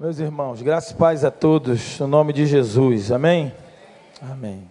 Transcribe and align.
Meus 0.00 0.18
irmãos, 0.18 0.60
graças 0.62 0.90
e 0.90 0.94
paz 0.94 1.24
a 1.24 1.30
todos, 1.30 2.00
no 2.00 2.08
nome 2.08 2.32
de 2.32 2.44
Jesus, 2.46 3.12
amém? 3.12 3.52
Amém. 4.20 4.68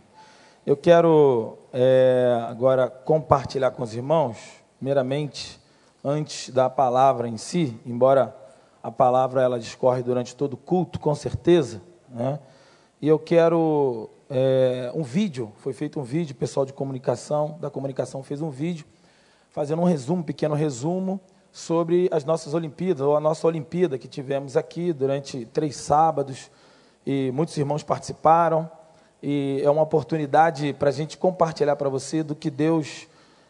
Eu 0.65 0.75
quero 0.75 1.57
é, 1.71 2.43
agora 2.49 2.89
compartilhar 2.89 3.71
com 3.71 3.83
os 3.83 3.93
irmãos, 3.93 4.37
primeiramente, 4.77 5.59
antes 6.03 6.49
da 6.49 6.69
palavra 6.69 7.29
em 7.29 7.37
si, 7.37 7.79
embora 7.85 8.35
a 8.83 8.91
palavra 8.91 9.41
ela 9.41 9.59
discorre 9.59 10.03
durante 10.03 10.35
todo 10.35 10.53
o 10.53 10.57
culto, 10.57 10.99
com 10.99 11.15
certeza, 11.15 11.81
né? 12.09 12.39
E 13.01 13.07
eu 13.07 13.17
quero 13.17 14.09
é, 14.29 14.91
um 14.93 15.03
vídeo, 15.03 15.53
foi 15.57 15.71
feito 15.71 15.99
um 15.99 16.03
vídeo, 16.03 16.33
o 16.33 16.37
pessoal 16.37 16.65
de 16.65 16.73
comunicação, 16.73 17.57
da 17.61 17.69
comunicação 17.69 18.21
fez 18.21 18.41
um 18.41 18.49
vídeo, 18.49 18.85
fazendo 19.51 19.81
um 19.81 19.85
resumo, 19.85 20.21
um 20.21 20.25
pequeno 20.25 20.55
resumo, 20.55 21.21
sobre 21.51 22.07
as 22.11 22.23
nossas 22.23 22.53
Olimpíadas, 22.53 23.01
ou 23.01 23.15
a 23.15 23.19
nossa 23.19 23.45
Olimpíada 23.45 23.97
que 23.97 24.07
tivemos 24.07 24.55
aqui 24.55 24.93
durante 24.93 25.45
três 25.45 25.75
sábados, 25.75 26.49
e 27.05 27.31
muitos 27.33 27.57
irmãos 27.57 27.83
participaram, 27.83 28.69
e 29.21 29.61
é 29.63 29.69
uma 29.69 29.81
oportunidade 29.81 30.73
para 30.73 30.89
a 30.89 30.93
gente 30.93 31.17
compartilhar 31.17 31.75
para 31.75 31.89
você 31.89 32.23
do 32.23 32.35
que 32.35 32.49
Deus 32.49 33.07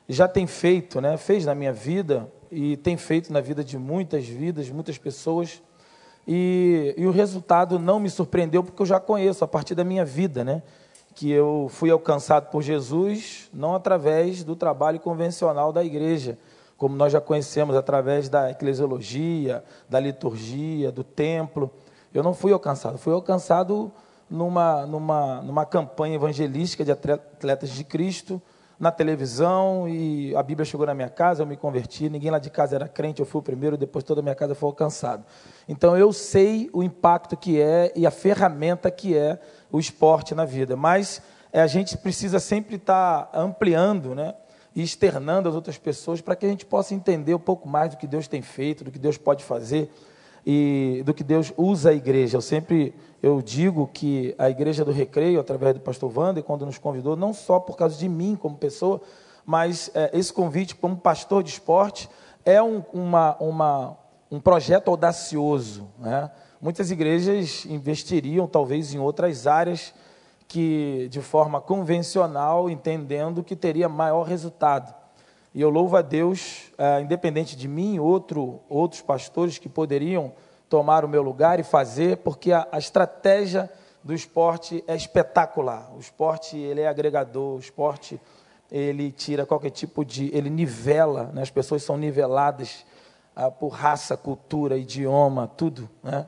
já 0.10 0.28
tem 0.28 0.46
feito, 0.48 1.00
né? 1.00 1.16
fez 1.16 1.46
na 1.46 1.56
minha 1.56 1.72
vida 1.72 2.30
e 2.52 2.76
tem 2.78 2.98
feito 2.98 3.32
na 3.32 3.40
vida 3.40 3.64
de 3.64 3.78
muitas 3.78 4.28
vidas, 4.28 4.70
muitas 4.70 4.98
pessoas, 4.98 5.62
e, 6.28 6.94
e 6.98 7.06
o 7.06 7.12
resultado 7.12 7.80
não 7.80 8.00
me 8.00 8.10
surpreendeu 8.10 8.64
porque 8.64 8.82
eu 8.82 8.86
já 8.86 9.00
conheço 9.00 9.44
a 9.44 9.48
partir 9.48 9.76
da 9.76 9.84
minha 9.84 10.04
vida, 10.04 10.44
né? 10.44 10.62
que 11.16 11.30
eu 11.30 11.68
fui 11.70 11.90
alcançado 11.92 12.50
por 12.50 12.62
Jesus 12.62 13.50
não 13.54 13.76
através 13.76 14.44
do 14.44 14.56
trabalho 14.56 15.00
convencional 15.00 15.72
da 15.72 15.84
igreja, 15.84 16.38
como 16.82 16.96
nós 16.96 17.14
já 17.14 17.22
conhecemos 17.22 17.76
através 17.76 18.28
da 18.28 18.50
eclesiologia, 18.50 19.64
da 19.88 20.00
liturgia, 20.00 20.92
do 20.92 21.04
templo. 21.04 21.70
Eu 22.12 22.24
não 22.24 22.34
fui 22.34 22.52
alcançado, 22.52 22.98
fui 22.98 23.14
alcançado 23.14 23.92
numa, 24.28 24.88
numa, 24.88 25.44
numa 25.44 25.64
campanha 25.64 26.16
evangelística 26.16 26.84
de 26.84 26.92
atletas 26.92 27.70
de 27.70 27.84
Cristo, 27.84 28.42
na 28.80 28.90
televisão, 28.90 29.88
e 29.88 30.36
a 30.36 30.42
Bíblia 30.42 30.66
chegou 30.66 30.88
na 30.88 30.96
minha 30.96 31.08
casa, 31.08 31.44
eu 31.44 31.46
me 31.46 31.56
converti, 31.56 32.10
ninguém 32.10 32.32
lá 32.32 32.40
de 32.40 32.50
casa 32.50 32.78
era 32.78 32.88
crente, 32.88 33.20
eu 33.20 33.28
fui 33.28 33.38
o 33.42 33.44
primeiro, 33.44 33.78
depois 33.78 34.04
toda 34.04 34.22
a 34.22 34.24
minha 34.24 34.34
casa 34.34 34.56
foi 34.56 34.68
alcançado. 34.68 35.24
Então 35.70 35.96
eu 35.96 36.12
sei 36.12 36.68
o 36.74 36.82
impacto 36.82 37.38
que 37.38 37.62
é 37.62 37.94
e 37.96 38.08
a 38.08 38.12
ferramenta 38.12 38.90
que 38.90 39.16
é 39.16 39.40
o 39.72 39.80
esporte 39.80 40.34
na 40.34 40.46
vida, 40.46 40.76
mas 40.76 41.22
é, 41.54 41.62
a 41.62 41.68
gente 41.68 41.96
precisa 41.96 42.40
sempre 42.40 42.78
estar 42.78 43.30
ampliando, 43.36 44.16
né? 44.16 44.34
E 44.76 44.82
externando 44.82 45.50
às 45.50 45.56
outras 45.56 45.78
pessoas 45.78 46.22
para 46.22 46.36
que 46.36 46.46
a 46.46 46.50
gente 46.50 46.66
possa 46.66 46.94
entender 46.94 47.34
um 47.34 47.40
pouco 47.40 47.68
mais 47.68 47.92
do 47.92 47.98
que 47.98 48.08
Deus 48.08 48.28
tem 48.28 48.42
feito, 48.42 48.84
do 48.84 48.92
que 48.92 49.00
Deus 49.00 49.18
pode 49.18 49.44
fazer 49.44 49.92
e 50.46 51.04
do 51.06 51.14
que 51.14 51.24
Deus 51.24 51.54
usa 51.58 51.90
a 51.90 51.94
igreja. 51.94 52.38
Eu 52.38 52.42
sempre 52.42 52.94
eu 53.22 53.42
digo 53.42 53.90
que 53.94 54.34
a 54.38 54.50
igreja 54.50 54.84
do 54.84 54.92
Recreio, 54.92 55.40
através 55.40 55.76
do 55.76 55.80
pastor 55.80 56.12
Wander, 56.18 56.44
quando 56.44 56.66
nos 56.66 56.78
convidou, 56.78 57.16
não 57.16 57.34
só 57.34 57.60
por 57.60 57.78
causa 57.78 57.98
de 57.98 58.10
mim 58.10 58.36
como 58.36 58.56
pessoa, 58.58 59.00
mas 59.46 59.92
é, 59.94 60.10
esse 60.18 60.34
convite 60.34 60.76
como 60.76 60.98
pastor 60.98 61.44
de 61.44 61.52
esporte 61.52 62.10
é 62.44 62.62
um, 62.62 62.84
uma, 62.92 63.36
uma, 63.40 63.98
um 64.32 64.40
projeto 64.40 64.90
audacioso. 64.90 65.88
Né? 66.00 66.32
Muitas 66.60 66.90
igrejas 66.90 67.66
investiriam 67.66 68.48
talvez 68.48 68.94
em 68.94 69.00
outras 69.00 69.46
áreas 69.46 69.94
que 70.52 71.08
de 71.10 71.22
forma 71.22 71.62
convencional, 71.62 72.70
entendendo 72.70 73.42
que 73.42 73.56
teria 73.56 73.88
maior 73.88 74.24
resultado. 74.24 74.94
E 75.56 75.62
eu 75.62 75.70
louvo 75.70 75.96
a 75.96 76.02
Deus, 76.02 76.74
é, 76.78 77.00
independente 77.00 77.56
de 77.56 77.70
mim, 77.70 78.00
outro, 78.00 78.60
outros 78.68 79.02
pastores 79.02 79.58
que 79.58 79.70
poderiam 79.70 80.34
tomar 80.68 81.06
o 81.06 81.08
meu 81.08 81.22
lugar 81.22 81.62
e 81.62 81.64
fazer, 81.64 82.18
porque 82.18 82.52
a, 82.52 82.68
a 82.70 82.78
estratégia 82.78 83.72
do 84.04 84.14
esporte 84.14 84.84
é 84.88 84.94
espetacular. 84.94 85.90
O 85.96 86.02
esporte 86.02 86.58
ele 86.58 86.82
é 86.82 86.88
agregador, 86.90 87.56
o 87.56 87.60
esporte 87.60 88.20
ele 88.70 89.10
tira 89.10 89.46
qualquer 89.46 89.70
tipo 89.70 90.04
de, 90.04 90.36
ele 90.36 90.50
nivela, 90.50 91.32
né? 91.34 91.44
as 91.44 91.50
pessoas 91.50 91.82
são 91.82 91.96
niveladas 91.96 92.86
ah, 93.34 93.50
por 93.50 93.70
raça, 93.70 94.18
cultura, 94.18 94.78
idioma, 94.78 95.48
tudo. 95.48 95.90
Né? 96.04 96.28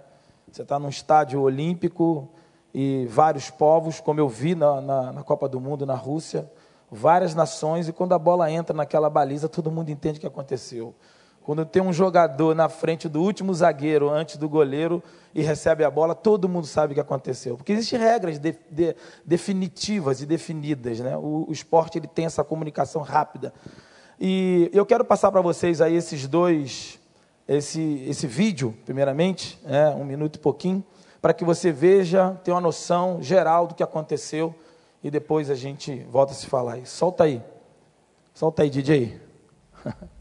Você 0.49 0.61
está 0.61 0.79
num 0.79 0.87
estádio 0.87 1.41
olímpico, 1.41 2.29
e 2.73 3.05
vários 3.05 3.49
povos, 3.49 3.99
como 3.99 4.19
eu 4.19 4.27
vi 4.27 4.55
na, 4.55 4.81
na, 4.81 5.11
na, 5.13 5.23
Copa 5.23 5.47
do 5.47 5.59
Mundo 5.59 5.85
na 5.85 5.95
Rússia, 5.95 6.49
várias 6.91 7.35
nações, 7.35 7.87
e 7.87 7.93
quando 7.93 8.13
a 8.13 8.19
bola 8.19 8.51
entra 8.51 8.75
naquela 8.75 9.09
baliza, 9.09 9.47
todo 9.47 9.71
mundo 9.71 9.89
entende 9.89 10.17
o 10.17 10.21
que 10.21 10.27
aconteceu. 10.27 10.95
Quando 11.43 11.65
tem 11.65 11.83
um 11.83 11.91
jogador 11.91 12.55
na 12.55 12.69
frente 12.69 13.09
do 13.09 13.21
último 13.21 13.53
zagueiro, 13.53 14.09
antes 14.09 14.37
do 14.37 14.47
goleiro, 14.47 15.03
e 15.35 15.41
recebe 15.41 15.83
a 15.83 15.91
bola, 15.91 16.15
todo 16.15 16.47
mundo 16.47 16.65
sabe 16.65 16.91
o 16.91 16.95
que 16.95 17.01
aconteceu. 17.01 17.57
Porque 17.57 17.73
existem 17.73 17.99
regras 17.99 18.39
de, 18.39 18.55
de, 18.71 18.95
definitivas 19.25 20.21
e 20.21 20.25
definidas. 20.25 20.99
Né? 20.99 21.17
O, 21.17 21.45
o 21.49 21.51
esporte 21.51 21.97
ele 21.97 22.07
tem 22.07 22.25
essa 22.25 22.43
comunicação 22.43 23.01
rápida. 23.01 23.53
E 24.19 24.69
eu 24.73 24.85
quero 24.85 25.03
passar 25.03 25.31
para 25.31 25.41
vocês 25.41 25.81
aí 25.81 25.95
esses 25.95 26.27
dois, 26.27 26.97
esse, 27.45 28.05
esse 28.07 28.25
vídeo, 28.25 28.73
primeiramente, 28.85 29.59
né? 29.63 29.89
um 29.89 30.05
minuto 30.05 30.37
e 30.37 30.39
pouquinho, 30.39 30.83
para 31.23 31.33
que 31.33 31.45
você 31.45 31.71
veja, 31.71 32.37
tenha 32.43 32.53
uma 32.53 32.59
noção 32.59 33.21
geral 33.21 33.65
do 33.65 33.73
que 33.73 33.81
aconteceu 33.81 34.53
e 35.01 35.09
depois 35.09 35.49
a 35.49 35.55
gente 35.55 36.03
volta 36.11 36.33
a 36.33 36.35
se 36.35 36.47
falar. 36.47 36.85
Solta 36.85 37.23
aí. 37.23 37.41
Solta 38.33 38.63
aí, 38.63 38.69
DJ. 38.69 39.21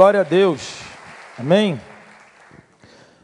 Glória 0.00 0.20
a 0.20 0.24
Deus. 0.24 0.78
Amém? 1.38 1.78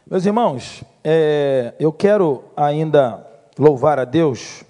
Meus 0.05 0.27
irmãos, 0.27 0.83
é, 1.03 1.73
eu 1.79 1.91
quero 1.91 2.43
ainda 2.55 3.25
louvar 3.57 3.97
a 3.97 4.05
Deus 4.05 4.63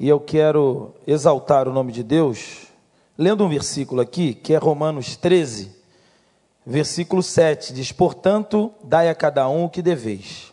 e 0.00 0.08
eu 0.08 0.18
quero 0.18 0.94
exaltar 1.06 1.68
o 1.68 1.72
nome 1.74 1.92
de 1.92 2.02
Deus, 2.02 2.68
lendo 3.18 3.44
um 3.44 3.50
versículo 3.50 4.00
aqui, 4.00 4.32
que 4.32 4.54
é 4.54 4.56
Romanos 4.56 5.16
13, 5.16 5.70
versículo 6.64 7.22
7, 7.22 7.74
diz: 7.74 7.92
Portanto, 7.92 8.72
dai 8.82 9.10
a 9.10 9.14
cada 9.14 9.46
um 9.46 9.66
o 9.66 9.68
que 9.68 9.82
deveis. 9.82 10.50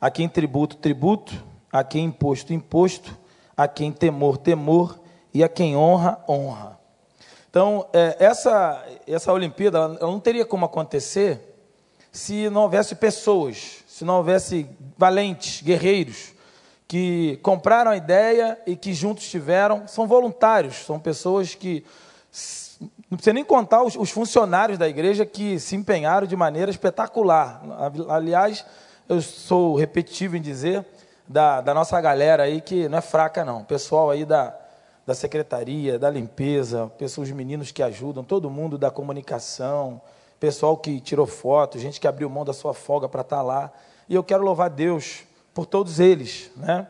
A 0.00 0.08
quem 0.08 0.28
tributo, 0.28 0.76
tributo, 0.76 1.34
a 1.72 1.82
quem 1.82 2.04
imposto, 2.04 2.52
imposto, 2.52 3.18
a 3.56 3.66
quem 3.66 3.90
temor, 3.90 4.36
temor, 4.36 5.00
e 5.34 5.42
a 5.42 5.48
quem 5.48 5.76
honra, 5.76 6.22
honra. 6.28 6.81
Então, 7.52 7.86
é, 7.92 8.16
essa, 8.18 8.82
essa 9.06 9.30
Olimpíada 9.30 9.76
ela 9.76 9.98
não 10.00 10.18
teria 10.18 10.42
como 10.42 10.64
acontecer 10.64 11.38
se 12.10 12.48
não 12.48 12.62
houvesse 12.62 12.94
pessoas, 12.94 13.84
se 13.86 14.06
não 14.06 14.16
houvesse 14.16 14.66
valentes, 14.96 15.60
guerreiros, 15.60 16.32
que 16.88 17.38
compraram 17.42 17.90
a 17.90 17.96
ideia 17.98 18.58
e 18.66 18.74
que 18.74 18.94
juntos 18.94 19.28
tiveram, 19.28 19.86
são 19.86 20.06
voluntários, 20.06 20.76
são 20.76 20.98
pessoas 20.98 21.54
que 21.54 21.84
não 23.10 23.18
precisa 23.18 23.34
nem 23.34 23.44
contar 23.44 23.82
os, 23.82 23.96
os, 23.96 24.08
funcionários 24.08 24.78
da 24.78 24.88
igreja 24.88 25.26
que 25.26 25.60
se 25.60 25.76
empenharam 25.76 26.26
de 26.26 26.34
maneira 26.34 26.70
espetacular. 26.70 27.62
Aliás, 28.08 28.64
eu 29.06 29.20
sou 29.20 29.76
repetitivo 29.76 30.38
em 30.38 30.40
dizer 30.40 30.86
da, 31.28 31.60
da 31.60 31.74
nossa 31.74 32.00
galera 32.00 32.44
aí 32.44 32.62
que 32.62 32.88
não 32.88 32.96
é 32.96 33.02
fraca, 33.02 33.44
não. 33.44 33.62
Pessoal 33.62 34.10
aí 34.10 34.24
da, 34.24 34.56
da 35.06 35.14
secretaria, 35.14 35.98
da 35.98 36.08
limpeza, 36.08 36.90
pessoas, 36.98 37.28
os 37.28 37.34
meninos 37.34 37.70
que 37.72 37.82
ajudam, 37.82 38.22
todo 38.22 38.50
mundo 38.50 38.78
da 38.78 38.90
comunicação, 38.90 40.00
pessoal 40.38 40.76
que 40.76 41.00
tirou 41.00 41.26
foto, 41.26 41.78
gente 41.78 42.00
que 42.00 42.06
abriu 42.06 42.28
mão 42.30 42.44
da 42.44 42.52
sua 42.52 42.74
folga 42.74 43.08
para 43.08 43.22
estar 43.22 43.36
tá 43.36 43.42
lá. 43.42 43.72
E 44.08 44.14
eu 44.14 44.22
quero 44.22 44.42
louvar 44.42 44.70
Deus 44.70 45.24
por 45.52 45.66
todos 45.66 46.00
eles, 46.00 46.50
né? 46.56 46.86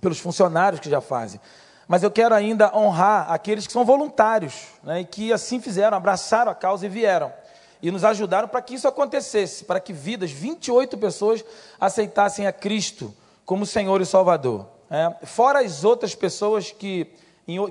pelos 0.00 0.18
funcionários 0.18 0.80
que 0.80 0.90
já 0.90 1.00
fazem 1.00 1.40
mas 1.88 2.02
eu 2.02 2.10
quero 2.10 2.34
ainda 2.34 2.76
honrar 2.76 3.30
aqueles 3.30 3.66
que 3.66 3.72
são 3.72 3.84
voluntários 3.84 4.66
né, 4.82 5.00
e 5.00 5.04
que 5.04 5.32
assim 5.32 5.60
fizeram, 5.60 5.96
abraçaram 5.96 6.50
a 6.50 6.54
causa 6.54 6.86
e 6.86 6.88
vieram. 6.88 7.32
E 7.80 7.90
nos 7.90 8.04
ajudaram 8.04 8.48
para 8.48 8.62
que 8.62 8.74
isso 8.74 8.88
acontecesse, 8.88 9.64
para 9.64 9.78
que 9.78 9.92
vidas, 9.92 10.30
28 10.30 10.98
pessoas, 10.98 11.44
aceitassem 11.78 12.46
a 12.46 12.52
Cristo 12.52 13.14
como 13.44 13.64
Senhor 13.64 14.00
e 14.00 14.06
Salvador. 14.06 14.66
É, 14.90 15.26
fora 15.26 15.60
as 15.60 15.84
outras 15.84 16.14
pessoas 16.14 16.72
que, 16.72 17.12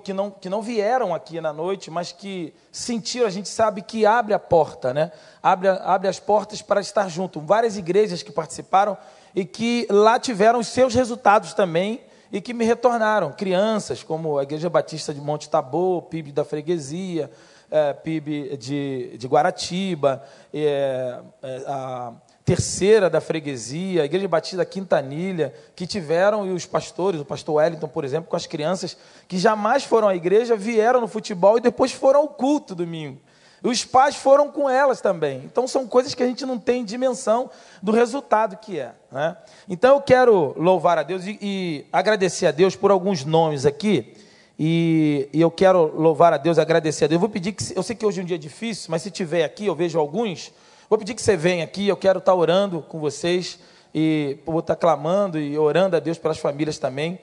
que, 0.03 0.13
não, 0.13 0.31
que 0.31 0.49
não 0.49 0.61
vieram 0.61 1.13
aqui 1.13 1.41
na 1.41 1.51
noite, 1.51 1.91
mas 1.91 2.11
que 2.13 2.53
sentiram, 2.71 3.27
a 3.27 3.29
gente 3.29 3.49
sabe 3.49 3.81
que 3.81 4.05
abre 4.05 4.33
a 4.33 4.39
porta, 4.39 4.93
né? 4.93 5.11
abre, 5.43 5.67
abre 5.67 6.07
as 6.07 6.17
portas 6.17 6.61
para 6.61 6.79
estar 6.79 7.09
junto. 7.09 7.41
Várias 7.41 7.77
igrejas 7.77 8.23
que 8.23 8.31
participaram 8.31 8.97
e 9.35 9.43
que 9.43 9.85
lá 9.89 10.17
tiveram 10.17 10.59
os 10.59 10.67
seus 10.67 10.95
resultados 10.95 11.53
também 11.53 12.01
e 12.31 12.39
que 12.39 12.53
me 12.53 12.63
retornaram. 12.63 13.33
Crianças, 13.33 14.01
como 14.01 14.37
a 14.37 14.43
Igreja 14.43 14.69
Batista 14.69 15.13
de 15.13 15.19
Monte 15.19 15.49
Tabor, 15.49 16.03
PIB 16.03 16.31
da 16.31 16.45
Freguesia, 16.45 17.29
é, 17.69 17.93
PIB 17.93 18.55
de, 18.57 19.17
de 19.17 19.27
Guaratiba, 19.27 20.23
é, 20.53 21.19
é, 21.43 21.63
a 21.67 22.13
terceira 22.45 23.09
da 23.09 23.19
Freguesia, 23.19 24.03
a 24.03 24.05
Igreja 24.05 24.27
Batista 24.27 24.63
Quintanilha, 24.63 25.51
que 25.75 25.87
tiveram, 25.87 26.45
e 26.45 26.51
os 26.51 26.67
pastores, 26.67 27.19
o 27.19 27.25
pastor 27.25 27.55
Wellington, 27.55 27.87
por 27.87 28.05
exemplo, 28.05 28.29
com 28.29 28.35
as 28.35 28.45
crianças 28.45 28.95
que 29.27 29.39
jamais 29.39 29.83
foram 29.83 30.07
à 30.07 30.15
igreja, 30.15 30.55
vieram 30.55 31.01
no 31.01 31.07
futebol 31.07 31.57
e 31.57 31.61
depois 31.61 31.91
foram 31.91 32.19
ao 32.19 32.27
culto 32.27 32.75
domingo. 32.75 33.19
Os 33.63 33.83
pais 33.83 34.15
foram 34.15 34.51
com 34.51 34.69
elas 34.69 35.01
também. 35.01 35.41
Então, 35.43 35.67
são 35.67 35.87
coisas 35.87 36.13
que 36.13 36.21
a 36.21 36.27
gente 36.27 36.45
não 36.45 36.59
tem 36.59 36.85
dimensão 36.85 37.49
do 37.81 37.91
resultado 37.91 38.57
que 38.57 38.79
é. 38.79 38.91
Né? 39.11 39.35
Então, 39.67 39.95
eu 39.95 40.01
quero 40.01 40.53
louvar 40.55 40.99
a 40.99 41.03
Deus 41.03 41.25
e, 41.25 41.39
e, 41.41 41.85
agradecer 41.91 42.45
a 42.45 42.51
Deus 42.51 42.75
por 42.75 42.91
alguns 42.91 43.25
nomes 43.25 43.65
aqui. 43.65 44.13
E, 44.59 45.27
e, 45.33 45.41
eu 45.41 45.49
quero 45.49 45.99
louvar 45.99 46.31
a 46.31 46.37
Deus, 46.37 46.59
agradecer 46.59 47.05
a 47.05 47.07
Deus. 47.07 47.15
Eu 47.15 47.21
vou 47.21 47.29
pedir 47.29 47.53
que, 47.53 47.75
eu 47.75 47.81
sei 47.81 47.95
que 47.95 48.05
hoje 48.05 48.19
é 48.19 48.23
um 48.23 48.27
dia 48.27 48.37
difícil, 48.37 48.91
mas 48.91 49.01
se 49.01 49.09
tiver 49.09 49.43
aqui, 49.43 49.65
eu 49.65 49.73
vejo 49.73 49.97
alguns. 49.97 50.51
Vou 50.89 50.99
pedir 50.99 51.15
que 51.15 51.21
você 51.21 51.35
venha 51.35 51.63
aqui. 51.63 51.87
Eu 51.87 51.97
quero 51.97 52.19
estar 52.19 52.33
orando 52.35 52.81
com 52.81 52.99
vocês 52.99 53.59
e 53.93 54.37
vou 54.45 54.59
estar 54.59 54.75
clamando 54.75 55.39
e 55.39 55.57
orando 55.57 55.95
a 55.95 55.99
Deus 55.99 56.17
pelas 56.17 56.37
famílias 56.37 56.77
também. 56.77 57.19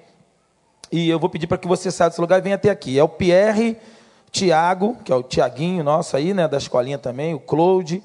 E 0.90 1.08
eu 1.08 1.18
vou 1.18 1.30
pedir 1.30 1.46
para 1.46 1.58
que 1.58 1.68
você 1.68 1.90
saia 1.90 2.10
desse 2.10 2.20
lugar 2.20 2.38
e 2.38 2.42
venha 2.42 2.56
até 2.56 2.70
aqui. 2.70 2.98
É 2.98 3.04
o 3.04 3.08
Pierre 3.08 3.78
Tiago, 4.32 4.96
que 5.04 5.12
é 5.12 5.14
o 5.14 5.22
Tiaguinho 5.22 5.84
nosso 5.84 6.16
aí, 6.16 6.34
né, 6.34 6.48
da 6.48 6.56
escolinha 6.56 6.98
também, 6.98 7.34
o 7.34 7.38
Claude, 7.38 8.02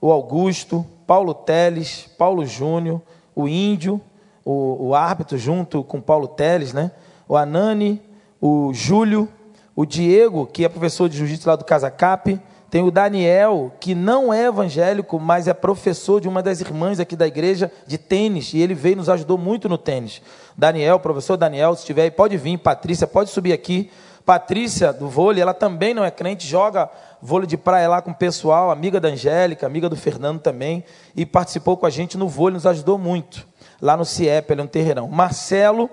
o 0.00 0.12
Augusto, 0.12 0.86
Paulo 1.06 1.32
Teles, 1.32 2.08
Paulo 2.18 2.44
Júnior, 2.44 3.00
o 3.34 3.48
Índio, 3.48 4.00
o, 4.44 4.88
o 4.88 4.94
árbitro 4.94 5.38
junto 5.38 5.82
com 5.82 6.00
Paulo 6.00 6.28
Teles, 6.28 6.74
né, 6.74 6.90
o 7.26 7.36
Anani, 7.36 8.02
o 8.40 8.72
Júlio, 8.74 9.28
o 9.74 9.86
Diego, 9.86 10.46
que 10.46 10.64
é 10.64 10.68
professor 10.68 11.08
de 11.08 11.16
jiu-jitsu 11.16 11.48
lá 11.48 11.56
do 11.56 11.64
Casa 11.64 11.90
Cap, 11.90 12.38
tem 12.72 12.82
o 12.82 12.90
Daniel, 12.90 13.70
que 13.78 13.94
não 13.94 14.32
é 14.32 14.46
evangélico, 14.46 15.20
mas 15.20 15.46
é 15.46 15.52
professor 15.52 16.22
de 16.22 16.26
uma 16.26 16.42
das 16.42 16.62
irmãs 16.62 16.98
aqui 16.98 17.14
da 17.14 17.26
igreja 17.26 17.70
de 17.86 17.98
tênis, 17.98 18.54
e 18.54 18.62
ele 18.62 18.72
veio 18.72 18.94
e 18.94 18.96
nos 18.96 19.10
ajudou 19.10 19.36
muito 19.36 19.68
no 19.68 19.76
tênis. 19.76 20.22
Daniel, 20.56 20.98
professor 20.98 21.36
Daniel, 21.36 21.74
se 21.74 21.80
estiver 21.80 22.04
aí, 22.04 22.10
pode 22.10 22.38
vir. 22.38 22.56
Patrícia, 22.56 23.06
pode 23.06 23.28
subir 23.28 23.52
aqui. 23.52 23.90
Patrícia, 24.24 24.90
do 24.90 25.06
vôlei, 25.06 25.42
ela 25.42 25.52
também 25.52 25.92
não 25.92 26.02
é 26.02 26.10
crente, 26.10 26.46
joga 26.46 26.88
vôlei 27.20 27.46
de 27.46 27.58
praia 27.58 27.90
lá 27.90 28.00
com 28.00 28.10
o 28.10 28.14
pessoal, 28.14 28.70
amiga 28.70 28.98
da 28.98 29.08
Angélica, 29.08 29.66
amiga 29.66 29.86
do 29.86 29.96
Fernando 29.96 30.40
também, 30.40 30.82
e 31.14 31.26
participou 31.26 31.76
com 31.76 31.84
a 31.84 31.90
gente 31.90 32.16
no 32.16 32.26
vôlei, 32.26 32.54
nos 32.54 32.64
ajudou 32.64 32.96
muito, 32.96 33.46
lá 33.82 33.98
no 33.98 34.04
CIEP, 34.06 34.50
ali 34.50 34.62
no 34.62 34.68
Terreirão. 34.68 35.08
Marcelo, 35.08 35.90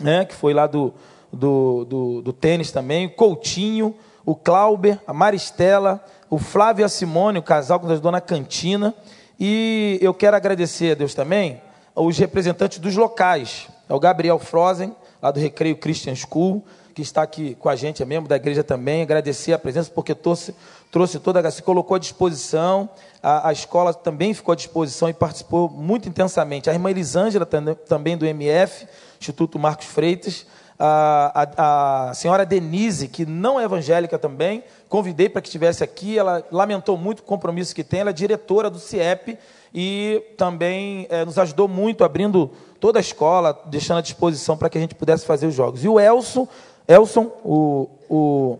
né, 0.00 0.24
que 0.24 0.34
foi 0.36 0.54
lá 0.54 0.68
do, 0.68 0.94
do, 1.32 1.84
do, 1.84 2.22
do 2.22 2.32
tênis 2.32 2.70
também, 2.70 3.08
Coutinho, 3.08 3.96
o 4.28 4.36
Clauber, 4.36 5.00
a 5.06 5.12
Maristela, 5.14 6.04
o 6.28 6.36
Flávio 6.36 6.82
e 6.82 6.84
a 6.84 6.88
Simone, 6.90 7.38
o 7.38 7.42
casal 7.42 7.78
que 7.80 7.86
nos 7.86 7.94
ajudou 7.94 8.12
na 8.12 8.20
cantina, 8.20 8.94
e 9.40 9.98
eu 10.02 10.12
quero 10.12 10.36
agradecer 10.36 10.92
a 10.92 10.94
Deus 10.94 11.14
também 11.14 11.62
os 11.96 12.18
representantes 12.18 12.78
dos 12.78 12.94
locais, 12.94 13.68
é 13.88 13.94
o 13.94 13.98
Gabriel 13.98 14.38
Frozen, 14.38 14.94
lá 15.22 15.30
do 15.30 15.40
Recreio 15.40 15.78
Christian 15.78 16.14
School, 16.14 16.62
que 16.94 17.00
está 17.00 17.22
aqui 17.22 17.54
com 17.54 17.70
a 17.70 17.74
gente, 17.74 18.02
é 18.02 18.04
membro 18.04 18.28
da 18.28 18.36
igreja 18.36 18.62
também, 18.62 19.00
agradecer 19.00 19.54
a 19.54 19.58
presença, 19.58 19.90
porque 19.94 20.14
trouxe, 20.14 20.54
trouxe 20.92 21.18
toda 21.18 21.40
a 21.40 21.50
se 21.50 21.62
colocou 21.62 21.94
à 21.94 21.98
disposição, 21.98 22.86
a, 23.22 23.48
a, 23.48 23.52
escola 23.52 23.94
também 23.94 24.34
ficou 24.34 24.52
à 24.52 24.56
disposição 24.56 25.08
e 25.08 25.14
participou 25.14 25.70
muito 25.70 26.06
intensamente. 26.06 26.68
A 26.68 26.74
irmã 26.74 26.90
Elisângela, 26.90 27.46
também 27.88 28.14
do 28.14 28.26
MF, 28.26 28.86
Instituto 29.18 29.58
Marcos 29.58 29.86
Freitas, 29.86 30.44
a, 30.78 31.48
a, 31.56 32.10
a, 32.10 32.14
senhora 32.14 32.46
Denise, 32.46 33.08
que 33.08 33.26
não 33.26 33.58
é 33.58 33.64
evangélica 33.64 34.18
também, 34.18 34.62
convidei 34.88 35.28
para 35.28 35.42
que 35.42 35.48
estivesse 35.48 35.82
aqui, 35.82 36.16
ela 36.16 36.44
lamentou 36.52 36.96
muito 36.96 37.20
o 37.20 37.22
compromisso 37.24 37.74
que 37.74 37.82
tem, 37.82 38.00
ela 38.00 38.10
é 38.10 38.12
diretora 38.12 38.70
do 38.70 38.78
CIEP 38.78 39.36
e 39.74 40.22
também 40.36 41.06
é, 41.10 41.24
nos 41.24 41.38
ajudou 41.38 41.66
muito 41.66 42.04
abrindo 42.04 42.50
toda 42.78 42.98
a 42.98 43.00
escola, 43.00 43.60
deixando 43.66 43.98
à 43.98 44.02
disposição 44.02 44.56
para 44.56 44.70
que 44.70 44.78
a 44.78 44.80
gente 44.80 44.94
pudesse 44.94 45.26
fazer 45.26 45.46
os 45.46 45.54
jogos. 45.54 45.82
E 45.82 45.88
o 45.88 45.98
Elson, 45.98 46.46
Elson, 46.86 47.24
o, 47.44 47.88
o 48.08 48.58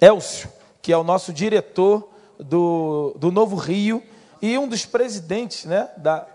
Elcio, 0.00 0.48
que 0.82 0.92
é 0.92 0.96
o 0.96 1.04
nosso 1.04 1.32
diretor 1.32 2.08
do, 2.38 3.14
do 3.18 3.30
Novo 3.30 3.56
Rio 3.56 4.02
e 4.42 4.58
um 4.58 4.68
dos 4.68 4.84
presidentes, 4.84 5.64
né, 5.64 5.88
da, 5.96 6.26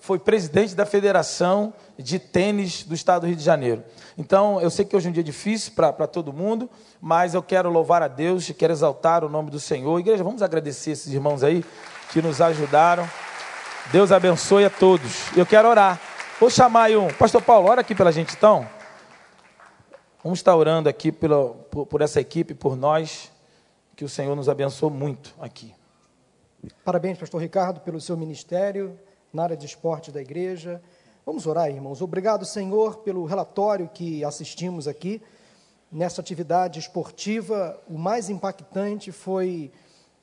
foi 0.00 0.18
presidente 0.18 0.74
da 0.74 0.86
Federação 0.86 1.72
de 1.98 2.18
Tênis 2.18 2.82
do 2.82 2.94
Estado 2.94 3.22
do 3.22 3.26
Rio 3.28 3.36
de 3.36 3.44
Janeiro. 3.44 3.84
Então, 4.16 4.60
eu 4.60 4.70
sei 4.70 4.84
que 4.84 4.94
hoje 4.94 5.06
é 5.06 5.10
um 5.10 5.12
dia 5.12 5.22
difícil 5.22 5.72
para 5.74 6.06
todo 6.06 6.32
mundo, 6.32 6.68
mas 7.00 7.34
eu 7.34 7.42
quero 7.42 7.70
louvar 7.70 8.02
a 8.02 8.08
Deus, 8.08 8.50
quero 8.50 8.72
exaltar 8.72 9.24
o 9.24 9.28
nome 9.28 9.50
do 9.50 9.58
Senhor. 9.58 9.98
Igreja, 9.98 10.22
vamos 10.22 10.42
agradecer 10.42 10.90
esses 10.90 11.12
irmãos 11.12 11.42
aí 11.42 11.64
que 12.10 12.20
nos 12.20 12.40
ajudaram. 12.40 13.08
Deus 13.90 14.12
abençoe 14.12 14.64
a 14.64 14.70
todos. 14.70 15.36
Eu 15.36 15.46
quero 15.46 15.68
orar. 15.68 16.00
Vou 16.38 16.50
chamar 16.50 16.84
aí 16.84 16.96
um. 16.96 17.08
Pastor 17.14 17.40
Paulo, 17.40 17.68
ora 17.68 17.80
aqui 17.80 17.94
pela 17.94 18.12
gente 18.12 18.34
então. 18.34 18.68
Vamos 20.22 20.38
estar 20.38 20.54
orando 20.54 20.88
aqui 20.88 21.10
pela, 21.10 21.48
por, 21.48 21.86
por 21.86 22.00
essa 22.00 22.20
equipe, 22.20 22.54
por 22.54 22.76
nós, 22.76 23.30
que 23.96 24.04
o 24.04 24.08
Senhor 24.08 24.36
nos 24.36 24.48
abençoe 24.48 24.90
muito 24.90 25.34
aqui. 25.40 25.74
Parabéns, 26.84 27.18
pastor 27.18 27.40
Ricardo, 27.40 27.80
pelo 27.80 28.00
seu 28.00 28.16
ministério 28.16 28.98
na 29.32 29.44
área 29.44 29.56
de 29.56 29.66
esportes 29.66 30.12
da 30.12 30.20
igreja. 30.20 30.80
Vamos 31.24 31.46
orar, 31.46 31.68
irmãos. 31.68 32.02
Obrigado, 32.02 32.44
Senhor, 32.44 32.98
pelo 32.98 33.24
relatório 33.24 33.88
que 33.92 34.24
assistimos 34.24 34.88
aqui. 34.88 35.22
Nessa 35.90 36.20
atividade 36.20 36.78
esportiva, 36.78 37.78
o 37.88 37.98
mais 37.98 38.30
impactante 38.30 39.12
foi 39.12 39.70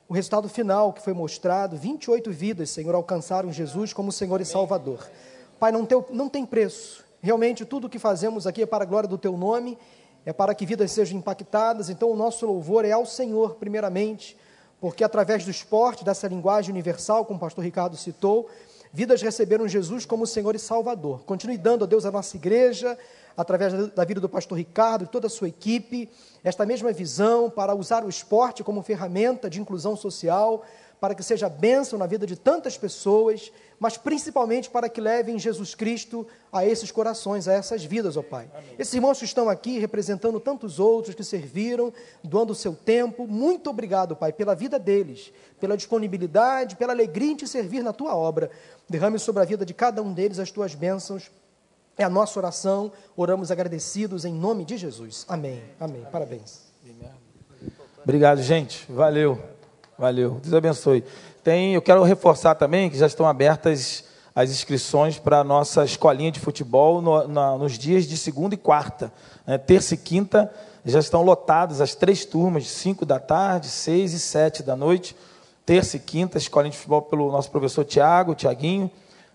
o 0.08 0.14
resultado 0.14 0.48
final 0.48 0.92
que 0.92 1.02
foi 1.02 1.12
mostrado: 1.12 1.76
28 1.76 2.30
vidas, 2.30 2.70
Senhor, 2.70 2.94
alcançaram 2.94 3.52
Jesus 3.52 3.92
como 3.92 4.12
Senhor 4.12 4.40
e 4.40 4.44
Salvador. 4.44 5.08
Pai, 5.58 5.72
não 5.72 5.86
tem, 5.86 6.04
não 6.10 6.28
tem 6.28 6.44
preço 6.44 7.04
Realmente, 7.22 7.66
tudo 7.66 7.86
o 7.86 7.90
que 7.90 7.98
fazemos 7.98 8.46
aqui 8.46 8.62
é 8.62 8.66
para 8.66 8.82
a 8.82 8.86
glória 8.86 9.08
do 9.08 9.18
Teu 9.18 9.36
nome, 9.36 9.76
é 10.24 10.32
para 10.32 10.54
que 10.54 10.64
vidas 10.64 10.90
sejam 10.90 11.18
impactadas. 11.18 11.90
Então, 11.90 12.10
o 12.10 12.16
nosso 12.16 12.46
louvor 12.46 12.86
é 12.86 12.92
ao 12.92 13.04
Senhor, 13.04 13.56
primeiramente, 13.56 14.36
porque 14.80 15.04
através 15.04 15.44
do 15.44 15.50
esporte, 15.50 16.02
dessa 16.02 16.26
linguagem 16.26 16.70
universal, 16.70 17.26
como 17.26 17.36
o 17.36 17.40
pastor 17.40 17.62
Ricardo 17.62 17.94
citou, 17.94 18.48
vidas 18.92 19.22
receberam 19.22 19.68
Jesus 19.68 20.04
como 20.04 20.26
Senhor 20.26 20.54
e 20.54 20.58
Salvador. 20.58 21.22
Continue 21.24 21.56
dando 21.56 21.84
a 21.84 21.86
Deus 21.86 22.04
a 22.04 22.10
nossa 22.10 22.36
igreja, 22.36 22.98
através 23.36 23.72
da 23.90 24.04
vida 24.04 24.20
do 24.20 24.28
pastor 24.28 24.58
Ricardo 24.58 25.04
e 25.04 25.08
toda 25.08 25.26
a 25.26 25.30
sua 25.30 25.48
equipe, 25.48 26.10
esta 26.42 26.66
mesma 26.66 26.92
visão 26.92 27.48
para 27.48 27.74
usar 27.74 28.04
o 28.04 28.08
esporte 28.08 28.64
como 28.64 28.82
ferramenta 28.82 29.48
de 29.48 29.60
inclusão 29.60 29.96
social, 29.96 30.64
para 31.00 31.14
que 31.14 31.22
seja 31.22 31.48
bênção 31.48 31.98
na 31.98 32.06
vida 32.06 32.26
de 32.26 32.36
tantas 32.36 32.76
pessoas, 32.76 33.50
mas 33.78 33.96
principalmente 33.96 34.68
para 34.68 34.88
que 34.88 35.00
levem 35.00 35.38
Jesus 35.38 35.74
Cristo 35.74 36.26
a 36.52 36.66
esses 36.66 36.90
corações, 36.90 37.48
a 37.48 37.54
essas 37.54 37.82
vidas, 37.82 38.18
ó 38.18 38.22
Pai. 38.22 38.50
Amém. 38.52 38.74
Esses 38.78 38.92
irmãos 38.92 39.18
que 39.18 39.24
estão 39.24 39.48
aqui 39.48 39.78
representando 39.78 40.38
tantos 40.38 40.78
outros 40.78 41.14
que 41.14 41.24
serviram, 41.24 41.90
doando 42.22 42.52
o 42.52 42.56
seu 42.56 42.74
tempo, 42.74 43.26
muito 43.26 43.70
obrigado, 43.70 44.14
Pai, 44.14 44.30
pela 44.32 44.54
vida 44.54 44.78
deles, 44.78 45.32
pela 45.58 45.76
disponibilidade, 45.76 46.76
pela 46.76 46.92
alegria 46.92 47.32
em 47.32 47.36
te 47.36 47.48
servir 47.48 47.82
na 47.82 47.94
tua 47.94 48.14
obra. 48.14 48.50
Derrame 48.86 49.18
sobre 49.18 49.40
a 49.42 49.46
vida 49.46 49.64
de 49.64 49.72
cada 49.72 50.02
um 50.02 50.12
deles 50.12 50.38
as 50.38 50.50
tuas 50.50 50.74
bênçãos 50.74 51.30
É 51.96 52.04
a 52.04 52.10
nossa 52.10 52.38
oração, 52.38 52.92
oramos 53.16 53.50
agradecidos 53.50 54.24
em 54.24 54.32
nome 54.32 54.64
de 54.64 54.76
Jesus. 54.76 55.24
Amém. 55.28 55.62
Amém. 55.78 56.06
Parabéns. 56.12 56.70
Obrigado, 58.02 58.42
gente. 58.42 58.90
Valeu. 58.90 59.59
Valeu. 60.00 60.40
Deus 60.42 60.54
abençoe. 60.54 61.04
Tem, 61.44 61.74
eu 61.74 61.82
quero 61.82 62.02
reforçar 62.02 62.54
também 62.54 62.88
que 62.88 62.96
já 62.96 63.06
estão 63.06 63.26
abertas 63.26 64.02
as 64.34 64.48
inscrições 64.48 65.18
para 65.18 65.40
a 65.40 65.44
nossa 65.44 65.84
escolinha 65.84 66.32
de 66.32 66.40
futebol 66.40 67.02
no, 67.02 67.28
na, 67.28 67.58
nos 67.58 67.76
dias 67.76 68.06
de 68.06 68.16
segunda 68.16 68.54
e 68.54 68.56
quarta. 68.56 69.12
Né? 69.46 69.58
Terça 69.58 69.92
e 69.92 69.98
quinta 69.98 70.50
já 70.86 70.98
estão 70.98 71.20
lotadas 71.20 71.82
as 71.82 71.94
três 71.94 72.24
turmas, 72.24 72.66
cinco 72.66 73.04
da 73.04 73.18
tarde, 73.18 73.66
seis 73.66 74.14
e 74.14 74.18
sete 74.18 74.62
da 74.62 74.74
noite. 74.74 75.14
Terça 75.66 75.98
e 75.98 76.00
quinta, 76.00 76.38
escolinha 76.38 76.70
de 76.70 76.78
futebol 76.78 77.02
pelo 77.02 77.30
nosso 77.30 77.50
professor 77.50 77.84
Tiago, 77.84 78.34
Tiaguinho. 78.34 78.90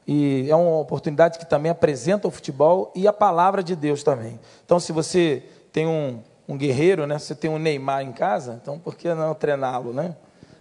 E 0.07 0.47
é 0.49 0.55
uma 0.55 0.79
oportunidade 0.79 1.37
que 1.37 1.45
também 1.45 1.71
apresenta 1.71 2.27
o 2.27 2.31
futebol 2.31 2.91
e 2.95 3.07
a 3.07 3.13
palavra 3.13 3.61
de 3.61 3.75
Deus 3.75 4.01
também. 4.01 4.39
Então, 4.65 4.79
se 4.79 4.91
você 4.91 5.43
tem 5.71 5.85
um, 5.85 6.23
um 6.47 6.57
guerreiro, 6.57 7.05
né? 7.05 7.19
Você 7.19 7.35
tem 7.35 7.51
um 7.51 7.59
Neymar 7.59 8.01
em 8.01 8.11
casa, 8.11 8.59
então 8.59 8.79
por 8.79 8.95
que 8.95 9.13
não 9.13 9.35
treiná-lo, 9.35 9.93
né? 9.93 10.15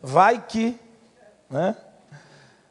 Vai 0.06 0.44
que, 0.46 0.78
né? 1.48 1.74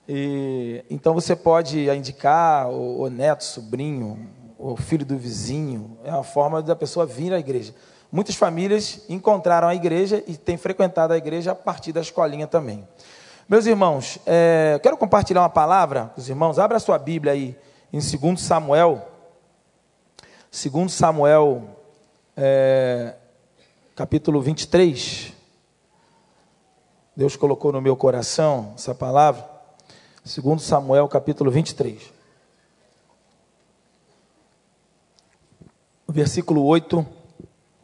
E, 0.08 0.86
então 0.88 1.16
você 1.16 1.36
pode 1.36 1.90
indicar 1.90 2.70
o, 2.70 3.02
o, 3.02 3.10
neto, 3.10 3.44
sobrinho, 3.44 4.30
o 4.56 4.78
filho 4.78 5.04
do 5.04 5.18
vizinho. 5.18 5.98
É 6.04 6.12
uma 6.12 6.24
forma 6.24 6.62
da 6.62 6.76
pessoa 6.76 7.08
vir 7.08 7.34
à 7.34 7.40
igreja. 7.40 7.74
Muitas 8.12 8.36
famílias 8.36 9.02
encontraram 9.10 9.68
a 9.68 9.74
igreja 9.74 10.24
e 10.28 10.38
têm 10.38 10.58
frequentado 10.58 11.12
a 11.12 11.18
igreja 11.18 11.54
a 11.54 11.56
partir 11.56 11.92
da 11.92 12.02
escolinha 12.02 12.46
também. 12.46 12.88
Meus 13.50 13.66
irmãos, 13.66 14.20
é, 14.28 14.80
quero 14.84 14.96
compartilhar 14.96 15.42
uma 15.42 15.50
palavra 15.50 16.12
com 16.14 16.22
os 16.22 16.30
irmãos. 16.30 16.60
Abra 16.60 16.78
a 16.78 16.80
sua 16.80 17.00
Bíblia 17.00 17.34
aí 17.34 17.58
em 17.92 17.98
2 18.00 18.40
Samuel. 18.40 19.08
2 20.52 20.94
Samuel, 20.94 21.64
é, 22.38 23.16
capítulo 23.96 24.40
23. 24.40 25.34
Deus 27.16 27.36
colocou 27.36 27.72
no 27.72 27.82
meu 27.82 27.96
coração 27.96 28.74
essa 28.76 28.96
palavra. 28.96 29.48
2 30.26 30.62
Samuel, 30.62 31.08
capítulo 31.08 31.52
23. 31.52 32.02
O 36.08 36.12
versículo 36.12 36.64
8 36.66 37.06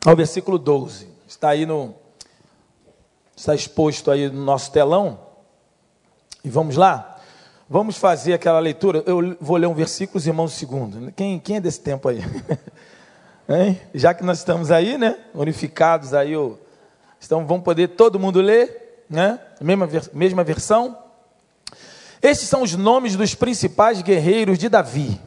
ao 0.06 0.16
versículo 0.16 0.58
12. 0.58 1.08
Está 1.28 1.50
aí 1.50 1.66
no. 1.66 1.94
Está 3.36 3.54
exposto 3.54 4.10
aí 4.10 4.30
no 4.30 4.44
nosso 4.44 4.72
telão. 4.72 5.20
E 6.44 6.50
vamos 6.50 6.76
lá? 6.76 7.18
Vamos 7.70 7.98
fazer 7.98 8.34
aquela 8.34 8.60
leitura. 8.60 9.04
Eu 9.06 9.38
vou 9.40 9.58
ler 9.58 9.68
um 9.68 9.76
versículo, 9.76 10.18
os 10.18 10.26
irmãos, 10.26 10.54
segundo. 10.54 11.12
Quem, 11.12 11.40
quem 11.40 11.58
é 11.58 11.62
desse 11.62 11.82
tempo 11.82 12.10
aí? 12.10 12.20
Já 13.94 14.14
que 14.14 14.24
nós 14.24 14.40
estamos 14.40 14.72
aí, 14.72 14.98
né? 14.98 15.18
Unificados 15.34 16.14
aí, 16.14 16.34
então 17.24 17.46
vamos 17.46 17.64
poder 17.64 17.90
todo 17.90 18.20
mundo 18.20 18.42
ler, 18.42 18.89
né? 19.10 19.40
Mesma, 19.60 19.90
mesma 20.14 20.44
versão. 20.44 20.98
Estes 22.22 22.50
são 22.50 22.62
os 22.62 22.76
nomes 22.76 23.16
dos 23.16 23.34
principais 23.34 24.02
guerreiros 24.02 24.58
de 24.58 24.70
Davi: 24.70 25.20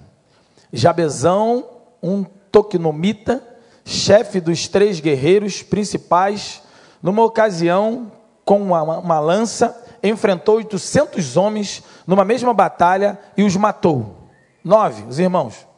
Jabezão, 0.73 1.67
um 2.03 2.25
toquinomita, 2.25 3.43
chefe 3.85 4.41
dos 4.41 4.69
três 4.69 5.01
guerreiros 5.01 5.62
principais, 5.62 6.62
numa 7.03 7.25
ocasião, 7.25 8.12
com 8.45 8.61
uma, 8.61 8.83
uma 8.83 9.21
lança, 9.21 9.77
enfrentou 10.03 10.57
800 10.57 11.37
homens 11.37 11.83
numa 12.07 12.25
mesma 12.25 12.53
batalha 12.53 13.19
e 13.37 13.43
os 13.43 13.57
matou. 13.57 14.29
Nove, 14.62 15.05
os 15.09 15.19
irmãos. 15.19 15.72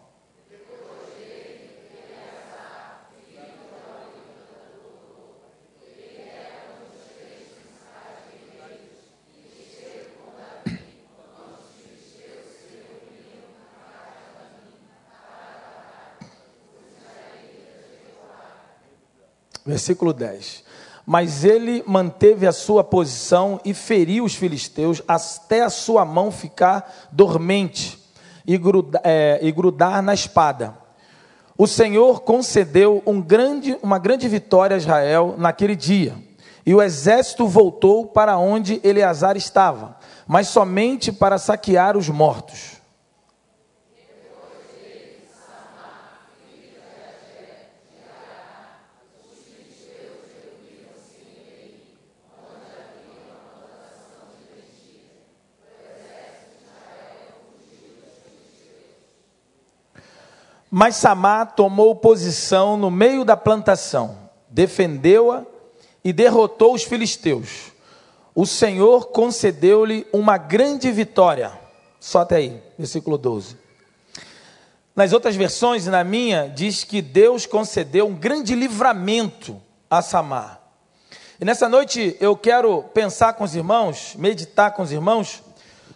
Versículo 19.64 20.12
10. 20.12 20.62
Mas 21.06 21.44
ele 21.44 21.82
manteve 21.86 22.46
a 22.46 22.52
sua 22.52 22.82
posição 22.82 23.60
e 23.64 23.74
feriu 23.74 24.24
os 24.24 24.34
filisteus 24.34 25.02
até 25.06 25.62
a 25.62 25.70
sua 25.70 26.04
mão 26.04 26.30
ficar 26.30 27.08
dormente 27.12 27.98
e, 28.46 28.56
grudar, 28.56 29.02
é, 29.04 29.38
e 29.42 29.52
grudar 29.52 30.02
na 30.02 30.14
espada. 30.14 30.74
O 31.56 31.66
Senhor 31.66 32.22
concedeu 32.22 33.02
um 33.06 33.20
grande, 33.20 33.78
uma 33.82 33.98
grande 33.98 34.28
vitória 34.28 34.74
a 34.74 34.78
Israel 34.78 35.34
naquele 35.38 35.76
dia. 35.76 36.14
E 36.66 36.74
o 36.74 36.82
exército 36.82 37.46
voltou 37.46 38.06
para 38.06 38.38
onde 38.38 38.80
Eleazar 38.82 39.36
estava, 39.36 39.96
mas 40.26 40.48
somente 40.48 41.12
para 41.12 41.38
saquear 41.38 41.96
os 41.96 42.08
mortos. 42.08 42.73
Mas 60.76 60.96
Samar 60.96 61.54
tomou 61.54 61.94
posição 61.94 62.76
no 62.76 62.90
meio 62.90 63.24
da 63.24 63.36
plantação, 63.36 64.18
defendeu-a 64.48 65.44
e 66.02 66.12
derrotou 66.12 66.74
os 66.74 66.82
filisteus. 66.82 67.70
O 68.34 68.44
Senhor 68.44 69.06
concedeu-lhe 69.10 70.04
uma 70.12 70.36
grande 70.36 70.90
vitória. 70.90 71.52
Só 72.00 72.22
até 72.22 72.38
aí, 72.38 72.60
versículo 72.76 73.16
12. 73.16 73.56
Nas 74.96 75.12
outras 75.12 75.36
versões, 75.36 75.86
na 75.86 76.02
minha, 76.02 76.48
diz 76.48 76.82
que 76.82 77.00
Deus 77.00 77.46
concedeu 77.46 78.08
um 78.08 78.14
grande 78.16 78.56
livramento 78.56 79.62
a 79.88 80.02
Samar. 80.02 80.60
E 81.40 81.44
nessa 81.44 81.68
noite 81.68 82.16
eu 82.18 82.36
quero 82.36 82.82
pensar 82.82 83.34
com 83.34 83.44
os 83.44 83.54
irmãos, 83.54 84.16
meditar 84.18 84.72
com 84.72 84.82
os 84.82 84.90
irmãos, 84.90 85.40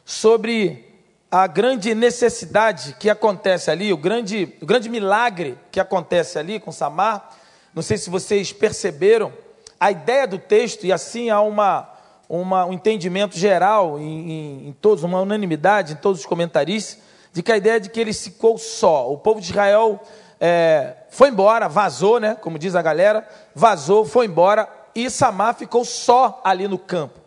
sobre 0.04 0.87
a 1.30 1.46
grande 1.46 1.94
necessidade 1.94 2.96
que 2.98 3.10
acontece 3.10 3.70
ali, 3.70 3.92
o 3.92 3.96
grande, 3.98 4.56
o 4.62 4.66
grande 4.66 4.88
milagre 4.88 5.58
que 5.70 5.78
acontece 5.78 6.38
ali 6.38 6.58
com 6.58 6.72
Samar. 6.72 7.36
Não 7.74 7.82
sei 7.82 7.98
se 7.98 8.08
vocês 8.08 8.50
perceberam 8.50 9.32
a 9.78 9.90
ideia 9.90 10.26
do 10.26 10.38
texto, 10.38 10.84
e 10.84 10.92
assim 10.92 11.28
há 11.28 11.40
uma, 11.42 11.88
uma, 12.28 12.64
um 12.64 12.72
entendimento 12.72 13.38
geral, 13.38 13.98
em, 13.98 14.68
em, 14.68 14.76
todos, 14.80 15.04
uma 15.04 15.20
unanimidade 15.20 15.92
em 15.92 15.96
todos 15.96 16.20
os 16.20 16.26
comentaristas, 16.26 16.98
de 17.32 17.42
que 17.42 17.52
a 17.52 17.56
ideia 17.58 17.76
é 17.76 17.80
de 17.80 17.90
que 17.90 18.00
ele 18.00 18.12
ficou 18.12 18.56
só. 18.56 19.12
O 19.12 19.18
povo 19.18 19.38
de 19.38 19.50
Israel 19.50 20.00
é, 20.40 20.94
foi 21.10 21.28
embora, 21.28 21.68
vazou, 21.68 22.18
né, 22.18 22.36
como 22.36 22.58
diz 22.58 22.74
a 22.74 22.80
galera, 22.80 23.28
vazou, 23.54 24.04
foi 24.04 24.26
embora, 24.26 24.66
e 24.94 25.10
Samar 25.10 25.54
ficou 25.54 25.84
só 25.84 26.40
ali 26.42 26.66
no 26.66 26.78
campo. 26.78 27.20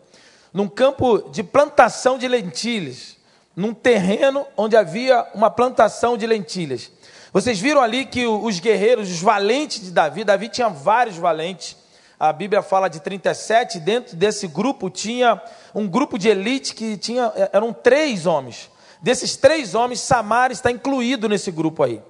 Num 0.52 0.68
campo 0.68 1.30
de 1.30 1.44
plantação 1.44 2.18
de 2.18 2.28
lentilhas 2.28 3.21
num 3.56 3.74
terreno 3.74 4.46
onde 4.56 4.76
havia 4.76 5.26
uma 5.34 5.50
plantação 5.50 6.18
de 6.18 6.26
lentilhas. 6.26 6.92
Vocês 7.34 7.60
viram 7.60 7.82
ali 7.82 8.06
que 8.06 8.26
os 8.26 8.60
guerreiros, 8.60 9.10
os 9.10 9.22
valentes 9.22 9.82
de 9.82 9.92
Davi, 9.92 10.24
Davi 10.24 10.50
tinha 10.50 10.68
vários 10.68 11.18
valentes. 11.18 11.78
A 12.20 12.32
Bíblia 12.32 12.62
fala 12.62 12.90
de 12.90 13.00
37, 13.00 13.80
dentro 13.80 14.16
desse 14.16 14.48
grupo 14.48 14.90
tinha 14.90 15.42
um 15.74 15.88
grupo 15.88 16.20
de 16.20 16.30
elite 16.30 16.76
que 16.76 16.98
tinha, 16.98 17.32
é, 17.36 17.50
eram 17.54 17.74
três 17.74 18.26
homens. 18.26 18.70
Desses 19.02 19.36
três 19.36 19.74
homens, 19.74 20.02
Samar 20.02 20.52
está 20.52 20.70
incluído 20.70 21.28
nesse 21.28 21.50
grupo 21.50 21.82
aí. 21.84 22.02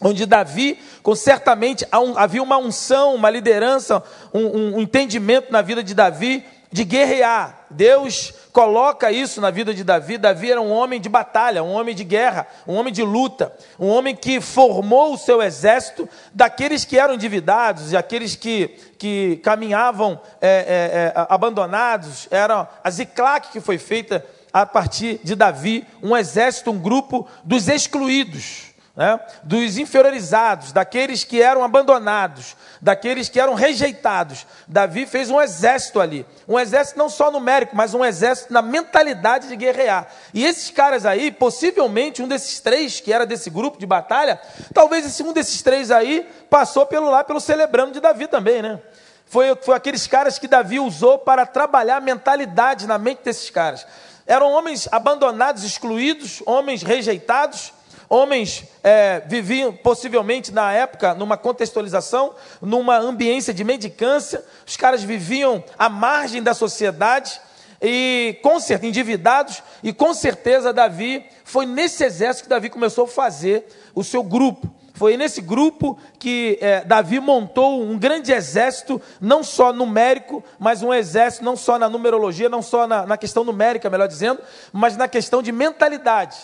Onde 0.00 0.26
Davi, 0.26 0.78
com 1.02 1.14
certamente 1.14 1.86
havia 2.16 2.42
uma 2.42 2.56
unção, 2.56 3.14
uma 3.14 3.30
liderança, 3.30 4.02
um, 4.32 4.40
um, 4.40 4.76
um 4.76 4.80
entendimento 4.80 5.52
na 5.52 5.60
vida 5.60 5.82
de 5.82 5.94
Davi 5.94 6.44
de 6.72 6.84
guerrear. 6.84 7.66
Deus 7.70 8.32
coloca 8.52 9.10
isso 9.10 9.40
na 9.40 9.50
vida 9.50 9.72
de 9.74 9.84
Davi. 9.84 10.18
Davi 10.18 10.50
era 10.50 10.60
um 10.60 10.70
homem 10.70 11.00
de 11.00 11.08
batalha, 11.08 11.62
um 11.62 11.72
homem 11.72 11.94
de 11.94 12.04
guerra, 12.04 12.46
um 12.66 12.74
homem 12.74 12.92
de 12.92 13.02
luta, 13.02 13.52
um 13.78 13.88
homem 13.88 14.14
que 14.14 14.40
formou 14.40 15.14
o 15.14 15.18
seu 15.18 15.42
exército 15.42 16.08
daqueles 16.34 16.84
que 16.84 16.98
eram 16.98 17.14
endividados 17.14 17.92
e 17.92 17.96
aqueles 17.96 18.34
que, 18.36 18.68
que 18.98 19.36
caminhavam 19.42 20.20
é, 20.40 20.48
é, 20.48 21.20
é, 21.20 21.26
abandonados. 21.28 22.28
Era 22.30 22.68
a 22.82 22.90
Ziclac 22.90 23.50
que 23.50 23.60
foi 23.60 23.78
feita 23.78 24.24
a 24.52 24.64
partir 24.64 25.20
de 25.22 25.34
Davi, 25.34 25.86
um 26.02 26.16
exército, 26.16 26.70
um 26.70 26.78
grupo 26.78 27.26
dos 27.44 27.68
excluídos. 27.68 28.67
Né, 28.98 29.20
dos 29.44 29.78
inferiorizados, 29.78 30.72
daqueles 30.72 31.22
que 31.22 31.40
eram 31.40 31.62
abandonados, 31.62 32.56
daqueles 32.82 33.28
que 33.28 33.38
eram 33.38 33.54
rejeitados. 33.54 34.44
Davi 34.66 35.06
fez 35.06 35.30
um 35.30 35.40
exército 35.40 36.00
ali. 36.00 36.26
Um 36.48 36.58
exército 36.58 36.98
não 36.98 37.08
só 37.08 37.30
numérico, 37.30 37.76
mas 37.76 37.94
um 37.94 38.04
exército 38.04 38.52
na 38.52 38.60
mentalidade 38.60 39.46
de 39.46 39.54
guerrear. 39.54 40.08
E 40.34 40.44
esses 40.44 40.72
caras 40.72 41.06
aí, 41.06 41.30
possivelmente 41.30 42.20
um 42.20 42.26
desses 42.26 42.58
três 42.58 42.98
que 42.98 43.12
era 43.12 43.24
desse 43.24 43.50
grupo 43.50 43.78
de 43.78 43.86
batalha, 43.86 44.40
talvez 44.74 45.06
esse 45.06 45.22
um 45.22 45.32
desses 45.32 45.62
três 45.62 45.92
aí 45.92 46.28
passou 46.50 46.84
pelo 46.84 47.08
lá 47.08 47.22
pelo 47.22 47.38
celebrando 47.38 47.92
de 47.92 48.00
Davi 48.00 48.26
também, 48.26 48.62
né? 48.62 48.80
Foi, 49.26 49.54
foi 49.62 49.76
aqueles 49.76 50.08
caras 50.08 50.40
que 50.40 50.48
Davi 50.48 50.80
usou 50.80 51.18
para 51.18 51.46
trabalhar 51.46 51.98
a 51.98 52.00
mentalidade 52.00 52.84
na 52.88 52.98
mente 52.98 53.20
desses 53.22 53.48
caras. 53.48 53.86
Eram 54.26 54.50
homens 54.50 54.88
abandonados, 54.90 55.62
excluídos, 55.62 56.42
homens 56.44 56.82
rejeitados, 56.82 57.72
Homens 58.08 58.64
é, 58.82 59.20
viviam 59.26 59.72
possivelmente 59.72 60.50
na 60.50 60.72
época 60.72 61.14
numa 61.14 61.36
contextualização, 61.36 62.34
numa 62.60 62.96
ambiência 62.98 63.52
de 63.52 63.62
mendicância, 63.62 64.42
os 64.66 64.76
caras 64.76 65.02
viviam 65.02 65.62
à 65.78 65.88
margem 65.90 66.42
da 66.42 66.54
sociedade 66.54 67.38
e 67.82 68.38
com 68.42 68.58
certeza 68.58 68.88
endividados 68.88 69.62
e 69.82 69.92
com 69.92 70.14
certeza 70.14 70.72
Davi 70.72 71.24
foi 71.44 71.66
nesse 71.66 72.02
exército 72.02 72.44
que 72.44 72.48
Davi 72.48 72.70
começou 72.70 73.04
a 73.04 73.08
fazer 73.08 73.66
o 73.94 74.02
seu 74.02 74.22
grupo. 74.22 74.68
Foi 74.94 75.16
nesse 75.16 75.40
grupo 75.40 75.96
que 76.18 76.58
é, 76.60 76.84
Davi 76.84 77.20
montou 77.20 77.82
um 77.82 77.96
grande 77.96 78.32
exército, 78.32 79.00
não 79.20 79.44
só 79.44 79.72
numérico, 79.72 80.42
mas 80.58 80.82
um 80.82 80.92
exército 80.92 81.44
não 81.44 81.56
só 81.56 81.78
na 81.78 81.88
numerologia, 81.88 82.48
não 82.48 82.62
só 82.62 82.84
na, 82.84 83.06
na 83.06 83.16
questão 83.16 83.44
numérica, 83.44 83.88
melhor 83.88 84.08
dizendo, 84.08 84.40
mas 84.72 84.96
na 84.96 85.06
questão 85.06 85.40
de 85.40 85.52
mentalidade. 85.52 86.36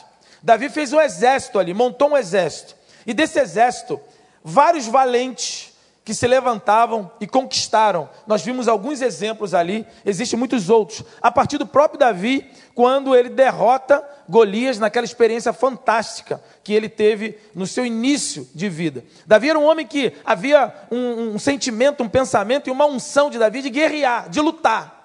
Davi 0.45 0.69
fez 0.69 0.93
um 0.93 1.01
exército 1.01 1.59
ali, 1.59 1.73
montou 1.73 2.11
um 2.11 2.17
exército. 2.19 2.77
E 3.07 3.15
desse 3.15 3.41
exército, 3.41 3.99
vários 4.45 4.87
valentes 4.87 5.73
que 6.05 6.13
se 6.13 6.27
levantavam 6.27 7.11
e 7.19 7.27
conquistaram. 7.27 8.11
Nós 8.27 8.43
vimos 8.43 8.69
alguns 8.69 9.01
exemplos 9.01 9.55
ali, 9.55 9.87
existem 10.05 10.39
muitos 10.39 10.69
outros. 10.69 11.03
A 11.23 11.33
partir 11.33 11.57
do 11.57 11.67
próprio 11.67 11.99
Davi, 11.99 12.47
quando 12.75 13.17
ele 13.17 13.31
derrota 13.31 14.07
Golias 14.29 14.79
naquela 14.79 15.07
experiência 15.07 15.51
fantástica 15.55 16.43
que 16.63 16.75
ele 16.75 16.91
teve 16.91 17.39
no 17.55 17.67
seu 17.67 17.87
início 17.87 18.47
de 18.55 18.69
vida. 18.69 19.03
Davi 19.27 19.49
era 19.49 19.59
um 19.59 19.65
homem 19.65 19.87
que 19.87 20.13
havia 20.27 20.75
um, 20.91 21.35
um 21.35 21.39
sentimento, 21.39 22.03
um 22.03 22.09
pensamento 22.09 22.69
e 22.69 22.71
uma 22.71 22.85
unção 22.85 23.31
de 23.31 23.39
Davi 23.39 23.63
de 23.63 23.71
guerrear, 23.71 24.29
de 24.29 24.43
lutar. 24.43 25.04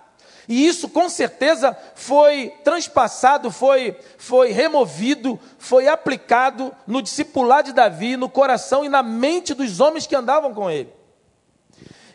E 0.49 0.65
isso 0.65 0.89
com 0.89 1.07
certeza 1.07 1.77
foi 1.93 2.51
transpassado, 2.63 3.51
foi, 3.51 3.95
foi 4.17 4.51
removido, 4.51 5.39
foi 5.59 5.87
aplicado 5.87 6.73
no 6.87 7.03
discipular 7.03 7.61
de 7.61 7.71
Davi, 7.71 8.17
no 8.17 8.27
coração 8.27 8.83
e 8.83 8.89
na 8.89 9.03
mente 9.03 9.53
dos 9.53 9.79
homens 9.79 10.07
que 10.07 10.15
andavam 10.15 10.51
com 10.51 10.67
ele. 10.67 10.91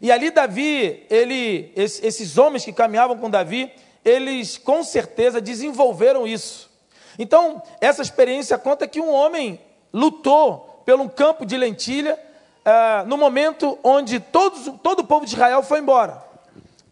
E 0.03 0.11
ali 0.11 0.33
Davi, 0.33 1.07
ele, 1.09 1.73
esses 1.77 2.37
homens 2.37 2.65
que 2.65 2.73
caminhavam 2.73 3.17
com 3.17 3.31
Davi, 3.31 3.73
eles 4.05 4.59
com 4.59 4.83
certeza 4.83 5.41
desenvolveram 5.41 6.27
isso. 6.27 6.69
Então, 7.17 7.63
essa 7.81 8.03
experiência 8.03 8.59
conta 8.59 8.89
que 8.89 9.01
um 9.01 9.13
homem 9.13 9.61
lutou 9.93 10.83
pelo 10.85 11.09
campo 11.09 11.47
de 11.47 11.57
lentilha 11.57 12.19
ah, 12.65 13.05
no 13.07 13.17
momento 13.17 13.79
onde 13.85 14.19
todos, 14.19 14.73
todo 14.83 15.01
o 15.01 15.05
povo 15.05 15.25
de 15.25 15.35
Israel 15.35 15.63
foi 15.63 15.79
embora. 15.79 16.21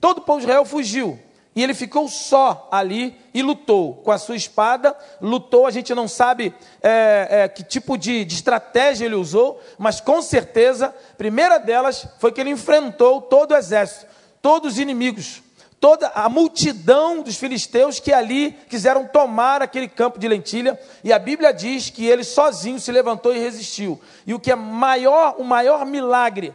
Todo 0.00 0.18
o 0.18 0.22
povo 0.22 0.38
de 0.38 0.46
Israel 0.46 0.64
fugiu. 0.64 1.18
E 1.54 1.62
ele 1.62 1.74
ficou 1.74 2.08
só 2.08 2.66
ali 2.72 3.14
e 3.34 3.42
lutou 3.42 3.96
com 3.96 4.10
a 4.10 4.16
sua 4.16 4.36
espada, 4.36 4.96
lutou, 5.20 5.66
a 5.66 5.70
gente 5.70 5.94
não 5.94 6.08
sabe 6.08 6.54
é, 6.82 7.28
é, 7.30 7.48
que 7.48 7.62
tipo 7.62 7.98
de, 7.98 8.24
de 8.24 8.34
estratégia 8.34 9.04
ele 9.04 9.14
usou, 9.14 9.60
mas 9.78 10.00
com 10.00 10.22
certeza, 10.22 10.86
a 10.86 11.16
primeira 11.16 11.58
delas 11.58 12.06
foi 12.18 12.32
que 12.32 12.40
ele 12.40 12.50
enfrentou 12.50 13.20
todo 13.20 13.52
o 13.52 13.56
exército, 13.56 14.06
todos 14.40 14.74
os 14.74 14.78
inimigos, 14.78 15.42
toda 15.78 16.08
a 16.14 16.26
multidão 16.26 17.22
dos 17.22 17.36
filisteus 17.36 18.00
que 18.00 18.14
ali 18.14 18.52
quiseram 18.70 19.06
tomar 19.06 19.60
aquele 19.60 19.88
campo 19.88 20.18
de 20.18 20.28
lentilha, 20.28 20.80
e 21.04 21.12
a 21.12 21.18
Bíblia 21.18 21.52
diz 21.52 21.90
que 21.90 22.06
ele 22.06 22.24
sozinho 22.24 22.80
se 22.80 22.90
levantou 22.90 23.34
e 23.34 23.38
resistiu. 23.38 24.00
E 24.26 24.32
o 24.32 24.40
que 24.40 24.52
é 24.52 24.54
maior, 24.54 25.34
o 25.38 25.44
maior 25.44 25.84
milagre 25.84 26.54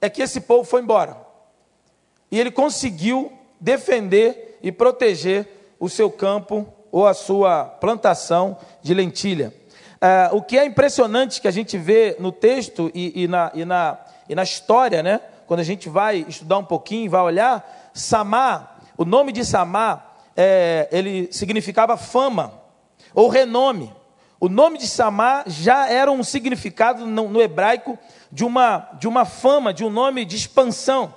é 0.00 0.10
que 0.10 0.20
esse 0.20 0.40
povo 0.40 0.64
foi 0.64 0.80
embora. 0.80 1.16
E 2.28 2.40
ele 2.40 2.50
conseguiu 2.50 3.32
defender 3.60 4.58
e 4.62 4.70
proteger 4.72 5.74
o 5.78 5.88
seu 5.88 6.10
campo 6.10 6.66
ou 6.90 7.06
a 7.06 7.14
sua 7.14 7.64
plantação 7.64 8.56
de 8.82 8.94
lentilha. 8.94 9.52
Ah, 10.00 10.30
o 10.32 10.42
que 10.42 10.58
é 10.58 10.64
impressionante 10.64 11.40
que 11.40 11.48
a 11.48 11.52
gente 11.52 11.76
vê 11.78 12.16
no 12.18 12.30
texto 12.30 12.90
e, 12.94 13.24
e, 13.24 13.28
na, 13.28 13.50
e, 13.54 13.64
na, 13.64 13.98
e 14.28 14.34
na 14.34 14.42
história, 14.42 15.02
né? 15.02 15.20
quando 15.46 15.60
a 15.60 15.64
gente 15.64 15.88
vai 15.88 16.24
estudar 16.28 16.58
um 16.58 16.64
pouquinho, 16.64 17.10
vai 17.10 17.20
olhar, 17.20 17.90
Samar, 17.94 18.80
o 18.96 19.04
nome 19.04 19.32
de 19.32 19.44
Samar, 19.44 20.16
é, 20.36 20.88
ele 20.90 21.28
significava 21.30 21.96
fama 21.96 22.52
ou 23.14 23.28
renome. 23.28 23.92
O 24.38 24.48
nome 24.48 24.76
de 24.76 24.86
Samar 24.86 25.44
já 25.46 25.88
era 25.88 26.10
um 26.10 26.22
significado 26.22 27.06
no, 27.06 27.28
no 27.28 27.40
hebraico 27.40 27.98
de 28.30 28.44
uma, 28.44 28.90
de 28.98 29.08
uma 29.08 29.24
fama, 29.24 29.72
de 29.72 29.84
um 29.84 29.88
nome 29.88 30.24
de 30.24 30.36
expansão. 30.36 31.14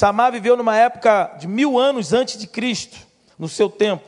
Samar 0.00 0.32
viveu 0.32 0.56
numa 0.56 0.74
época 0.74 1.30
de 1.38 1.46
mil 1.46 1.78
anos 1.78 2.14
antes 2.14 2.38
de 2.38 2.46
Cristo, 2.46 2.96
no 3.38 3.46
seu 3.46 3.68
tempo. 3.68 4.02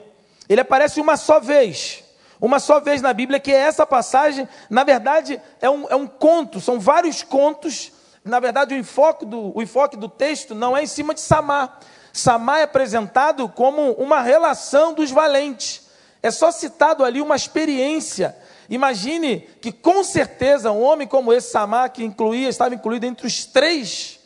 Ele 0.48 0.62
aparece 0.62 0.98
uma 0.98 1.18
só 1.18 1.38
vez, 1.38 2.02
uma 2.40 2.58
só 2.58 2.80
vez 2.80 3.02
na 3.02 3.12
Bíblia, 3.12 3.38
que 3.38 3.52
é 3.52 3.56
essa 3.56 3.84
passagem, 3.84 4.48
na 4.70 4.84
verdade, 4.84 5.38
é 5.60 5.68
um, 5.68 5.86
é 5.90 5.94
um 5.94 6.06
conto, 6.06 6.62
são 6.62 6.80
vários 6.80 7.22
contos. 7.22 7.92
Na 8.24 8.40
verdade, 8.40 8.74
o 8.74 8.78
enfoque, 8.78 9.26
do, 9.26 9.54
o 9.54 9.60
enfoque 9.60 9.94
do 9.94 10.08
texto 10.08 10.54
não 10.54 10.74
é 10.74 10.82
em 10.82 10.86
cima 10.86 11.12
de 11.12 11.20
Samar. 11.20 11.78
Samar 12.10 12.60
é 12.60 12.62
apresentado 12.62 13.46
como 13.50 13.92
uma 13.92 14.22
relação 14.22 14.94
dos 14.94 15.10
valentes. 15.10 15.88
É 16.22 16.30
só 16.30 16.50
citado 16.50 17.04
ali 17.04 17.20
uma 17.20 17.36
experiência. 17.36 18.34
Imagine 18.70 19.40
que, 19.60 19.70
com 19.70 20.02
certeza, 20.02 20.72
um 20.72 20.80
homem 20.80 21.06
como 21.06 21.34
esse 21.34 21.50
Samar, 21.50 21.92
que 21.92 22.02
incluía, 22.02 22.48
estava 22.48 22.74
incluído 22.74 23.04
entre 23.04 23.26
os 23.26 23.44
três 23.44 24.21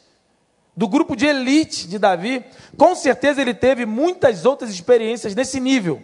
do 0.76 0.86
grupo 0.86 1.16
de 1.16 1.26
elite 1.26 1.88
de 1.88 1.98
Davi, 1.98 2.44
com 2.76 2.94
certeza 2.94 3.40
ele 3.40 3.54
teve 3.54 3.86
muitas 3.86 4.44
outras 4.44 4.70
experiências 4.70 5.34
nesse 5.34 5.58
nível. 5.58 6.02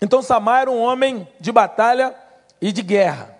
Então 0.00 0.20
Samar 0.20 0.62
era 0.62 0.70
um 0.70 0.78
homem 0.78 1.26
de 1.40 1.50
batalha 1.50 2.14
e 2.60 2.70
de 2.70 2.82
guerra. 2.82 3.34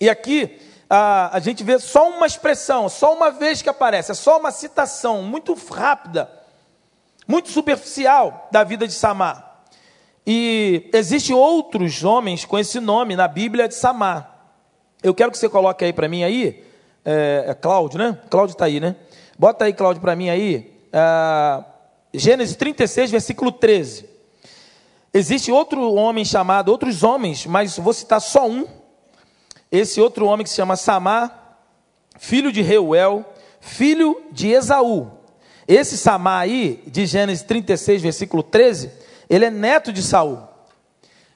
E 0.00 0.10
aqui 0.10 0.58
a, 0.88 1.36
a 1.36 1.38
gente 1.38 1.62
vê 1.62 1.78
só 1.78 2.08
uma 2.08 2.26
expressão, 2.26 2.88
só 2.88 3.14
uma 3.14 3.30
vez 3.30 3.62
que 3.62 3.68
aparece, 3.68 4.10
é 4.10 4.14
só 4.14 4.40
uma 4.40 4.50
citação 4.50 5.22
muito 5.22 5.54
rápida, 5.54 6.28
muito 7.28 7.48
superficial 7.48 8.48
da 8.50 8.64
vida 8.64 8.88
de 8.88 8.94
Samar. 8.94 9.62
E 10.26 10.90
existem 10.92 11.34
outros 11.34 12.02
homens 12.02 12.44
com 12.44 12.58
esse 12.58 12.80
nome 12.80 13.14
na 13.14 13.28
Bíblia 13.28 13.68
de 13.68 13.74
Samar. 13.76 14.36
Eu 15.00 15.14
quero 15.14 15.30
que 15.30 15.38
você 15.38 15.48
coloque 15.48 15.84
aí 15.84 15.92
para 15.92 16.08
mim 16.08 16.24
aí, 16.24 16.68
é, 17.04 17.44
é 17.48 17.54
Cláudio, 17.54 17.98
né? 17.98 18.18
Cláudio 18.28 18.52
está 18.52 18.64
aí, 18.66 18.80
né? 18.80 18.96
Bota 19.38 19.64
aí, 19.64 19.72
Cláudio, 19.72 20.00
para 20.00 20.14
mim 20.14 20.28
aí. 20.28 20.72
É, 20.92 21.64
Gênesis 22.12 22.56
36, 22.56 23.10
versículo 23.10 23.52
13. 23.52 24.08
Existe 25.12 25.50
outro 25.50 25.94
homem 25.94 26.24
chamado, 26.24 26.68
outros 26.70 27.02
homens, 27.02 27.46
mas 27.46 27.76
vou 27.76 27.92
citar 27.92 28.20
só 28.20 28.48
um. 28.48 28.66
Esse 29.70 30.00
outro 30.00 30.26
homem 30.26 30.44
que 30.44 30.50
se 30.50 30.56
chama 30.56 30.76
Samar, 30.76 31.58
filho 32.18 32.52
de 32.52 32.62
Reuel, 32.62 33.24
filho 33.60 34.20
de 34.30 34.48
Esaú. 34.48 35.10
Esse 35.66 35.96
Samar 35.96 36.42
aí, 36.42 36.82
de 36.86 37.06
Gênesis 37.06 37.44
36, 37.44 38.02
versículo 38.02 38.42
13, 38.42 38.90
ele 39.28 39.44
é 39.44 39.50
neto 39.50 39.92
de 39.92 40.02
Saul. 40.02 40.40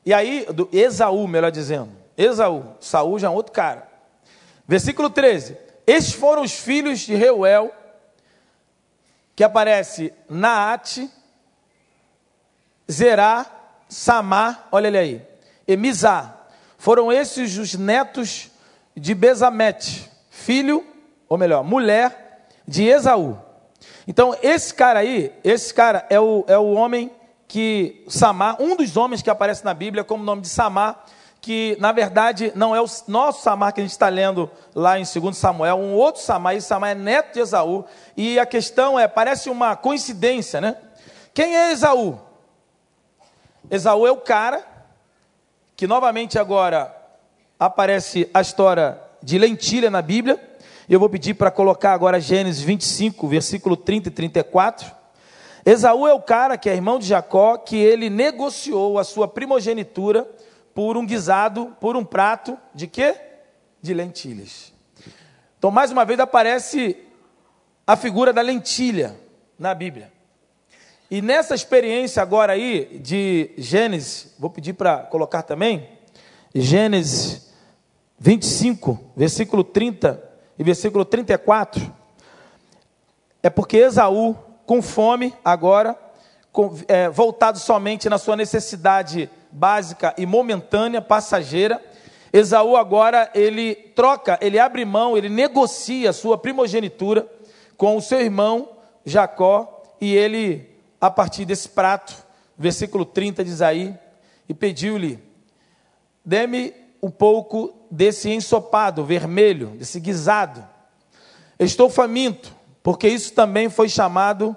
E 0.05 0.13
aí, 0.13 0.47
do 0.53 0.69
Esaú, 0.73 1.27
melhor 1.27 1.51
dizendo. 1.51 1.91
Esaú, 2.17 2.65
Saul 2.81 3.19
já 3.19 3.29
é 3.29 3.31
um 3.31 3.35
outro 3.35 3.53
cara. 3.53 3.94
Versículo 4.67 5.11
13. 5.11 5.57
Estes 5.87 6.15
foram 6.15 6.43
os 6.43 6.53
filhos 6.53 7.01
de 7.01 7.15
Reuel, 7.15 7.73
que 9.37 9.45
aparece 9.45 10.13
Naate, 10.29 11.11
Zerá, 12.91 13.47
Samar, 13.89 14.69
olha 14.73 14.89
ele 14.89 14.99
aí, 14.99 15.23
e. 15.69 15.77
Foram 16.79 17.13
esses 17.13 17.57
os 17.57 17.75
netos 17.75 18.51
de 18.97 19.15
Bezamete, 19.15 20.11
filho, 20.31 20.87
ou 21.29 21.39
melhor, 21.39 21.65
mulher 21.65 22.49
de 22.67 22.85
Esaú. 22.85 23.39
Então, 24.07 24.37
esse 24.43 24.73
cara 24.75 25.01
aí, 25.01 25.33
esse 25.43 25.73
cara 25.73 26.07
é 26.11 26.21
o, 26.21 26.45
é 26.47 26.59
o 26.59 26.73
homem 26.73 27.11
que, 27.49 28.05
Samar, 28.09 28.61
um 28.61 28.77
dos 28.77 28.97
homens 28.97 29.23
que 29.23 29.31
aparece 29.31 29.65
na 29.65 29.73
Bíblia 29.73 30.05
como 30.05 30.23
nome 30.23 30.43
de 30.43 30.49
Samar, 30.49 31.05
que 31.45 31.77
na 31.79 31.93
verdade 31.93 32.51
não 32.55 32.75
é 32.75 32.81
o 32.81 32.87
nosso 33.07 33.43
Samar 33.43 33.75
que 33.75 33.81
a 33.83 33.85
gente 33.85 33.91
está 33.91 34.09
lendo 34.09 34.51
lá 34.75 34.99
em 34.99 35.05
2 35.05 35.37
Samuel, 35.37 35.77
um 35.77 35.93
outro 35.93 36.23
Samar, 36.23 36.57
esse 36.57 36.67
Samar 36.67 36.93
é 36.93 36.95
neto 36.95 37.35
de 37.35 37.41
Esaú, 37.41 37.85
e 38.17 38.39
a 38.39 38.47
questão 38.47 38.99
é, 38.99 39.07
parece 39.07 39.51
uma 39.51 39.77
coincidência, 39.77 40.59
né? 40.59 40.75
Quem 41.35 41.55
é 41.55 41.71
Esaú? 41.71 42.19
Esaú 43.71 44.07
é 44.07 44.11
o 44.11 44.17
cara 44.17 44.65
que 45.77 45.87
novamente 45.87 46.39
agora 46.39 46.97
aparece 47.61 48.27
a 48.33 48.41
história 48.41 48.99
de 49.23 49.37
lentilha 49.37 49.91
na 49.91 50.01
Bíblia. 50.01 50.41
Eu 50.89 50.99
vou 50.99 51.11
pedir 51.11 51.35
para 51.35 51.51
colocar 51.51 51.93
agora 51.93 52.19
Gênesis 52.19 52.63
25, 52.63 53.29
versículo 53.29 53.77
30 53.77 54.09
e 54.09 54.13
34. 54.13 54.91
Esaú 55.67 56.09
é 56.09 56.15
o 56.15 56.23
cara 56.23 56.57
que 56.57 56.71
é 56.71 56.75
irmão 56.75 56.99
de 56.99 57.07
Jacó, 57.07 57.59
que 57.59 57.77
ele 57.77 58.09
negociou 58.09 58.99
a 58.99 59.05
sua 59.05 59.29
primogenitura 59.29 60.27
por 60.75 60.97
um 60.97 61.07
guisado, 61.07 61.77
por 61.81 61.97
um 61.97 62.05
prato 62.05 62.59
de 62.75 62.87
quê? 62.87 63.15
De 63.81 63.95
lentilhas. 63.95 64.73
Então, 65.59 65.71
mais 65.71 65.91
uma 65.91 66.05
vez 66.05 66.19
aparece 66.19 66.97
a 67.87 67.97
figura 67.97 68.33
da 68.33 68.43
lentilha 68.43 69.19
na 69.59 69.75
Bíblia. 69.75 70.13
E 71.11 71.23
nessa 71.23 71.55
experiência 71.55 72.23
agora 72.23 72.55
aí 72.55 72.99
de 72.99 73.53
Gênesis, 73.57 74.35
vou 74.39 74.51
pedir 74.51 74.73
para 74.73 74.99
colocar 74.99 75.43
também, 75.43 75.89
Gênesis 76.55 77.53
25, 78.19 79.13
versículo 79.17 79.63
30 79.63 80.23
e 80.59 80.65
versículo 80.65 81.05
34, 81.05 81.93
é 83.43 83.51
porque 83.51 83.77
Esaú, 83.77 84.35
com 84.65 84.81
fome 84.81 85.35
agora, 85.45 85.99
voltado 87.13 87.59
somente 87.59 88.09
na 88.09 88.19
sua 88.19 88.37
necessidade 88.37 89.29
básica 89.51 90.15
e 90.17 90.27
momentânea, 90.27 91.03
passageira, 91.03 91.83
Esaú 92.33 92.77
agora 92.77 93.31
ele 93.33 93.77
troca, 93.77 94.37
ele 94.43 94.59
abre 94.59 94.85
mão, 94.85 95.17
ele 95.17 95.29
negocia 95.29 96.11
a 96.11 96.13
sua 96.13 96.37
primogenitura 96.37 97.29
com 97.77 97.97
o 97.97 98.03
seu 98.03 98.21
irmão 98.21 98.71
Jacó 99.05 99.83
e 100.01 100.17
ele, 100.17 100.69
a 101.01 101.09
partir 101.09 101.45
desse 101.45 101.69
prato, 101.69 102.13
versículo 102.59 103.05
30 103.05 103.45
diz 103.45 103.63
aí, 103.63 103.97
e 104.49 104.53
pediu-lhe: 104.53 105.23
dê-me 106.25 106.75
um 107.01 107.09
pouco 107.09 107.73
desse 107.89 108.31
ensopado 108.31 109.05
vermelho, 109.05 109.69
desse 109.69 110.01
guisado. 110.01 110.67
Estou 111.57 111.89
faminto, 111.89 112.53
porque 112.83 113.07
isso 113.07 113.33
também 113.33 113.69
foi 113.69 113.89
chamado, 113.89 114.57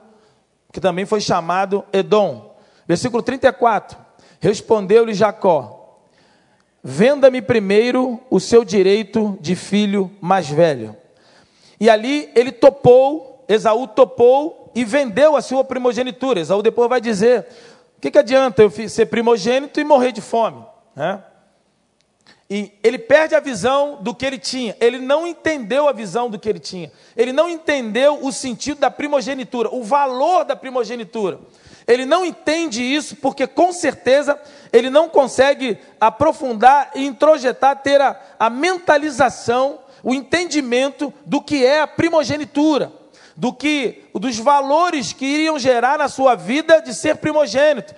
que 0.72 0.80
também 0.80 1.06
foi 1.06 1.22
chamado 1.22 1.84
Edom. 1.92 2.56
Versículo 2.88 3.24
34. 3.24 3.98
Respondeu-lhe 4.40 5.14
Jacó: 5.14 6.00
Venda-me 6.84 7.42
primeiro 7.42 8.20
o 8.30 8.40
seu 8.40 8.64
direito 8.64 9.38
de 9.42 9.56
filho 9.56 10.12
mais 10.22 10.48
velho. 10.50 10.96
E 11.80 11.90
ali 11.90 12.30
ele 12.36 12.52
topou, 12.52 13.46
Esaú 13.48 13.88
topou 13.88 14.72
e 14.74 14.84
vendeu 14.84 15.36
a 15.36 15.42
sua 15.42 15.64
primogenitura. 15.64 16.40
Esaú 16.40 16.62
depois 16.62 16.90
vai 16.90 17.02
dizer: 17.02 17.48
O 17.98 18.02
que, 18.02 18.12
que 18.12 18.18
adianta 18.18 18.62
eu 18.62 18.70
ser 18.70 19.08
primogênito 19.08 19.80
e 19.80 19.84
morrer 19.84 20.12
de 20.12 20.22
fome? 20.22 20.64
Né? 20.96 21.22
E 22.50 22.72
ele 22.82 22.98
perde 22.98 23.36
a 23.36 23.42
visão 23.42 23.98
do 24.02 24.16
que 24.16 24.26
ele 24.26 24.38
tinha. 24.38 24.76
Ele 24.80 25.00
não 25.00 25.28
entendeu 25.28 25.90
a 25.90 25.92
visão 25.92 26.30
do 26.30 26.40
que 26.40 26.48
ele 26.48 26.60
tinha. 26.60 26.92
Ele 27.16 27.34
não 27.34 27.50
entendeu 27.50 28.20
o 28.24 28.32
sentido 28.32 28.80
da 28.80 28.90
primogenitura, 28.90 29.70
o 29.70 29.84
valor 29.84 30.46
da 30.46 30.56
primogenitura. 30.56 31.40
Ele 31.86 32.06
não 32.06 32.26
entende 32.26 32.82
isso 32.82 33.18
porque, 33.18 33.48
com 33.48 33.74
certeza, 33.74 34.40
ele 34.72 34.90
não 34.90 35.10
consegue 35.10 35.78
aprofundar 36.00 36.92
e 36.96 37.06
introjetar, 37.06 37.82
ter 37.82 38.00
a, 38.02 38.20
a 38.40 38.50
mentalização, 38.50 39.80
o 40.02 40.14
entendimento 40.14 41.14
do 41.26 41.42
que 41.42 41.66
é 41.66 41.82
a 41.82 41.88
primogenitura, 41.88 42.92
do 43.36 43.54
que, 43.54 44.04
dos 44.14 44.38
valores 44.38 45.12
que 45.12 45.26
iriam 45.26 45.60
gerar 45.60 45.98
na 45.98 46.08
sua 46.08 46.36
vida 46.36 46.82
de 46.82 46.94
ser 46.94 47.18
primogênito. 47.18 47.94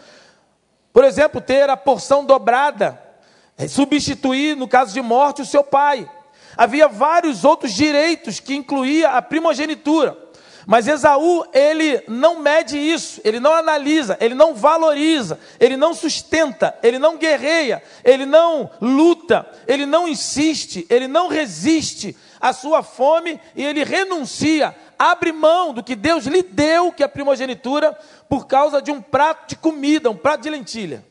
Por 0.91 1.03
exemplo, 1.03 1.39
ter 1.39 1.69
a 1.69 1.77
porção 1.77 2.25
dobrada 2.25 3.08
substituir, 3.67 4.55
no 4.55 4.67
caso 4.67 4.93
de 4.93 5.01
morte, 5.01 5.41
o 5.41 5.45
seu 5.45 5.63
pai. 5.63 6.09
Havia 6.55 6.87
vários 6.87 7.43
outros 7.43 7.73
direitos 7.73 8.39
que 8.39 8.55
incluía 8.55 9.09
a 9.09 9.21
primogenitura. 9.21 10.17
Mas 10.65 10.87
Esaú, 10.87 11.45
ele 11.51 12.03
não 12.07 12.41
mede 12.41 12.77
isso, 12.77 13.19
ele 13.23 13.39
não 13.39 13.55
analisa, 13.55 14.15
ele 14.21 14.35
não 14.35 14.53
valoriza, 14.53 15.39
ele 15.59 15.75
não 15.75 15.95
sustenta, 15.95 16.77
ele 16.83 16.99
não 16.99 17.17
guerreia, 17.17 17.81
ele 18.03 18.23
não 18.23 18.69
luta, 18.79 19.49
ele 19.67 19.87
não 19.87 20.07
insiste, 20.07 20.85
ele 20.87 21.07
não 21.07 21.27
resiste 21.27 22.15
à 22.39 22.53
sua 22.53 22.83
fome 22.83 23.41
e 23.55 23.65
ele 23.65 23.83
renuncia, 23.83 24.75
abre 24.97 25.31
mão 25.31 25.73
do 25.73 25.83
que 25.83 25.95
Deus 25.95 26.25
lhe 26.25 26.43
deu, 26.43 26.91
que 26.91 27.01
é 27.01 27.05
a 27.07 27.09
primogenitura, 27.09 27.97
por 28.29 28.45
causa 28.45 28.79
de 28.79 28.91
um 28.91 29.01
prato 29.01 29.49
de 29.49 29.55
comida, 29.55 30.11
um 30.11 30.17
prato 30.17 30.41
de 30.41 30.51
lentilha. 30.51 31.03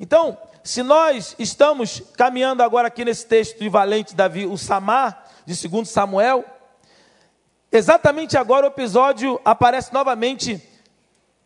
Então, 0.00 0.38
se 0.68 0.82
nós 0.82 1.34
estamos 1.38 2.02
caminhando 2.14 2.62
agora 2.62 2.88
aqui 2.88 3.02
nesse 3.02 3.24
texto 3.24 3.58
de 3.58 3.70
Valente 3.70 4.14
Davi, 4.14 4.44
o 4.44 4.58
Samar, 4.58 5.24
de 5.46 5.66
2 5.66 5.88
Samuel, 5.88 6.44
exatamente 7.72 8.36
agora 8.36 8.66
o 8.66 8.68
episódio 8.68 9.40
aparece 9.46 9.94
novamente 9.94 10.62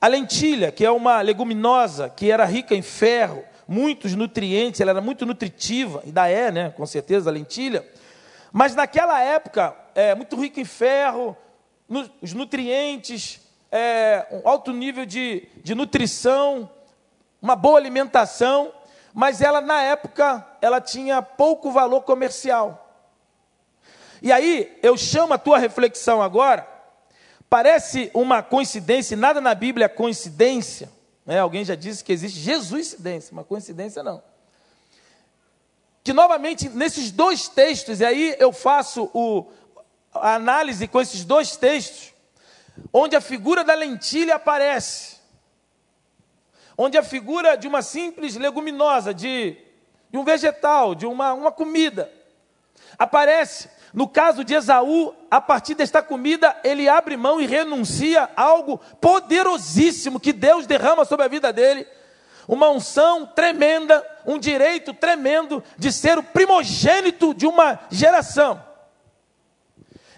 a 0.01 0.09
lentilha, 0.09 0.73
que 0.73 0.85
é 0.85 0.91
uma 0.91 1.21
leguminosa 1.21 2.09
que 2.09 2.33
era 2.33 2.45
rica 2.45 2.75
em 2.75 2.83
ferro, 2.83 3.45
muitos 3.69 4.13
nutrientes, 4.17 4.81
ela 4.81 4.91
era 4.91 5.01
muito 5.01 5.25
nutritiva, 5.25 6.03
ainda 6.05 6.27
é, 6.27 6.51
né, 6.51 6.71
com 6.71 6.85
certeza, 6.85 7.31
a 7.31 7.33
lentilha. 7.33 7.89
Mas 8.53 8.75
naquela 8.75 9.21
época, 9.21 9.73
é, 9.95 10.17
muito 10.17 10.35
rica 10.35 10.61
em 10.61 10.65
ferro, 10.65 11.37
no, 11.89 12.11
os 12.21 12.33
nutrientes, 12.33 13.41
é, 13.71 14.27
um 14.33 14.49
alto 14.49 14.73
nível 14.73 15.07
de, 15.07 15.47
de 15.63 15.77
nutrição, 15.77 16.69
uma 17.41 17.55
boa 17.55 17.79
alimentação 17.79 18.73
mas 19.13 19.41
ela 19.41 19.61
na 19.61 19.83
época 19.83 20.47
ela 20.61 20.81
tinha 20.81 21.21
pouco 21.21 21.71
valor 21.71 22.03
comercial. 22.03 22.79
E 24.21 24.31
aí 24.33 24.79
eu 24.83 24.97
chamo 24.97 25.35
a 25.35 25.39
tua 25.39 25.59
reflexão 25.59 26.23
agora. 26.23 26.67
Parece 27.51 28.11
uma 28.15 28.43
coincidência, 28.43 29.17
nada 29.17 29.41
na 29.41 29.55
Bíblia 29.55 29.87
é 29.87 29.89
coincidência. 29.89 30.89
Né? 31.27 31.39
Alguém 31.39 31.65
já 31.65 31.75
disse 31.75 32.03
que 32.03 32.13
existe 32.13 32.39
Jesuscidência, 32.39 33.33
uma 33.33 33.45
coincidência 33.45 34.03
não. 34.03 34.23
Que 36.03 36.13
novamente 36.13 36.69
nesses 36.69 37.11
dois 37.11 37.49
textos, 37.49 38.01
e 38.01 38.05
aí 38.05 38.37
eu 38.39 38.53
faço 38.53 39.11
o, 39.13 39.47
a 40.15 40.35
análise 40.35 40.89
com 40.89 41.01
esses 41.01 41.25
dois 41.25 41.57
textos, 41.57 42.15
onde 42.93 43.15
a 43.15 43.21
figura 43.21 43.63
da 43.63 43.75
lentilha 43.75 44.37
aparece 44.37 45.22
onde 46.77 46.97
a 46.97 47.03
figura 47.03 47.57
de 47.57 47.69
uma 47.69 47.83
simples 47.83 48.37
leguminosa, 48.37 49.13
de, 49.13 49.57
de 50.11 50.19
um 50.19 50.25
vegetal, 50.25 50.95
de 50.95 51.07
uma, 51.07 51.33
uma 51.33 51.53
comida, 51.53 52.11
aparece. 52.99 53.69
No 53.93 54.09
caso 54.09 54.43
de 54.43 54.55
Esaú, 54.55 55.15
a 55.31 55.39
partir 55.41 55.75
desta 55.75 56.03
comida, 56.03 56.57
ele 56.65 56.89
abre 56.89 57.15
mão 57.17 57.41
e 57.41 57.47
renuncia 57.47 58.29
a 58.35 58.43
algo 58.43 58.81
poderosíssimo 59.01 60.19
que 60.19 60.33
Deus 60.33 60.67
derrama 60.67 61.05
sobre 61.05 61.27
a 61.27 61.29
vida 61.29 61.53
dele. 61.53 61.87
Uma 62.49 62.71
unção 62.71 63.27
tremenda, 63.27 64.05
um 64.27 64.39
direito 64.39 64.95
tremendo 64.95 65.63
de 65.77 65.93
ser 65.93 66.19
o 66.19 66.23
primogênito 66.23 67.35
de 67.35 67.47
uma 67.47 67.81
geração. 67.91 68.65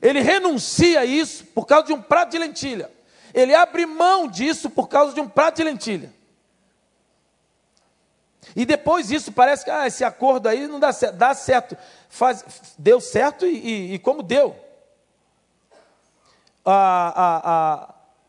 Ele 0.00 0.20
renuncia 0.20 1.00
a 1.00 1.04
isso 1.04 1.44
por 1.46 1.66
causa 1.66 1.86
de 1.86 1.92
um 1.92 2.00
prato 2.00 2.30
de 2.30 2.38
lentilha. 2.38 2.90
Ele 3.32 3.54
abre 3.54 3.86
mão 3.86 4.28
disso 4.28 4.70
por 4.70 4.88
causa 4.88 5.12
de 5.12 5.20
um 5.20 5.28
prato 5.28 5.56
de 5.56 5.64
lentilha. 5.64 6.12
E 8.54 8.64
depois 8.64 9.10
isso 9.10 9.32
parece 9.32 9.64
que 9.64 9.70
ah, 9.70 9.86
esse 9.86 10.04
acordo 10.04 10.48
aí 10.48 10.66
não 10.66 10.80
dá 10.80 10.92
certo. 10.92 11.16
Dá 11.16 11.34
certo. 11.34 11.76
Faz, 12.08 12.44
deu 12.78 13.00
certo 13.00 13.46
e, 13.46 13.56
e, 13.56 13.94
e 13.94 13.98
como 13.98 14.22
deu. 14.22 14.56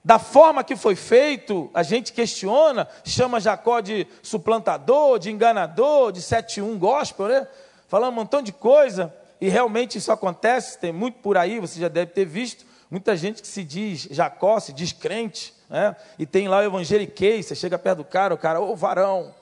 da 0.03 0.19
forma 0.19 0.63
que 0.63 0.75
foi 0.75 0.95
feito, 0.95 1.69
a 1.73 1.83
gente 1.83 2.13
questiona, 2.13 2.87
chama 3.03 3.39
Jacó 3.39 3.79
de 3.79 4.07
suplantador, 4.21 5.19
de 5.19 5.31
enganador, 5.31 6.11
de 6.11 6.21
7-1 6.21 6.77
gospel, 6.77 7.27
né? 7.27 7.47
Falando 7.87 8.13
um 8.13 8.15
montão 8.15 8.41
de 8.41 8.51
coisa, 8.51 9.13
e 9.39 9.49
realmente 9.49 9.97
isso 9.97 10.11
acontece, 10.11 10.79
tem 10.79 10.91
muito 10.91 11.19
por 11.19 11.37
aí, 11.37 11.59
você 11.59 11.79
já 11.79 11.87
deve 11.87 12.11
ter 12.11 12.25
visto, 12.25 12.65
muita 12.89 13.15
gente 13.15 13.41
que 13.41 13.47
se 13.47 13.63
diz 13.63 14.07
Jacó, 14.09 14.59
se 14.59 14.73
diz 14.73 14.91
crente, 14.91 15.53
né? 15.69 15.95
e 16.17 16.25
tem 16.25 16.47
lá 16.47 16.59
o 16.59 16.63
evangeliquei, 16.63 17.43
você 17.43 17.55
chega 17.55 17.77
perto 17.77 17.97
do 17.99 18.05
cara, 18.05 18.33
o 18.33 18.37
cara, 18.37 18.59
ô 18.59 18.75
varão, 18.75 19.33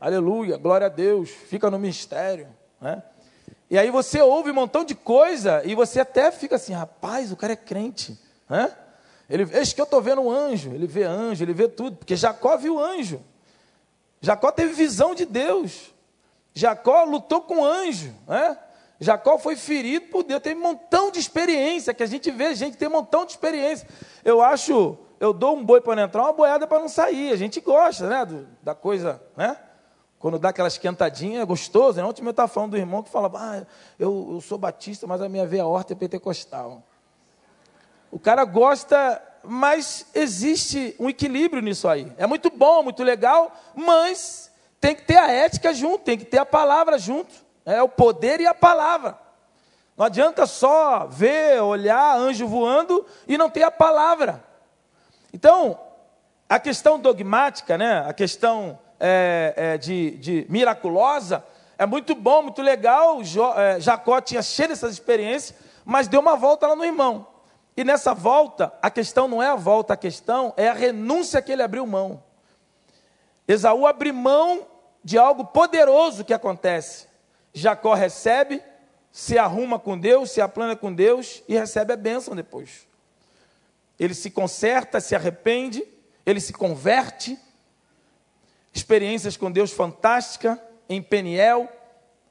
aleluia, 0.00 0.56
glória 0.56 0.86
a 0.86 0.90
Deus, 0.90 1.28
fica 1.28 1.70
no 1.70 1.78
mistério, 1.78 2.48
né? 2.80 3.02
E 3.70 3.78
aí 3.78 3.90
você 3.90 4.20
ouve 4.20 4.50
um 4.50 4.54
montão 4.54 4.84
de 4.84 4.96
coisa 4.96 5.62
e 5.64 5.76
você 5.76 6.00
até 6.00 6.32
fica 6.32 6.56
assim, 6.56 6.72
rapaz, 6.72 7.30
o 7.30 7.36
cara 7.36 7.52
é 7.52 7.56
crente, 7.56 8.18
né? 8.48 8.74
Ele, 9.28 9.46
eis 9.52 9.72
que 9.72 9.80
eu 9.80 9.84
estou 9.84 10.02
vendo 10.02 10.22
um 10.22 10.30
anjo, 10.30 10.72
ele 10.74 10.88
vê 10.88 11.04
anjo, 11.04 11.44
ele 11.44 11.52
vê 11.52 11.68
tudo, 11.68 11.96
porque 11.96 12.16
Jacó 12.16 12.56
viu 12.56 12.80
anjo. 12.80 13.22
Jacó 14.20 14.50
teve 14.50 14.72
visão 14.72 15.14
de 15.14 15.24
Deus. 15.24 15.94
Jacó 16.52 17.04
lutou 17.04 17.42
com 17.42 17.64
anjo, 17.64 18.12
né? 18.26 18.58
Jacó 18.98 19.38
foi 19.38 19.54
ferido 19.54 20.06
por 20.06 20.24
Deus, 20.24 20.42
teve 20.42 20.58
um 20.58 20.62
montão 20.62 21.12
de 21.12 21.20
experiência, 21.20 21.94
que 21.94 22.02
a 22.02 22.06
gente 22.06 22.28
vê 22.30 22.54
gente 22.54 22.76
tem 22.76 22.88
um 22.88 22.92
montão 22.92 23.24
de 23.24 23.30
experiência. 23.30 23.88
Eu 24.24 24.42
acho, 24.42 24.98
eu 25.20 25.32
dou 25.32 25.56
um 25.56 25.64
boi 25.64 25.80
para 25.80 26.02
entrar, 26.02 26.22
uma 26.22 26.32
boiada 26.32 26.66
para 26.66 26.80
não 26.80 26.88
sair. 26.88 27.32
A 27.32 27.36
gente 27.36 27.60
gosta, 27.60 28.08
né, 28.08 28.24
do, 28.26 28.48
da 28.62 28.74
coisa, 28.74 29.22
né? 29.36 29.56
Quando 30.20 30.38
dá 30.38 30.50
aquela 30.50 30.68
esquentadinha, 30.68 31.40
é 31.40 31.44
gostoso. 31.46 31.96
Né? 31.96 32.04
Ontem 32.04 32.22
eu 32.22 32.30
estava 32.30 32.46
falando 32.46 32.72
do 32.72 32.76
irmão 32.76 33.02
que 33.02 33.08
falava, 33.08 33.38
ah, 33.40 33.66
eu, 33.98 34.32
eu 34.34 34.40
sou 34.42 34.58
batista, 34.58 35.06
mas 35.06 35.22
a 35.22 35.28
minha 35.30 35.46
veia 35.46 35.66
horta 35.66 35.94
é 35.94 35.96
pentecostal. 35.96 36.82
O 38.12 38.18
cara 38.18 38.44
gosta, 38.44 39.20
mas 39.42 40.06
existe 40.14 40.94
um 41.00 41.08
equilíbrio 41.08 41.62
nisso 41.62 41.88
aí. 41.88 42.12
É 42.18 42.26
muito 42.26 42.50
bom, 42.50 42.82
muito 42.82 43.02
legal, 43.02 43.50
mas 43.74 44.52
tem 44.78 44.94
que 44.94 45.04
ter 45.04 45.16
a 45.16 45.32
ética 45.32 45.72
junto, 45.72 46.04
tem 46.04 46.18
que 46.18 46.26
ter 46.26 46.38
a 46.38 46.44
palavra 46.44 46.98
junto. 46.98 47.34
É 47.64 47.82
o 47.82 47.88
poder 47.88 48.40
e 48.40 48.46
a 48.46 48.54
palavra. 48.54 49.18
Não 49.96 50.04
adianta 50.04 50.44
só 50.44 51.06
ver, 51.06 51.62
olhar 51.62 52.18
anjo 52.18 52.46
voando 52.46 53.06
e 53.26 53.38
não 53.38 53.48
ter 53.48 53.62
a 53.62 53.70
palavra. 53.70 54.44
Então, 55.32 55.80
a 56.46 56.58
questão 56.60 56.98
dogmática, 56.98 57.78
né, 57.78 58.04
a 58.06 58.12
questão 58.12 58.78
é, 59.00 59.54
é, 59.56 59.78
de, 59.78 60.12
de, 60.12 60.46
miraculosa, 60.48 61.44
é 61.78 61.86
muito 61.86 62.14
bom, 62.14 62.42
muito 62.42 62.60
legal. 62.60 63.24
Jo, 63.24 63.52
é, 63.54 63.80
Jacó 63.80 64.20
tinha 64.20 64.42
cheio 64.42 64.68
dessas 64.68 64.92
experiências, 64.92 65.58
mas 65.84 66.06
deu 66.06 66.20
uma 66.20 66.36
volta 66.36 66.66
lá 66.66 66.76
no 66.76 66.84
irmão. 66.84 67.26
E 67.76 67.82
nessa 67.82 68.12
volta, 68.12 68.72
a 68.82 68.90
questão 68.90 69.26
não 69.26 69.42
é 69.42 69.48
a 69.48 69.56
volta, 69.56 69.94
a 69.94 69.96
questão 69.96 70.52
é 70.56 70.68
a 70.68 70.74
renúncia 70.74 71.40
que 71.40 71.50
ele 71.50 71.62
abriu 71.62 71.86
mão. 71.86 72.22
Esaú 73.48 73.86
abriu 73.86 74.12
mão 74.12 74.66
de 75.02 75.16
algo 75.16 75.46
poderoso 75.46 76.24
que 76.24 76.34
acontece. 76.34 77.08
Jacó 77.52 77.94
recebe, 77.94 78.62
se 79.10 79.38
arruma 79.38 79.78
com 79.78 79.98
Deus, 79.98 80.30
se 80.30 80.40
aplana 80.40 80.76
com 80.76 80.92
Deus 80.92 81.42
e 81.48 81.56
recebe 81.56 81.92
a 81.92 81.96
bênção 81.96 82.36
depois. 82.36 82.86
Ele 83.98 84.14
se 84.14 84.30
conserta, 84.30 85.00
se 85.00 85.14
arrepende, 85.14 85.82
ele 86.24 86.40
se 86.40 86.52
converte. 86.52 87.38
Experiências 88.72 89.36
com 89.36 89.50
Deus 89.50 89.72
fantástica 89.72 90.62
em 90.88 91.02
Peniel, 91.02 91.68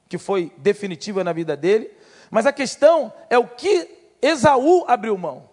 que 0.08 0.18
foi 0.18 0.52
definitiva 0.56 1.22
na 1.22 1.32
vida 1.32 1.56
dele. 1.56 1.90
Mas 2.30 2.46
a 2.46 2.52
questão 2.52 3.12
é 3.28 3.38
o 3.38 3.46
que 3.46 3.88
Esaú 4.22 4.84
abriu 4.86 5.16
mão. 5.16 5.48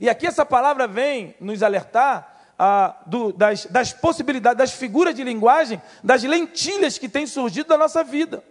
E 0.00 0.08
aqui 0.08 0.26
essa 0.26 0.46
palavra 0.46 0.86
vem 0.86 1.34
nos 1.40 1.62
alertar 1.62 2.52
ah, 2.58 3.00
do, 3.06 3.32
das, 3.32 3.66
das 3.66 3.92
possibilidades, 3.92 4.58
das 4.58 4.72
figuras 4.72 5.14
de 5.14 5.22
linguagem, 5.22 5.80
das 6.02 6.22
lentilhas 6.22 6.98
que 6.98 7.08
têm 7.08 7.26
surgido 7.26 7.68
da 7.68 7.78
nossa 7.78 8.02
vida. 8.02 8.42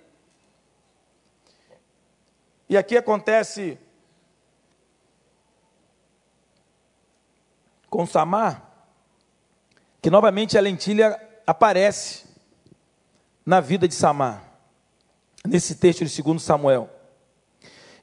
E 2.70 2.78
aqui 2.78 2.98
acontece 2.98 3.78
com 7.90 8.06
Samar, 8.06 8.62
que 10.02 10.10
novamente 10.10 10.58
a 10.58 10.62
lentilha 10.62 11.27
aparece 11.48 12.26
na 13.46 13.62
vida 13.62 13.88
de 13.88 13.96
Samar, 13.96 14.44
nesse 15.48 15.76
texto 15.76 16.04
de 16.04 16.22
2 16.22 16.44
Samuel. 16.44 16.90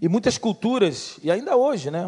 E 0.00 0.09
muitas 0.09 0.38
culturas, 0.38 1.18
e 1.22 1.30
ainda 1.30 1.54
hoje, 1.54 1.90
né? 1.90 2.07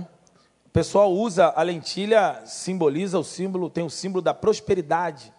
O 0.64 0.70
pessoal 0.70 1.12
usa 1.12 1.53
a 1.55 1.62
lentilha, 1.62 2.42
simboliza 2.46 3.18
o 3.18 3.25
símbolo, 3.25 3.68
tem 3.68 3.85
o 3.85 3.90
símbolo 3.90 4.22
da 4.22 4.33
prosperidade. 4.33 5.31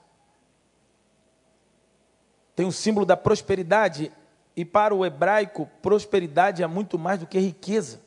Tem 2.56 2.66
o 2.66 2.72
símbolo 2.72 3.06
da 3.06 3.18
prosperidade, 3.18 4.12
e 4.56 4.64
para 4.64 4.94
o 4.94 5.04
hebraico, 5.06 5.68
prosperidade 5.82 6.62
é 6.62 6.68
muito 6.68 6.98
mais 7.00 7.20
do 7.20 7.28
que 7.28 7.40
riqueza. 7.40 8.00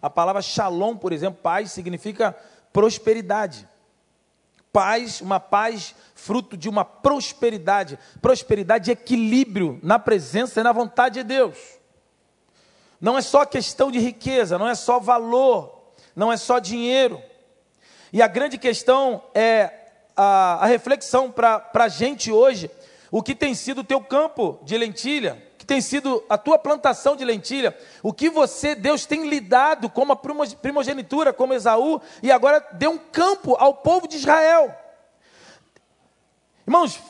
A 0.00 0.08
palavra 0.08 0.40
shalom, 0.40 0.96
por 0.96 1.12
exemplo, 1.12 1.40
paz, 1.42 1.70
significa 1.70 2.34
prosperidade. 2.72 3.68
Paz, 4.72 5.20
uma 5.20 5.40
paz 5.40 5.94
fruto 6.14 6.56
de 6.56 6.68
uma 6.68 6.84
prosperidade. 6.84 7.98
Prosperidade 8.20 8.90
e 8.90 8.92
equilíbrio 8.92 9.78
na 9.82 9.98
presença 9.98 10.60
e 10.60 10.62
na 10.62 10.72
vontade 10.72 11.16
de 11.16 11.24
Deus. 11.24 11.56
Não 13.00 13.16
é 13.16 13.22
só 13.22 13.44
questão 13.44 13.90
de 13.90 13.98
riqueza, 13.98 14.58
não 14.58 14.68
é 14.68 14.74
só 14.74 14.98
valor, 14.98 15.92
não 16.14 16.30
é 16.30 16.36
só 16.36 16.58
dinheiro. 16.58 17.20
E 18.12 18.20
a 18.20 18.26
grande 18.26 18.58
questão 18.58 19.22
é 19.34 19.72
a, 20.16 20.64
a 20.64 20.66
reflexão 20.66 21.30
para 21.30 21.70
a 21.72 21.88
gente 21.88 22.30
hoje, 22.30 22.70
o 23.10 23.22
que 23.22 23.34
tem 23.34 23.54
sido 23.54 23.80
o 23.80 23.84
teu 23.84 24.00
campo 24.00 24.58
de 24.62 24.76
lentilha, 24.76 25.49
tem 25.70 25.80
sido 25.80 26.24
a 26.28 26.36
tua 26.36 26.58
plantação 26.58 27.14
de 27.14 27.24
lentilha, 27.24 27.78
o 28.02 28.12
que 28.12 28.28
você, 28.28 28.74
Deus, 28.74 29.06
tem 29.06 29.28
lidado 29.28 29.88
como 29.88 30.12
a 30.12 30.16
primogenitura, 30.16 31.32
como 31.32 31.54
Esaú, 31.54 32.02
e 32.20 32.32
agora 32.32 32.58
deu 32.72 32.90
um 32.90 32.98
campo 32.98 33.54
ao 33.54 33.74
povo 33.74 34.08
de 34.08 34.16
Israel. 34.16 34.74
Irmãos, 36.66 37.00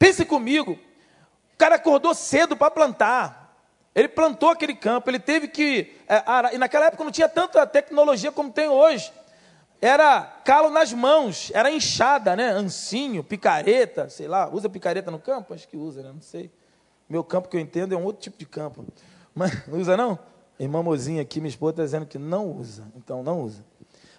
pense 0.00 0.24
comigo, 0.24 0.72
o 0.72 1.56
cara 1.56 1.76
acordou 1.76 2.12
cedo 2.12 2.56
para 2.56 2.72
plantar, 2.72 3.56
ele 3.94 4.08
plantou 4.08 4.48
aquele 4.48 4.74
campo, 4.74 5.08
ele 5.08 5.20
teve 5.20 5.46
que. 5.46 5.96
É, 6.08 6.56
e 6.56 6.58
naquela 6.58 6.86
época 6.86 7.04
não 7.04 7.12
tinha 7.12 7.28
tanta 7.28 7.64
tecnologia 7.68 8.32
como 8.32 8.50
tem 8.50 8.66
hoje. 8.66 9.12
Era 9.80 10.22
calo 10.44 10.70
nas 10.70 10.92
mãos, 10.92 11.52
era 11.54 11.70
enxada, 11.70 12.34
né? 12.34 12.48
Ancinho, 12.48 13.22
picareta, 13.22 14.08
sei 14.08 14.26
lá. 14.26 14.48
Usa 14.52 14.68
picareta 14.68 15.08
no 15.08 15.20
campo? 15.20 15.54
Acho 15.54 15.68
que 15.68 15.76
usa, 15.76 16.02
né? 16.02 16.10
Não 16.12 16.20
sei. 16.20 16.50
Meu 17.12 17.22
campo 17.22 17.48
que 17.48 17.56
eu 17.56 17.60
entendo 17.60 17.94
é 17.94 17.96
um 17.96 18.04
outro 18.04 18.22
tipo 18.22 18.38
de 18.38 18.46
campo. 18.46 18.86
Mas 19.34 19.66
não 19.68 19.76
usa, 19.80 19.96
não? 19.96 20.18
Irmã 20.58 20.82
Mozinha 20.82 21.20
aqui, 21.20 21.40
minha 21.40 21.50
esposa, 21.50 21.72
está 21.72 21.82
dizendo 21.84 22.06
que 22.06 22.18
não 22.18 22.50
usa. 22.52 22.84
Então, 22.96 23.22
não 23.22 23.42
usa. 23.42 23.62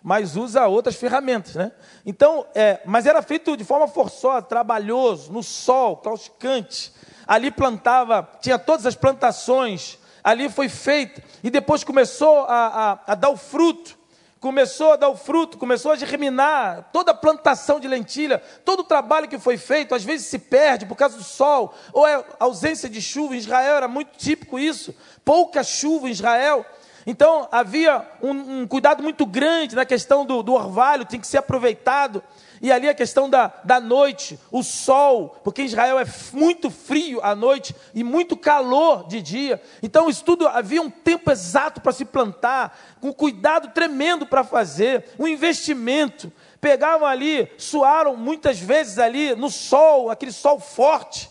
Mas 0.03 0.36
usa 0.36 0.67
outras 0.67 0.95
ferramentas, 0.95 1.56
né? 1.56 1.71
Então, 2.06 2.45
é, 2.53 2.82
mas 2.86 3.06
era 3.06 3.21
feito 3.21 3.58
de 3.58 3.63
forma 3.63 3.88
forçosa, 3.88 4.41
trabalhoso, 4.41 5.32
no 5.32 5.41
sol, 5.41 5.97
causticante 5.97 6.93
ali 7.27 7.51
plantava, 7.51 8.27
tinha 8.41 8.60
todas 8.60 8.86
as 8.86 8.95
plantações, 8.95 9.97
ali 10.23 10.49
foi 10.49 10.69
feito, 10.69 11.21
e 11.43 11.49
depois 11.49 11.84
começou 11.84 12.41
a, 12.41 12.99
a, 13.08 13.13
a 13.13 13.15
dar 13.15 13.29
o 13.29 13.38
fruto, 13.38 13.97
começou 14.43 14.91
a 14.91 14.95
dar 14.97 15.08
o 15.08 15.15
fruto, 15.15 15.58
começou 15.58 15.93
a 15.93 15.95
germinar, 15.95 16.89
toda 16.91 17.12
a 17.12 17.15
plantação 17.15 17.79
de 17.79 17.88
lentilha, 17.88 18.43
todo 18.65 18.82
o 18.82 18.84
trabalho 18.84 19.25
que 19.25 19.39
foi 19.39 19.56
feito, 19.56 19.95
às 19.95 20.03
vezes 20.03 20.27
se 20.27 20.38
perde 20.38 20.86
por 20.86 20.97
causa 20.97 21.15
do 21.15 21.23
sol, 21.23 21.73
ou 21.93 22.06
é 22.06 22.21
ausência 22.38 22.89
de 22.89 23.01
chuva, 23.01 23.36
em 23.36 23.38
Israel 23.38 23.77
era 23.77 23.88
muito 23.88 24.17
típico 24.17 24.60
isso, 24.60 24.93
pouca 25.23 25.63
chuva 25.63 26.10
em 26.10 26.12
Israel, 26.12 26.65
então 27.08 27.47
havia 27.53 28.06
um, 28.21 28.63
um 28.63 28.67
cuidado 28.67 29.01
muito 29.01 29.25
grande 29.25 29.77
na 29.77 29.86
questão 29.86 30.25
do, 30.25 30.43
do 30.43 30.51
orvalho, 30.51 31.06
tem 31.06 31.21
que 31.21 31.27
ser 31.27 31.38
aproveitado, 31.38 32.21
e 32.63 32.71
ali 32.71 32.88
a 32.88 32.93
questão 32.93 33.30
da, 33.30 33.52
da 33.65 33.82
noite, 33.82 34.39
o 34.49 34.63
sol, 34.63 35.38
porque 35.43 35.63
Israel 35.63 35.99
é 35.99 36.06
muito 36.32 36.71
frio 36.71 37.19
à 37.21 37.36
noite 37.36 37.76
e 37.93 38.06
muito 38.06 38.38
calor 38.38 39.06
de 39.06 39.21
dia. 39.21 39.62
Então, 39.84 40.10
isso 40.10 40.23
tudo 40.23 40.47
havia 40.47 40.82
um 40.82 40.89
tempo 40.89 41.30
exato 41.30 41.82
para 41.82 41.91
se 41.91 42.06
plantar, 42.06 42.95
com 43.02 43.13
cuidado 43.13 43.73
tremendo 43.73 44.26
para 44.26 44.45
fazer, 44.45 45.04
um 45.19 45.28
investimento. 45.28 46.32
Pegavam 46.62 47.06
ali, 47.06 47.52
suaram 47.58 48.15
muitas 48.15 48.58
vezes 48.60 48.97
ali 48.97 49.36
no 49.36 49.49
sol, 49.49 50.10
aquele 50.10 50.32
sol 50.32 50.58
forte. 50.58 51.30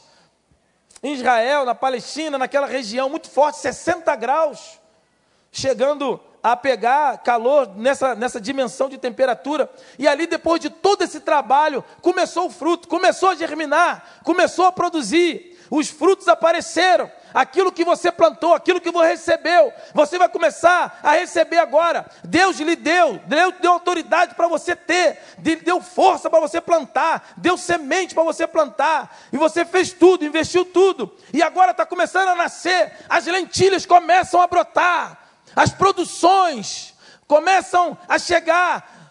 Em 1.03 1.14
Israel, 1.14 1.64
na 1.64 1.75
Palestina, 1.75 2.37
naquela 2.37 2.66
região 2.66 3.09
muito 3.09 3.31
forte, 3.31 3.57
60 3.57 4.14
graus, 4.16 4.79
chegando 5.51 6.21
a 6.42 6.57
pegar 6.57 7.18
calor 7.18 7.72
nessa, 7.76 8.14
nessa 8.14 8.40
dimensão 8.40 8.88
de 8.88 8.98
temperatura. 8.98 9.70
E 9.98 10.09
ali, 10.09 10.26
depois 10.26 10.61
de 10.61 10.68
todo 10.68 11.02
esse 11.02 11.20
trabalho, 11.20 11.85
começou 12.00 12.46
o 12.46 12.50
fruto, 12.50 12.88
começou 12.88 13.28
a 13.28 13.35
germinar, 13.35 14.20
começou 14.24 14.66
a 14.66 14.72
produzir. 14.72 15.52
Os 15.70 15.88
frutos 15.88 16.28
apareceram. 16.28 17.11
Aquilo 17.33 17.72
que 17.72 17.83
você 17.83 18.12
plantou, 18.12 18.52
aquilo 18.52 18.78
que 18.78 18.90
você 18.90 19.09
recebeu, 19.09 19.72
você 19.94 20.18
vai 20.18 20.28
começar 20.28 21.00
a 21.02 21.12
receber 21.12 21.57
agora. 21.57 22.05
Deus 22.22 22.61
lhe 22.61 22.76
deu, 22.76 23.18
Deus 23.24 23.55
deu 23.59 23.72
autoridade 23.72 24.35
para 24.35 24.48
você 24.48 24.76
ter, 24.76 25.18
deu 25.38 25.81
força 25.81 26.28
para 26.28 26.40
você 26.40 26.61
plantar, 26.61 27.33
deu 27.38 27.57
semente 27.57 28.14
para 28.14 28.22
você 28.22 28.46
plantar, 28.46 29.16
e 29.33 29.38
você 29.38 29.64
fez 29.64 29.92
tudo, 29.94 30.26
investiu 30.26 30.66
tudo, 30.66 31.11
e 31.33 31.42
agora 31.42 31.70
está 31.70 31.87
começando 31.87 32.28
a 32.28 32.35
nascer, 32.35 32.92
as 33.09 33.24
lentilhas 33.24 33.87
começam 33.87 34.42
a 34.42 34.46
brotar, 34.46 35.22
as 35.55 35.71
produções 35.71 36.95
começam 37.27 37.97
a 38.09 38.19
chegar. 38.19 39.03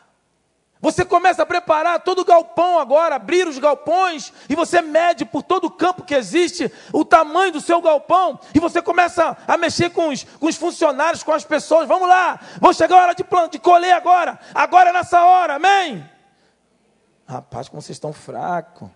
Você 0.81 1.05
começa 1.05 1.43
a 1.43 1.45
preparar 1.45 1.99
todo 1.99 2.19
o 2.19 2.25
galpão 2.25 2.79
agora, 2.79 3.15
abrir 3.15 3.47
os 3.47 3.59
galpões, 3.59 4.33
e 4.49 4.55
você 4.55 4.81
mede 4.81 5.23
por 5.23 5.43
todo 5.43 5.65
o 5.65 5.71
campo 5.71 6.01
que 6.01 6.15
existe 6.15 6.73
o 6.91 7.05
tamanho 7.05 7.51
do 7.51 7.61
seu 7.61 7.79
galpão, 7.79 8.39
e 8.53 8.59
você 8.59 8.81
começa 8.81 9.37
a 9.47 9.57
mexer 9.57 9.91
com 9.91 10.09
os, 10.09 10.23
com 10.23 10.47
os 10.47 10.55
funcionários, 10.55 11.21
com 11.21 11.31
as 11.31 11.45
pessoas. 11.45 11.87
Vamos 11.87 12.09
lá, 12.09 12.39
vou 12.59 12.73
chegar 12.73 12.95
a 12.97 13.03
hora 13.03 13.13
de, 13.13 13.23
de 13.51 13.59
colher 13.59 13.93
agora, 13.93 14.39
agora 14.55 14.89
é 14.89 14.93
nessa 14.93 15.23
hora, 15.23 15.55
amém? 15.55 16.03
Rapaz, 17.27 17.69
como 17.69 17.79
vocês 17.79 17.95
estão 17.95 18.11
fracos. 18.11 18.89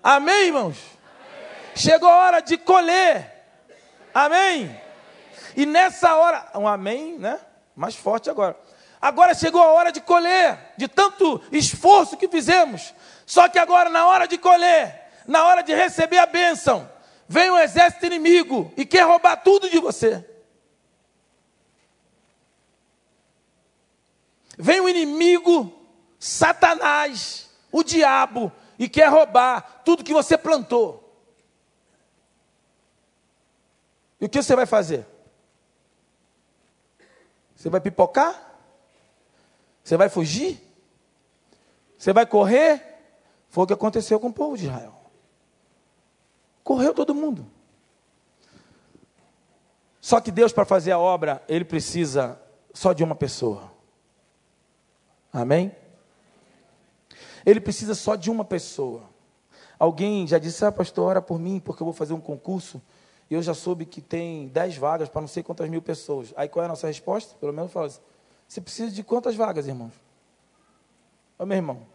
Amém, 0.00 0.46
irmãos? 0.46 0.76
Amém. 0.76 1.74
Chegou 1.74 2.08
a 2.08 2.16
hora 2.16 2.40
de 2.40 2.56
colher, 2.56 3.48
amém? 4.14 4.83
E 5.56 5.64
nessa 5.66 6.14
hora, 6.16 6.50
um 6.54 6.66
amém, 6.66 7.18
né? 7.18 7.40
Mais 7.74 7.94
forte 7.94 8.28
agora. 8.28 8.56
Agora 9.00 9.34
chegou 9.34 9.62
a 9.62 9.72
hora 9.72 9.92
de 9.92 10.00
colher, 10.00 10.74
de 10.76 10.88
tanto 10.88 11.40
esforço 11.52 12.16
que 12.16 12.28
fizemos. 12.28 12.94
Só 13.26 13.48
que 13.48 13.58
agora, 13.58 13.90
na 13.90 14.06
hora 14.06 14.26
de 14.26 14.38
colher, 14.38 15.10
na 15.26 15.44
hora 15.44 15.62
de 15.62 15.74
receber 15.74 16.18
a 16.18 16.26
bênção, 16.26 16.90
vem 17.28 17.50
um 17.50 17.58
exército 17.58 18.06
inimigo 18.06 18.72
e 18.76 18.84
quer 18.84 19.02
roubar 19.02 19.36
tudo 19.36 19.68
de 19.68 19.78
você. 19.78 20.24
Vem 24.56 24.80
o 24.80 24.88
inimigo, 24.88 25.72
Satanás, 26.18 27.50
o 27.70 27.82
diabo, 27.82 28.52
e 28.78 28.88
quer 28.88 29.08
roubar 29.08 29.82
tudo 29.84 30.04
que 30.04 30.12
você 30.12 30.38
plantou. 30.38 31.00
E 34.20 34.26
o 34.26 34.28
que 34.28 34.42
você 34.42 34.56
vai 34.56 34.64
fazer? 34.64 35.13
Você 37.64 37.70
vai 37.70 37.80
pipocar? 37.80 38.60
Você 39.82 39.96
vai 39.96 40.10
fugir? 40.10 40.60
Você 41.96 42.12
vai 42.12 42.26
correr? 42.26 42.82
Foi 43.48 43.64
o 43.64 43.66
que 43.66 43.72
aconteceu 43.72 44.20
com 44.20 44.26
o 44.26 44.32
povo 44.34 44.54
de 44.54 44.64
Israel. 44.64 44.94
Correu 46.62 46.92
todo 46.92 47.14
mundo. 47.14 47.46
Só 49.98 50.20
que 50.20 50.30
Deus, 50.30 50.52
para 50.52 50.66
fazer 50.66 50.92
a 50.92 50.98
obra, 50.98 51.42
Ele 51.48 51.64
precisa 51.64 52.38
só 52.74 52.92
de 52.92 53.02
uma 53.02 53.14
pessoa. 53.14 53.72
Amém? 55.32 55.74
Ele 57.46 57.60
precisa 57.60 57.94
só 57.94 58.14
de 58.14 58.30
uma 58.30 58.44
pessoa. 58.44 59.04
Alguém 59.78 60.26
já 60.26 60.36
disse, 60.36 60.66
ah, 60.66 60.70
pastor, 60.70 61.08
ora 61.08 61.22
por 61.22 61.38
mim, 61.38 61.58
porque 61.60 61.82
eu 61.82 61.86
vou 61.86 61.94
fazer 61.94 62.12
um 62.12 62.20
concurso. 62.20 62.82
E 63.30 63.34
eu 63.34 63.42
já 63.42 63.54
soube 63.54 63.86
que 63.86 64.00
tem 64.00 64.48
dez 64.48 64.76
vagas 64.76 65.08
para 65.08 65.20
não 65.20 65.28
sei 65.28 65.42
quantas 65.42 65.68
mil 65.68 65.80
pessoas. 65.80 66.32
Aí 66.36 66.48
qual 66.48 66.62
é 66.62 66.66
a 66.66 66.68
nossa 66.68 66.86
resposta? 66.86 67.34
Pelo 67.36 67.52
menos 67.52 67.72
fala 67.72 67.86
assim, 67.86 68.00
você 68.46 68.60
precisa 68.60 68.90
de 68.90 69.02
quantas 69.02 69.34
vagas, 69.34 69.66
irmãos? 69.66 69.92
Ô 71.38 71.46
meu 71.46 71.56
irmão, 71.56 71.86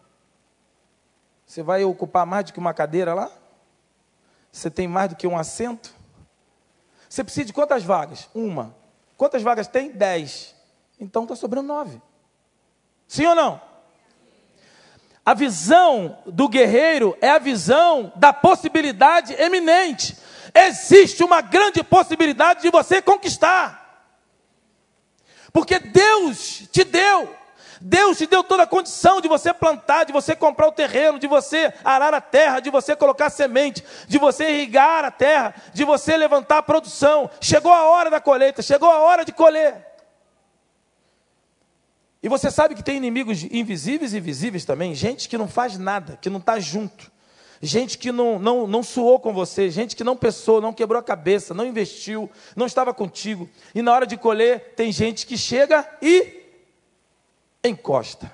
você 1.45 1.63
vai 1.63 1.83
ocupar 1.83 2.25
mais 2.25 2.45
do 2.45 2.53
que 2.53 2.59
uma 2.59 2.73
cadeira 2.73 3.13
lá? 3.13 3.31
Você 4.51 4.69
tem 4.69 4.87
mais 4.87 5.09
do 5.09 5.15
que 5.15 5.27
um 5.27 5.37
assento? 5.37 5.93
Você 7.07 7.23
precisa 7.23 7.45
de 7.45 7.53
quantas 7.53 7.83
vagas? 7.83 8.29
Uma. 8.33 8.75
Quantas 9.17 9.41
vagas 9.41 9.67
tem? 9.67 9.91
Dez. 9.91 10.55
Então 10.99 11.23
está 11.23 11.35
sobrando 11.35 11.67
nove. 11.67 12.01
Sim 13.07 13.25
ou 13.25 13.35
não? 13.35 13.61
A 15.25 15.33
visão 15.33 16.17
do 16.25 16.47
guerreiro 16.47 17.17
é 17.21 17.29
a 17.29 17.39
visão 17.39 18.11
da 18.15 18.33
possibilidade 18.33 19.33
eminente. 19.33 20.17
Existe 20.67 21.23
uma 21.23 21.41
grande 21.41 21.83
possibilidade 21.83 22.61
de 22.61 22.69
você 22.69 23.01
conquistar. 23.01 23.77
Porque 25.51 25.79
Deus 25.79 26.67
te 26.71 26.83
deu 26.83 27.39
Deus 27.81 28.17
te 28.17 28.25
deu 28.25 28.43
toda 28.43 28.63
a 28.63 28.67
condição 28.67 29.21
de 29.21 29.27
você 29.27 29.53
plantar, 29.53 30.03
de 30.03 30.11
você 30.11 30.35
comprar 30.35 30.67
o 30.67 30.71
terreno, 30.71 31.17
de 31.17 31.27
você 31.27 31.73
arar 31.83 32.13
a 32.13 32.19
terra, 32.19 32.59
de 32.59 32.69
você 32.69 32.95
colocar 32.95 33.29
semente, 33.29 33.83
de 34.07 34.17
você 34.17 34.49
irrigar 34.49 35.05
a 35.05 35.11
terra, 35.11 35.55
de 35.73 35.83
você 35.85 36.17
levantar 36.17 36.57
a 36.57 36.63
produção. 36.63 37.29
Chegou 37.39 37.71
a 37.71 37.83
hora 37.83 38.09
da 38.09 38.19
colheita, 38.19 38.61
chegou 38.61 38.89
a 38.89 38.99
hora 38.99 39.23
de 39.23 39.31
colher. 39.31 39.87
E 42.21 42.27
você 42.27 42.51
sabe 42.51 42.75
que 42.75 42.83
tem 42.83 42.97
inimigos 42.97 43.43
invisíveis 43.43 44.13
e 44.13 44.19
visíveis 44.19 44.65
também, 44.65 44.93
gente 44.93 45.29
que 45.29 45.37
não 45.37 45.47
faz 45.47 45.77
nada, 45.77 46.19
que 46.21 46.29
não 46.29 46.39
está 46.39 46.59
junto, 46.59 47.09
gente 47.61 47.97
que 47.97 48.11
não, 48.11 48.39
não, 48.39 48.65
não 48.65 48.81
suou 48.81 49.19
com 49.19 49.33
você, 49.33 49.69
gente 49.69 49.95
que 49.95 50.03
não 50.03 50.15
pensou, 50.15 50.61
não 50.61 50.73
quebrou 50.73 50.99
a 50.99 51.03
cabeça, 51.03 51.53
não 51.53 51.65
investiu, 51.65 52.29
não 52.55 52.65
estava 52.65 52.93
contigo. 52.93 53.49
E 53.75 53.81
na 53.81 53.93
hora 53.93 54.07
de 54.07 54.15
colher, 54.15 54.73
tem 54.75 54.91
gente 54.91 55.27
que 55.27 55.37
chega 55.37 55.87
e 56.01 56.43
encosta. 57.63 58.31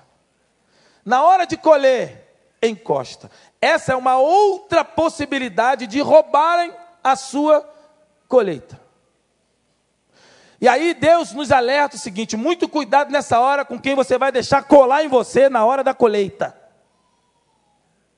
Na 1.04 1.24
hora 1.24 1.46
de 1.46 1.58
colher, 1.58 2.26
encosta. 2.62 3.32
Essa 3.60 3.94
é 3.94 3.96
uma 3.96 4.18
outra 4.18 4.84
possibilidade 4.84 5.88
de 5.88 6.00
roubarem 6.02 6.72
a 7.04 7.16
sua 7.16 7.68
colheita. 8.28 8.80
E 10.62 10.68
aí 10.68 10.94
Deus 10.94 11.32
nos 11.32 11.52
alerta 11.52 11.96
o 11.96 12.00
seguinte: 12.00 12.38
muito 12.38 12.70
cuidado 12.70 13.12
nessa 13.12 13.40
hora 13.40 13.66
com 13.66 13.80
quem 13.80 13.96
você 13.96 14.18
vai 14.18 14.32
deixar 14.32 14.64
colar 14.64 15.04
em 15.04 15.08
você 15.08 15.50
na 15.50 15.66
hora 15.66 15.84
da 15.84 15.94
colheita. 15.94 16.56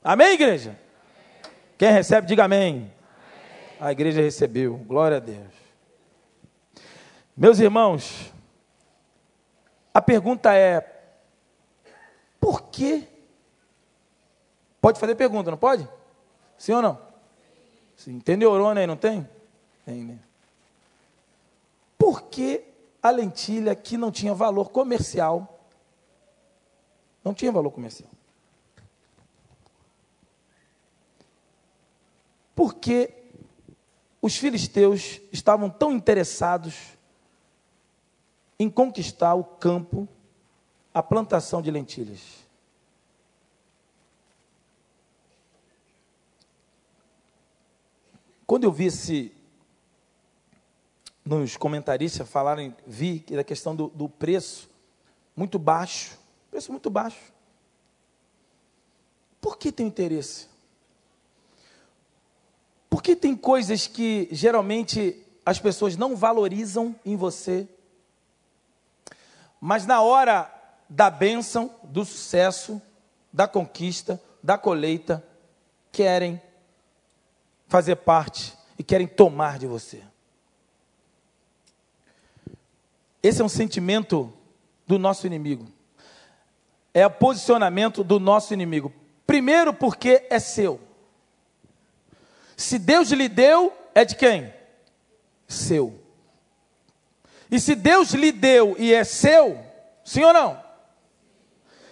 Amém, 0.04 0.34
igreja? 0.34 0.80
Quem 1.78 1.92
recebe, 1.92 2.28
diga 2.28 2.46
amém. 2.46 2.76
amém. 2.76 2.92
A 3.80 3.92
igreja 3.92 4.22
recebeu, 4.22 4.78
glória 4.78 5.18
a 5.18 5.20
Deus. 5.20 5.54
Meus 7.36 7.60
irmãos, 7.60 8.34
a 9.94 10.02
pergunta 10.02 10.54
é: 10.56 10.82
por 12.40 12.63
quê? 12.63 13.08
Pode 14.82 15.00
fazer 15.00 15.16
pergunta, 15.16 15.52
não 15.52 15.58
pode? 15.58 15.88
Sim 16.58 16.74
ou 16.74 16.82
não? 16.82 17.00
Sim. 17.96 18.20
Tem 18.20 18.36
neurônio 18.38 18.82
aí, 18.82 18.88
não 18.88 18.98
tem? 18.98 19.28
Tem, 19.86 20.04
né? 20.04 20.20
Por 21.98 22.24
que 22.24 22.63
a 23.02 23.12
lentilha 23.12 23.76
que 23.76 23.98
não 23.98 24.12
tinha 24.12 24.34
valor 24.34 24.70
comercial? 24.72 25.60
Não 27.24 27.34
tinha 27.34 27.52
valor 27.52 27.70
comercial. 27.70 28.10
Porque 32.58 33.13
os 34.20 34.36
filisteus 34.36 35.22
estavam 35.32 35.70
tão 35.70 35.91
interessados 35.91 36.98
em 38.58 38.67
conquistar 38.67 39.36
o 39.36 39.43
campo 39.43 40.10
a 40.91 41.04
plantação 41.04 41.62
de 41.62 41.70
lentilhas. 41.70 42.20
Quando 48.48 48.63
eu 48.63 48.72
vi 48.72 48.86
esse, 48.86 49.32
nos 51.24 51.56
comentaristas 51.56 52.28
falarem, 52.28 52.76
vi 52.88 53.20
da 53.20 53.43
questão 53.43 53.76
do, 53.76 53.89
do 53.89 54.10
preço 54.10 54.67
muito 55.36 55.60
baixo, 55.60 56.17
preço 56.50 56.72
muito 56.72 56.89
baixo. 56.89 57.32
Por 59.39 59.60
que 59.60 59.72
tem 59.72 59.86
interesse? 59.86 60.57
Por 62.97 63.03
que 63.03 63.15
tem 63.15 63.36
coisas 63.36 63.86
que 63.86 64.27
geralmente 64.31 65.23
as 65.45 65.60
pessoas 65.60 65.95
não 65.95 66.15
valorizam 66.15 66.95
em 67.05 67.15
você, 67.15 67.67
mas 69.62 69.86
na 69.86 70.01
hora 70.01 70.51
da 70.89 71.07
bênção, 71.07 71.69
do 71.83 72.03
sucesso, 72.03 72.81
da 73.31 73.47
conquista, 73.47 74.19
da 74.41 74.57
colheita, 74.57 75.23
querem 75.91 76.41
fazer 77.67 77.97
parte 77.97 78.57
e 78.79 78.83
querem 78.83 79.05
tomar 79.05 79.60
de 79.60 79.67
você. 79.67 80.01
Esse 83.21 83.43
é 83.43 83.45
um 83.45 83.49
sentimento 83.49 84.33
do 84.88 84.97
nosso 84.97 85.27
inimigo. 85.27 85.67
É 86.95 87.05
o 87.05 87.12
posicionamento 87.12 88.03
do 88.03 88.19
nosso 88.19 88.55
inimigo. 88.55 88.91
Primeiro, 89.27 89.71
porque 89.71 90.25
é 90.31 90.39
seu. 90.39 90.87
Se 92.58 92.80
Deus 92.80 93.12
lhe 93.12 93.30
deu, 93.30 93.72
é 93.93 94.04
de 94.04 94.15
quem? 94.15 94.52
Seu. 95.48 96.02
E 97.52 97.60
se 97.60 97.76
Deus 97.76 98.10
lhe 98.12 98.32
deu 98.32 98.76
e 98.80 98.91
é 98.91 99.04
seu, 99.04 99.63
sim 100.04 100.24
ou 100.24 100.34
não? 100.34 100.62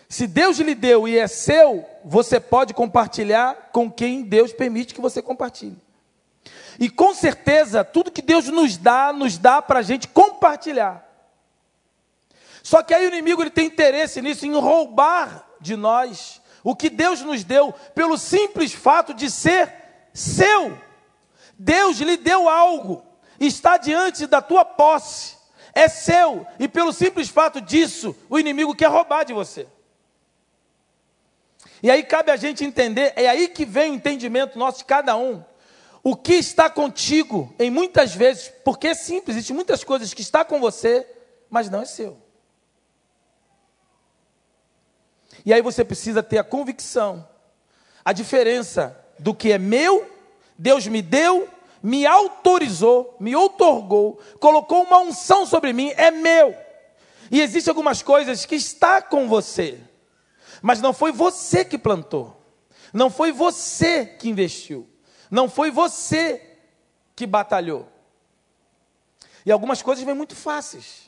Se 0.10 0.25
Deus 0.25 0.58
lhe 0.58 0.73
deu 0.73 1.08
e 1.08 1.17
é 1.17 1.28
seu, 1.28 1.86
você 2.04 2.39
pode 2.39 2.73
compartilhar 2.73 3.69
com 3.71 3.91
quem 3.91 4.23
Deus 4.23 4.51
permite 4.51 4.93
que 4.93 4.99
você 4.99 5.21
compartilhe. 5.21 5.78
E 6.80 6.89
com 6.89 7.13
certeza, 7.13 7.84
tudo 7.84 8.12
que 8.12 8.21
Deus 8.21 8.47
nos 8.47 8.75
dá, 8.75 9.13
nos 9.13 9.38
dá 9.38 9.62
para 9.62 9.80
a 9.80 9.84
gente 9.84 10.08
compartilhar. 10.08 11.06
Só 12.63 12.82
que 12.82 12.93
aí 12.93 13.06
o 13.06 13.10
inimigo 13.10 13.43
ele 13.43 13.51
tem 13.51 13.67
interesse 13.67 14.21
nisso, 14.21 14.45
em 14.45 14.54
roubar 14.54 15.47
de 15.62 15.75
nós 15.75 16.41
o 16.63 16.75
que 16.75 16.89
Deus 16.89 17.21
nos 17.21 17.43
deu, 17.43 17.71
pelo 17.93 18.17
simples 18.17 18.73
fato 18.73 19.13
de 19.13 19.30
ser 19.30 19.85
seu. 20.15 20.75
Deus 21.60 21.97
lhe 21.97 22.17
deu 22.17 22.49
algo, 22.49 23.06
está 23.39 23.78
diante 23.78 24.25
da 24.25 24.41
tua 24.41 24.65
posse, 24.65 25.36
é 25.73 25.88
seu, 25.88 26.47
e 26.58 26.67
pelo 26.67 26.93
simples 26.93 27.30
fato 27.30 27.62
disso, 27.62 28.15
o 28.30 28.39
inimigo 28.39 28.73
quer 28.73 28.89
roubar 28.89 29.23
de 29.23 29.34
você. 29.34 29.67
E 31.83 31.92
aí 31.92 32.04
cabe 32.04 32.31
a 32.31 32.37
gente 32.37 32.63
entender, 32.63 33.13
é 33.15 33.27
aí 33.27 33.48
que 33.48 33.65
vem 33.65 33.92
o 33.92 33.96
entendimento 33.96 34.58
nosso 34.58 34.79
de 34.79 34.85
cada 34.85 35.15
um. 35.15 35.44
O 36.02 36.15
que 36.15 36.33
está 36.33 36.69
contigo, 36.69 37.54
em 37.60 37.69
muitas 37.69 38.13
vezes, 38.13 38.52
porque 38.63 38.87
é 38.87 38.94
simples, 38.94 39.35
existem 39.35 39.56
muitas 39.56 39.83
coisas 39.83 40.13
que 40.13 40.21
está 40.21 40.46
com 40.46 40.60
você, 40.60 41.06
mas 41.50 41.69
não 41.69 41.81
é 41.81 41.85
seu. 41.85 42.17
E 45.46 45.54
aí 45.54 45.62
você 45.62 45.83
precisa 45.83 46.23
ter 46.23 46.37
a 46.37 46.44
convicção, 46.44 47.27
a 48.04 48.13
diferença 48.13 49.00
do 49.19 49.33
que 49.33 49.52
é 49.52 49.58
meu, 49.58 50.14
Deus 50.58 50.87
me 50.87 51.01
deu, 51.01 51.47
me 51.81 52.06
autorizou, 52.06 53.15
me 53.19 53.35
outorgou, 53.35 54.19
colocou 54.39 54.83
uma 54.83 54.99
unção 54.99 55.45
sobre 55.45 55.73
mim, 55.73 55.91
é 55.95 56.12
meu. 56.12 56.56
E 57.31 57.41
existem 57.41 57.71
algumas 57.71 58.01
coisas 58.01 58.45
que 58.45 58.56
está 58.56 59.01
com 59.01 59.27
você 59.27 59.79
mas 60.65 60.81
não 60.81 60.93
foi 60.93 61.12
você 61.12 61.63
que 61.63 61.77
plantou. 61.77 62.35
Não 62.91 63.08
foi 63.08 63.31
você 63.31 64.03
que 64.03 64.27
investiu. 64.27 64.89
Não 65.29 65.47
foi 65.47 65.69
você 65.69 66.58
que 67.15 67.27
batalhou. 67.27 67.87
E 69.45 69.51
algumas 69.51 69.83
coisas 69.83 70.03
vêm 70.03 70.15
muito 70.15 70.35
fáceis. 70.35 71.08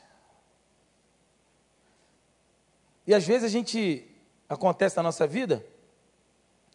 E 3.04 3.12
às 3.12 3.26
vezes 3.26 3.42
a 3.44 3.48
gente 3.48 4.08
acontece 4.48 4.96
na 4.96 5.02
nossa 5.02 5.26
vida 5.26 5.66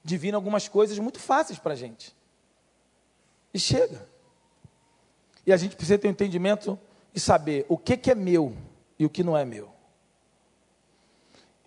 de 0.03 0.17
vir 0.17 0.35
algumas 0.35 0.67
coisas 0.67 0.99
muito 0.99 1.19
fáceis 1.19 1.57
para 1.57 1.71
a 1.71 1.77
gente. 1.77 2.13
E 3.53 3.59
chega. 3.59 4.07
E 5.45 5.53
a 5.53 5.57
gente 5.57 5.75
precisa 5.75 5.97
ter 5.97 6.07
um 6.07 6.11
entendimento 6.11 6.79
e 7.13 7.19
saber 7.19 7.65
o 7.69 7.77
que, 7.77 7.95
que 7.95 8.11
é 8.11 8.15
meu 8.15 8.55
e 8.97 9.05
o 9.05 9.09
que 9.09 9.23
não 9.23 9.37
é 9.37 9.45
meu. 9.45 9.69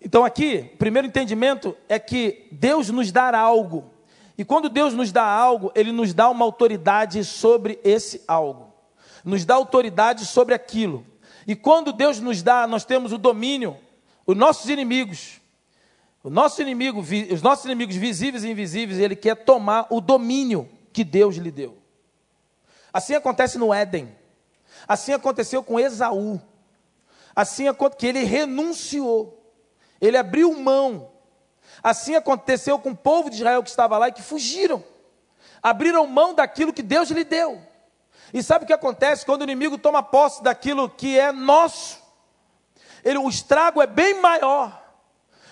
Então, 0.01 0.23
aqui, 0.23 0.71
o 0.73 0.77
primeiro 0.77 1.07
entendimento 1.07 1.75
é 1.89 1.97
que 1.97 2.47
Deus 2.51 2.89
nos 2.89 3.11
dá 3.11 3.37
algo. 3.37 3.91
E 4.37 4.45
quando 4.45 4.69
Deus 4.69 4.93
nos 4.93 5.11
dá 5.11 5.23
algo, 5.23 5.71
Ele 5.73 5.91
nos 5.91 6.13
dá 6.13 6.29
uma 6.29 6.45
autoridade 6.45 7.23
sobre 7.23 7.79
esse 7.83 8.21
algo, 8.27 8.71
nos 9.25 9.43
dá 9.43 9.55
autoridade 9.55 10.25
sobre 10.25 10.53
aquilo. 10.53 11.05
E 11.47 11.55
quando 11.55 11.91
Deus 11.91 12.19
nos 12.19 12.43
dá, 12.43 12.67
nós 12.67 12.85
temos 12.85 13.11
o 13.11 13.17
domínio, 13.17 13.77
os 14.25 14.37
nossos 14.37 14.69
inimigos, 14.69 15.41
o 16.23 16.29
nosso 16.29 16.61
inimigo, 16.61 16.99
os 16.99 17.41
nossos 17.41 17.65
inimigos 17.65 17.95
visíveis 17.95 18.43
e 18.43 18.49
invisíveis, 18.49 18.99
Ele 18.99 19.15
quer 19.15 19.35
tomar 19.35 19.87
o 19.89 19.99
domínio 19.99 20.69
que 20.97 21.03
Deus 21.03 21.35
lhe 21.35 21.51
deu. 21.51 21.77
Assim 22.91 23.13
acontece 23.13 23.59
no 23.59 23.71
Éden, 23.71 24.17
assim 24.87 25.13
aconteceu 25.13 25.61
com 25.61 25.79
Esaú, 25.79 26.41
assim 27.35 27.65
que 27.95 28.07
ele 28.07 28.23
renunciou. 28.23 29.39
Ele 30.01 30.17
abriu 30.17 30.51
mão. 30.59 31.11
Assim 31.83 32.15
aconteceu 32.15 32.79
com 32.79 32.89
o 32.89 32.97
povo 32.97 33.29
de 33.29 33.35
Israel 33.35 33.61
que 33.61 33.69
estava 33.69 33.95
lá 33.99 34.07
e 34.07 34.11
que 34.11 34.23
fugiram. 34.23 34.83
Abriram 35.61 36.07
mão 36.07 36.33
daquilo 36.33 36.73
que 36.73 36.81
Deus 36.81 37.11
lhe 37.11 37.23
deu. 37.23 37.61
E 38.33 38.41
sabe 38.41 38.63
o 38.63 38.67
que 38.67 38.73
acontece 38.73 39.23
quando 39.23 39.41
o 39.41 39.43
inimigo 39.43 39.77
toma 39.77 40.01
posse 40.01 40.41
daquilo 40.41 40.89
que 40.89 41.19
é 41.19 41.31
nosso? 41.31 42.01
Ele, 43.03 43.19
o 43.19 43.29
estrago 43.29 43.83
é 43.83 43.85
bem 43.85 44.19
maior. 44.19 44.83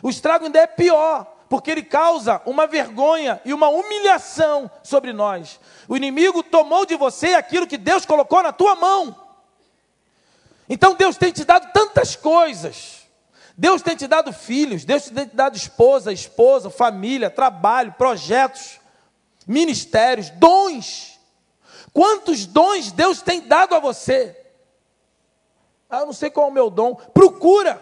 O 0.02 0.10
estrago 0.10 0.46
ainda 0.46 0.58
é 0.58 0.66
pior, 0.66 1.35
porque 1.56 1.72
ele 1.72 1.84
causa 1.84 2.42
uma 2.46 2.68
vergonha 2.68 3.40
e 3.46 3.54
uma 3.54 3.70
humilhação 3.70 4.70
sobre 4.84 5.14
nós. 5.14 5.58
O 5.88 5.96
inimigo 5.96 6.44
tomou 6.44 6.86
de 6.86 6.98
você 6.98 7.28
aquilo 7.28 7.66
que 7.66 7.78
Deus 7.78 8.06
colocou 8.06 8.44
na 8.44 8.52
tua 8.52 8.76
mão. 8.76 9.16
Então 10.68 10.96
Deus 10.96 11.16
tem 11.16 11.32
te 11.32 11.46
dado 11.46 11.72
tantas 11.72 12.14
coisas. 12.14 13.08
Deus 13.56 13.82
tem 13.82 13.96
te 13.96 14.06
dado 14.06 14.34
filhos, 14.34 14.84
Deus 14.84 15.06
tem 15.06 15.26
te 15.26 15.34
dado 15.34 15.56
esposa, 15.56 16.12
esposa, 16.12 16.70
família, 16.70 17.30
trabalho, 17.30 17.94
projetos, 17.94 18.78
ministérios, 19.48 20.30
dons. 20.32 21.18
Quantos 21.94 22.46
dons 22.46 22.92
Deus 22.92 23.22
tem 23.22 23.40
dado 23.40 23.76
a 23.76 23.80
você? 23.80 24.38
Ah, 25.90 26.00
eu 26.00 26.08
não 26.08 26.14
sei 26.14 26.30
qual 26.30 26.48
é 26.48 26.50
o 26.50 26.54
meu 26.54 26.70
dom. 26.70 26.96
Procura, 26.96 27.76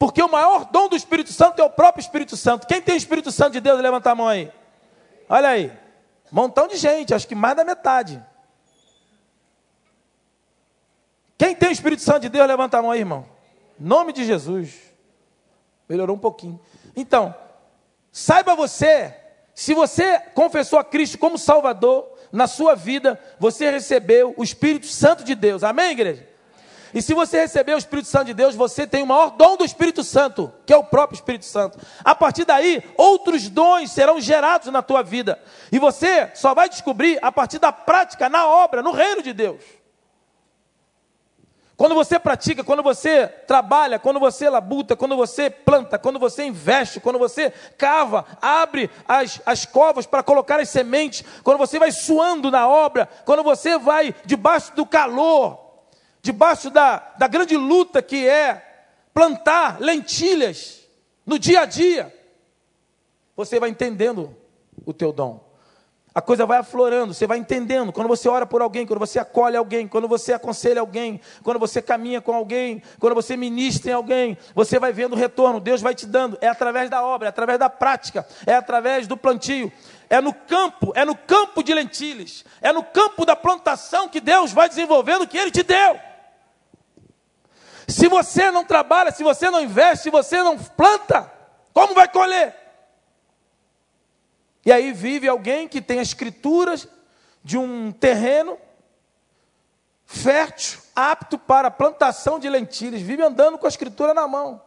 porque 0.00 0.22
o 0.22 0.32
maior 0.32 0.64
dom 0.64 0.88
do 0.88 0.96
Espírito 0.96 1.30
Santo 1.30 1.60
é 1.60 1.64
o 1.64 1.68
próprio 1.68 2.00
Espírito 2.00 2.34
Santo. 2.34 2.66
Quem 2.66 2.80
tem 2.80 2.94
o 2.94 2.96
Espírito 2.96 3.30
Santo 3.30 3.52
de 3.52 3.60
Deus, 3.60 3.78
levanta 3.78 4.10
a 4.10 4.14
mão 4.14 4.26
aí. 4.26 4.50
Olha 5.28 5.50
aí, 5.50 5.70
montão 6.32 6.66
de 6.66 6.78
gente, 6.78 7.12
acho 7.12 7.28
que 7.28 7.34
mais 7.34 7.54
da 7.54 7.64
metade. 7.64 8.24
Quem 11.36 11.54
tem 11.54 11.68
o 11.68 11.72
Espírito 11.72 12.00
Santo 12.00 12.20
de 12.20 12.30
Deus, 12.30 12.48
levanta 12.48 12.78
a 12.78 12.82
mão 12.82 12.92
aí, 12.92 13.00
irmão. 13.00 13.26
Nome 13.78 14.14
de 14.14 14.24
Jesus. 14.24 14.74
Melhorou 15.86 16.16
um 16.16 16.18
pouquinho. 16.18 16.58
Então, 16.96 17.34
saiba 18.10 18.54
você, 18.54 19.14
se 19.54 19.74
você 19.74 20.18
confessou 20.34 20.78
a 20.78 20.84
Cristo 20.84 21.18
como 21.18 21.36
Salvador, 21.36 22.10
na 22.32 22.46
sua 22.46 22.74
vida, 22.74 23.20
você 23.38 23.70
recebeu 23.70 24.32
o 24.34 24.42
Espírito 24.42 24.86
Santo 24.86 25.22
de 25.24 25.34
Deus. 25.34 25.62
Amém, 25.62 25.90
igreja? 25.90 26.26
E 26.92 27.00
se 27.00 27.14
você 27.14 27.40
recebeu 27.40 27.76
o 27.76 27.78
Espírito 27.78 28.08
Santo 28.08 28.26
de 28.26 28.34
Deus, 28.34 28.54
você 28.54 28.86
tem 28.86 29.02
o 29.02 29.06
maior 29.06 29.30
dom 29.30 29.56
do 29.56 29.64
Espírito 29.64 30.02
Santo, 30.02 30.52
que 30.66 30.72
é 30.72 30.76
o 30.76 30.84
próprio 30.84 31.16
Espírito 31.16 31.44
Santo. 31.44 31.78
A 32.04 32.14
partir 32.14 32.44
daí, 32.44 32.82
outros 32.96 33.48
dons 33.48 33.92
serão 33.92 34.20
gerados 34.20 34.72
na 34.72 34.82
tua 34.82 35.02
vida. 35.02 35.40
E 35.70 35.78
você 35.78 36.30
só 36.34 36.54
vai 36.54 36.68
descobrir 36.68 37.18
a 37.22 37.30
partir 37.30 37.58
da 37.58 37.70
prática 37.70 38.28
na 38.28 38.46
obra, 38.46 38.82
no 38.82 38.90
reino 38.90 39.22
de 39.22 39.32
Deus. 39.32 39.62
Quando 41.80 41.94
você 41.94 42.18
pratica, 42.18 42.62
quando 42.62 42.82
você 42.82 43.26
trabalha, 43.26 43.98
quando 43.98 44.20
você 44.20 44.50
labuta, 44.50 44.94
quando 44.94 45.16
você 45.16 45.48
planta, 45.48 45.98
quando 45.98 46.18
você 46.18 46.44
investe, 46.44 47.00
quando 47.00 47.18
você 47.18 47.50
cava, 47.78 48.26
abre 48.42 48.90
as, 49.08 49.40
as 49.46 49.64
covas 49.64 50.04
para 50.04 50.22
colocar 50.22 50.60
as 50.60 50.68
sementes, 50.68 51.24
quando 51.42 51.56
você 51.56 51.78
vai 51.78 51.90
suando 51.90 52.50
na 52.50 52.68
obra, 52.68 53.08
quando 53.24 53.42
você 53.42 53.78
vai 53.78 54.14
debaixo 54.26 54.76
do 54.76 54.84
calor, 54.84 55.69
debaixo 56.22 56.70
da, 56.70 56.98
da 57.18 57.26
grande 57.26 57.56
luta 57.56 58.02
que 58.02 58.28
é 58.28 58.86
plantar 59.12 59.80
lentilhas 59.80 60.86
no 61.24 61.38
dia 61.38 61.60
a 61.60 61.66
dia, 61.66 62.14
você 63.36 63.58
vai 63.58 63.70
entendendo 63.70 64.36
o 64.84 64.92
teu 64.92 65.12
dom. 65.12 65.50
A 66.12 66.20
coisa 66.20 66.44
vai 66.44 66.58
aflorando, 66.58 67.14
você 67.14 67.24
vai 67.24 67.38
entendendo. 67.38 67.92
Quando 67.92 68.08
você 68.08 68.28
ora 68.28 68.44
por 68.44 68.60
alguém, 68.60 68.84
quando 68.84 68.98
você 68.98 69.20
acolhe 69.20 69.56
alguém, 69.56 69.86
quando 69.86 70.08
você 70.08 70.32
aconselha 70.32 70.80
alguém, 70.80 71.20
quando 71.44 71.60
você 71.60 71.80
caminha 71.80 72.20
com 72.20 72.34
alguém, 72.34 72.82
quando 72.98 73.14
você 73.14 73.36
ministra 73.36 73.92
em 73.92 73.94
alguém, 73.94 74.36
você 74.52 74.80
vai 74.80 74.92
vendo 74.92 75.12
o 75.12 75.16
retorno, 75.16 75.60
Deus 75.60 75.80
vai 75.80 75.94
te 75.94 76.06
dando. 76.06 76.36
É 76.40 76.48
através 76.48 76.90
da 76.90 77.04
obra, 77.04 77.28
é 77.28 77.30
através 77.30 77.60
da 77.60 77.70
prática, 77.70 78.26
é 78.44 78.54
através 78.54 79.06
do 79.06 79.16
plantio, 79.16 79.72
é 80.08 80.20
no 80.20 80.34
campo, 80.34 80.92
é 80.96 81.04
no 81.04 81.14
campo 81.14 81.62
de 81.62 81.72
lentilhas, 81.72 82.44
é 82.60 82.72
no 82.72 82.82
campo 82.82 83.24
da 83.24 83.36
plantação 83.36 84.08
que 84.08 84.20
Deus 84.20 84.52
vai 84.52 84.68
desenvolvendo 84.68 85.22
o 85.22 85.28
que 85.28 85.38
Ele 85.38 85.52
te 85.52 85.62
deu. 85.62 86.09
Se 87.90 88.08
você 88.08 88.50
não 88.50 88.64
trabalha, 88.64 89.10
se 89.10 89.22
você 89.22 89.50
não 89.50 89.60
investe, 89.60 90.04
se 90.04 90.10
você 90.10 90.42
não 90.42 90.56
planta, 90.56 91.30
como 91.72 91.94
vai 91.94 92.08
colher? 92.08 92.54
E 94.64 94.70
aí 94.70 94.92
vive 94.92 95.26
alguém 95.26 95.66
que 95.66 95.80
tem 95.80 95.98
as 95.98 96.08
escrituras 96.08 96.86
de 97.42 97.58
um 97.58 97.90
terreno 97.90 98.58
fértil, 100.04 100.80
apto 100.94 101.38
para 101.38 101.68
a 101.68 101.70
plantação 101.70 102.38
de 102.38 102.48
lentilhas, 102.48 103.00
vive 103.00 103.22
andando 103.22 103.58
com 103.58 103.66
a 103.66 103.68
escritura 103.68 104.12
na 104.12 104.28
mão. 104.28 104.60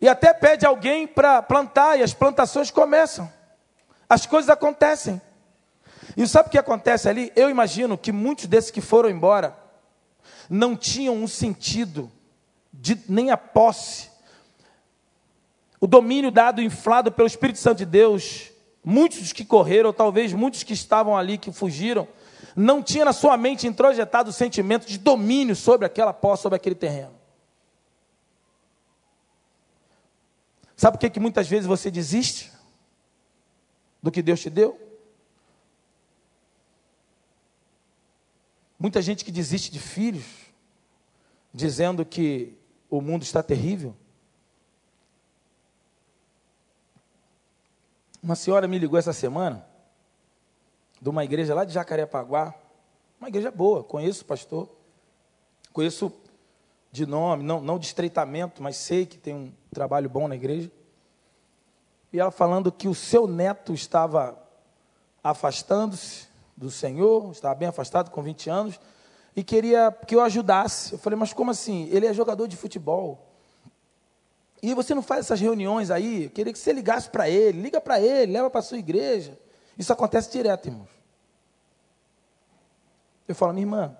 E 0.00 0.08
até 0.08 0.32
pede 0.32 0.66
alguém 0.66 1.06
para 1.06 1.40
plantar, 1.42 1.98
e 1.98 2.02
as 2.02 2.12
plantações 2.12 2.70
começam. 2.70 3.32
As 4.08 4.26
coisas 4.26 4.50
acontecem. 4.50 5.22
E 6.16 6.26
sabe 6.26 6.48
o 6.48 6.50
que 6.50 6.58
acontece 6.58 7.08
ali? 7.08 7.32
Eu 7.36 7.48
imagino 7.48 7.96
que 7.96 8.10
muitos 8.10 8.46
desses 8.46 8.70
que 8.70 8.80
foram 8.80 9.08
embora 9.08 9.61
não 10.52 10.76
tinham 10.76 11.16
um 11.16 11.26
sentido, 11.26 12.12
de, 12.72 12.98
nem 13.08 13.30
a 13.30 13.36
posse 13.36 14.12
o 15.80 15.86
domínio 15.88 16.30
dado, 16.30 16.62
inflado 16.62 17.10
pelo 17.10 17.26
Espírito 17.26 17.58
Santo 17.58 17.78
de 17.78 17.86
Deus, 17.86 18.52
muitos 18.84 19.32
que 19.32 19.44
correram, 19.44 19.92
talvez 19.92 20.32
muitos 20.32 20.62
que 20.62 20.72
estavam 20.72 21.16
ali, 21.16 21.36
que 21.36 21.50
fugiram, 21.50 22.06
não 22.54 22.80
tinha 22.80 23.04
na 23.04 23.12
sua 23.12 23.36
mente 23.36 23.66
introjetado 23.66 24.30
o 24.30 24.32
sentimento 24.32 24.86
de 24.86 24.96
domínio 24.96 25.56
sobre 25.56 25.84
aquela 25.84 26.12
posse, 26.12 26.44
sobre 26.44 26.54
aquele 26.54 26.76
terreno. 26.76 27.12
Sabe 30.76 30.96
por 30.96 31.00
que, 31.00 31.10
que 31.10 31.18
muitas 31.18 31.48
vezes 31.48 31.66
você 31.66 31.90
desiste 31.90 32.52
do 34.00 34.12
que 34.12 34.22
Deus 34.22 34.40
te 34.40 34.50
deu? 34.50 34.78
Muita 38.82 39.00
gente 39.00 39.24
que 39.24 39.30
desiste 39.30 39.70
de 39.70 39.78
filhos, 39.78 40.24
dizendo 41.54 42.04
que 42.04 42.58
o 42.90 43.00
mundo 43.00 43.22
está 43.22 43.40
terrível. 43.40 43.94
Uma 48.20 48.34
senhora 48.34 48.66
me 48.66 48.80
ligou 48.80 48.98
essa 48.98 49.12
semana, 49.12 49.64
de 51.00 51.08
uma 51.08 51.22
igreja 51.22 51.54
lá 51.54 51.64
de 51.64 51.72
Jacarepaguá, 51.72 52.52
uma 53.20 53.28
igreja 53.28 53.52
boa, 53.52 53.84
conheço 53.84 54.22
o 54.22 54.26
pastor, 54.26 54.68
conheço 55.72 56.12
de 56.90 57.06
nome, 57.06 57.44
não, 57.44 57.60
não 57.60 57.78
de 57.78 57.86
estreitamento, 57.86 58.60
mas 58.60 58.76
sei 58.76 59.06
que 59.06 59.16
tem 59.16 59.32
um 59.32 59.52
trabalho 59.72 60.10
bom 60.10 60.26
na 60.26 60.34
igreja. 60.34 60.72
E 62.12 62.18
ela 62.18 62.32
falando 62.32 62.72
que 62.72 62.88
o 62.88 62.96
seu 62.96 63.28
neto 63.28 63.72
estava 63.72 64.36
afastando-se 65.22 66.31
do 66.56 66.70
Senhor, 66.70 67.30
estava 67.32 67.54
bem 67.54 67.68
afastado, 67.68 68.10
com 68.10 68.22
20 68.22 68.50
anos, 68.50 68.80
e 69.34 69.42
queria 69.42 69.90
que 70.06 70.14
eu 70.14 70.20
ajudasse. 70.20 70.92
Eu 70.92 70.98
falei, 70.98 71.18
mas 71.18 71.32
como 71.32 71.50
assim? 71.50 71.88
Ele 71.90 72.06
é 72.06 72.12
jogador 72.12 72.46
de 72.46 72.56
futebol. 72.56 73.28
E 74.62 74.74
você 74.74 74.94
não 74.94 75.02
faz 75.02 75.26
essas 75.26 75.40
reuniões 75.40 75.90
aí, 75.90 76.24
eu 76.24 76.30
queria 76.30 76.52
que 76.52 76.58
você 76.58 76.72
ligasse 76.72 77.10
para 77.10 77.28
ele, 77.28 77.60
liga 77.60 77.80
para 77.80 78.00
ele, 78.00 78.32
leva 78.32 78.48
para 78.48 78.60
a 78.60 78.62
sua 78.62 78.78
igreja. 78.78 79.36
Isso 79.76 79.92
acontece 79.92 80.30
direto, 80.30 80.66
irmãos. 80.66 80.90
Eu 83.26 83.34
falo, 83.34 83.52
minha 83.52 83.64
irmã, 83.64 83.96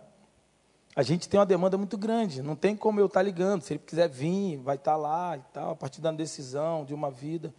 a 0.94 1.02
gente 1.02 1.28
tem 1.28 1.40
uma 1.40 1.46
demanda 1.46 1.78
muito 1.78 1.96
grande, 1.96 2.42
não 2.42 2.54
tem 2.54 2.76
como 2.76 3.00
eu 3.00 3.06
estar 3.06 3.22
ligando. 3.22 3.62
Se 3.62 3.72
ele 3.72 3.80
quiser 3.80 4.08
vir, 4.08 4.58
vai 4.58 4.76
estar 4.76 4.94
lá 4.94 5.36
e 5.36 5.40
tal, 5.52 5.70
a 5.70 5.76
partir 5.76 6.00
da 6.00 6.12
decisão 6.12 6.84
de 6.84 6.92
uma 6.92 7.10
vida. 7.10 7.52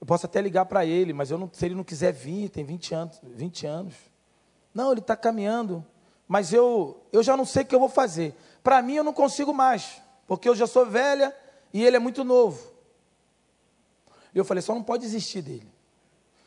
Eu 0.00 0.06
posso 0.06 0.26
até 0.26 0.40
ligar 0.40 0.64
para 0.66 0.84
ele, 0.86 1.12
mas 1.12 1.30
não, 1.30 1.50
se 1.52 1.66
ele 1.66 1.74
não 1.74 1.84
quiser 1.84 2.12
vir, 2.12 2.48
tem 2.48 2.64
20 2.64 2.94
anos. 2.94 3.20
20 3.22 3.66
anos. 3.66 3.94
Não, 4.72 4.92
ele 4.92 5.00
está 5.00 5.16
caminhando, 5.16 5.84
mas 6.26 6.52
eu, 6.52 7.02
eu 7.12 7.22
já 7.22 7.36
não 7.36 7.44
sei 7.44 7.62
o 7.62 7.66
que 7.66 7.74
eu 7.74 7.80
vou 7.80 7.88
fazer. 7.88 8.34
Para 8.62 8.80
mim, 8.80 8.94
eu 8.94 9.04
não 9.04 9.12
consigo 9.12 9.52
mais, 9.52 10.00
porque 10.26 10.48
eu 10.48 10.54
já 10.54 10.66
sou 10.66 10.86
velha 10.86 11.34
e 11.72 11.84
ele 11.84 11.96
é 11.96 11.98
muito 11.98 12.22
novo. 12.22 12.72
E 14.34 14.38
eu 14.38 14.44
falei, 14.44 14.62
só 14.62 14.74
não 14.74 14.82
pode 14.82 15.02
desistir 15.02 15.42
dele. 15.42 15.68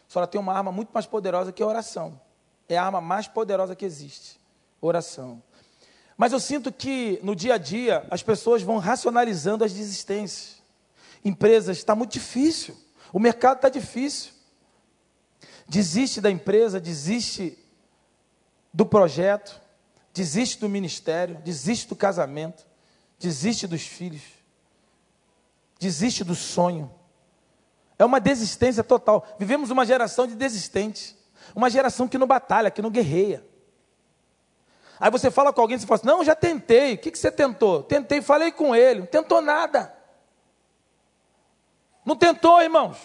Só 0.07 0.19
ela 0.19 0.27
tem 0.27 0.39
uma 0.39 0.53
arma 0.53 0.71
muito 0.71 0.89
mais 0.93 1.05
poderosa 1.05 1.51
que 1.51 1.63
a 1.63 1.67
oração. 1.67 2.19
É 2.69 2.77
a 2.77 2.85
arma 2.85 3.01
mais 3.01 3.27
poderosa 3.27 3.75
que 3.75 3.83
existe. 3.85 4.39
Oração. 4.79 5.41
Mas 6.17 6.31
eu 6.31 6.39
sinto 6.39 6.71
que 6.71 7.19
no 7.23 7.35
dia 7.35 7.55
a 7.55 7.57
dia 7.57 8.05
as 8.11 8.21
pessoas 8.21 8.61
vão 8.61 8.77
racionalizando 8.77 9.63
as 9.63 9.73
desistências. 9.73 10.61
Empresas, 11.25 11.77
está 11.77 11.95
muito 11.95 12.11
difícil. 12.11 12.75
O 13.11 13.19
mercado 13.19 13.57
está 13.57 13.69
difícil. 13.69 14.31
Desiste 15.67 16.19
da 16.21 16.29
empresa, 16.29 16.79
desiste 16.79 17.57
do 18.73 18.85
projeto, 18.85 19.59
desiste 20.13 20.59
do 20.59 20.69
ministério, 20.69 21.35
desiste 21.43 21.87
do 21.87 21.95
casamento, 21.95 22.65
desiste 23.19 23.67
dos 23.67 23.81
filhos, 23.81 24.23
desiste 25.79 26.23
do 26.23 26.35
sonho. 26.35 26.93
É 27.97 28.05
uma 28.05 28.19
desistência 28.19 28.83
total. 28.83 29.25
Vivemos 29.37 29.69
uma 29.69 29.85
geração 29.85 30.25
de 30.25 30.35
desistentes. 30.35 31.15
Uma 31.55 31.69
geração 31.69 32.07
que 32.07 32.17
não 32.17 32.27
batalha, 32.27 32.71
que 32.71 32.81
não 32.81 32.89
guerreia. 32.89 33.45
Aí 34.99 35.09
você 35.09 35.31
fala 35.31 35.51
com 35.51 35.61
alguém 35.61 35.77
e 35.77 35.79
fala 35.79 35.95
assim, 35.99 36.07
não, 36.07 36.23
já 36.23 36.35
tentei. 36.35 36.95
O 36.95 36.97
que 36.97 37.15
você 37.15 37.31
tentou? 37.31 37.83
Tentei, 37.83 38.21
falei 38.21 38.51
com 38.51 38.75
ele. 38.75 39.01
Não 39.01 39.07
tentou 39.07 39.41
nada. 39.41 39.93
Não 42.05 42.15
tentou, 42.15 42.61
irmãos. 42.61 42.97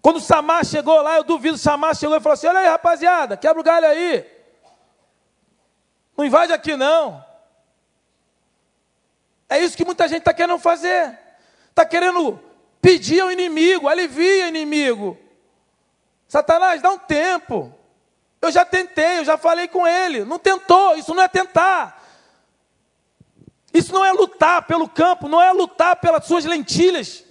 Quando 0.00 0.20
Samar 0.20 0.64
chegou 0.64 1.00
lá, 1.00 1.16
eu 1.16 1.24
duvido, 1.24 1.56
Samar 1.56 1.96
chegou 1.96 2.16
e 2.16 2.20
falou 2.20 2.34
assim, 2.34 2.46
olha 2.46 2.58
aí, 2.58 2.68
rapaziada, 2.68 3.36
quebra 3.36 3.60
o 3.60 3.64
galho 3.64 3.86
aí. 3.86 4.24
Não 6.16 6.24
invade 6.24 6.52
aqui, 6.52 6.76
não. 6.76 7.24
É 9.48 9.58
isso 9.58 9.76
que 9.76 9.84
muita 9.84 10.06
gente 10.06 10.20
está 10.20 10.34
querendo 10.34 10.58
fazer. 10.58 11.18
Está 11.70 11.84
querendo 11.84 12.38
pedir 12.80 13.20
ao 13.20 13.32
inimigo, 13.32 13.88
alivia 13.88 14.44
o 14.44 14.48
inimigo. 14.48 15.18
Satanás, 16.28 16.82
dá 16.82 16.90
um 16.90 16.98
tempo. 16.98 17.72
Eu 18.42 18.52
já 18.52 18.64
tentei, 18.64 19.18
eu 19.18 19.24
já 19.24 19.38
falei 19.38 19.68
com 19.68 19.86
ele. 19.86 20.24
Não 20.24 20.38
tentou, 20.38 20.96
isso 20.96 21.14
não 21.14 21.22
é 21.22 21.28
tentar. 21.28 22.02
Isso 23.72 23.92
não 23.92 24.04
é 24.04 24.12
lutar 24.12 24.66
pelo 24.66 24.88
campo, 24.88 25.28
não 25.28 25.40
é 25.42 25.50
lutar 25.52 25.96
pelas 25.96 26.26
suas 26.26 26.44
lentilhas. 26.44 27.23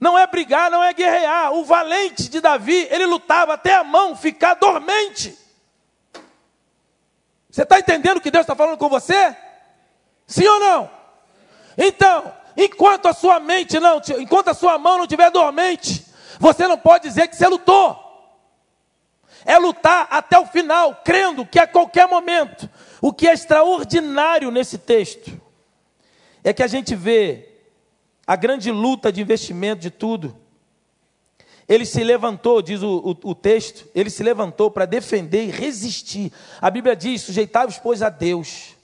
Não 0.00 0.18
é 0.18 0.26
brigar, 0.26 0.70
não 0.70 0.82
é 0.82 0.92
guerrear. 0.92 1.52
O 1.52 1.64
valente 1.64 2.28
de 2.28 2.40
Davi, 2.40 2.88
ele 2.90 3.06
lutava 3.06 3.54
até 3.54 3.74
a 3.74 3.84
mão 3.84 4.16
ficar 4.16 4.54
dormente. 4.54 5.38
Você 7.50 7.62
está 7.62 7.78
entendendo 7.78 8.16
o 8.16 8.20
que 8.20 8.30
Deus 8.30 8.44
está 8.44 8.56
falando 8.56 8.78
com 8.78 8.88
você? 8.88 9.36
Sim 10.26 10.46
ou 10.46 10.58
não? 10.58 10.90
Então, 11.76 12.32
Enquanto 12.56 13.06
a 13.06 13.12
sua 13.12 13.40
mente 13.40 13.78
não, 13.78 14.00
enquanto 14.18 14.48
a 14.48 14.54
sua 14.54 14.78
mão 14.78 14.98
não 14.98 15.04
estiver 15.04 15.30
dormente, 15.30 16.04
você 16.38 16.66
não 16.66 16.76
pode 16.76 17.08
dizer 17.08 17.28
que 17.28 17.36
você 17.36 17.46
lutou. 17.46 18.08
É 19.44 19.56
lutar 19.58 20.06
até 20.10 20.38
o 20.38 20.44
final, 20.44 21.00
crendo 21.02 21.46
que 21.46 21.58
a 21.58 21.66
qualquer 21.66 22.06
momento, 22.06 22.68
o 23.00 23.12
que 23.12 23.26
é 23.26 23.32
extraordinário 23.32 24.50
nesse 24.50 24.76
texto 24.76 25.40
é 26.44 26.52
que 26.52 26.62
a 26.62 26.66
gente 26.66 26.94
vê 26.94 27.49
a 28.30 28.36
grande 28.36 28.70
luta 28.70 29.10
de 29.10 29.20
investimento 29.20 29.82
de 29.82 29.90
tudo. 29.90 30.36
Ele 31.68 31.84
se 31.84 32.04
levantou, 32.04 32.62
diz 32.62 32.80
o, 32.80 33.16
o, 33.24 33.30
o 33.30 33.34
texto, 33.34 33.88
ele 33.92 34.08
se 34.08 34.22
levantou 34.22 34.70
para 34.70 34.86
defender 34.86 35.46
e 35.46 35.50
resistir. 35.50 36.32
A 36.60 36.70
Bíblia 36.70 36.94
diz: 36.94 37.22
sujeitai-vos, 37.22 37.78
pois, 37.78 38.02
a 38.02 38.08
Deus. 38.08 38.76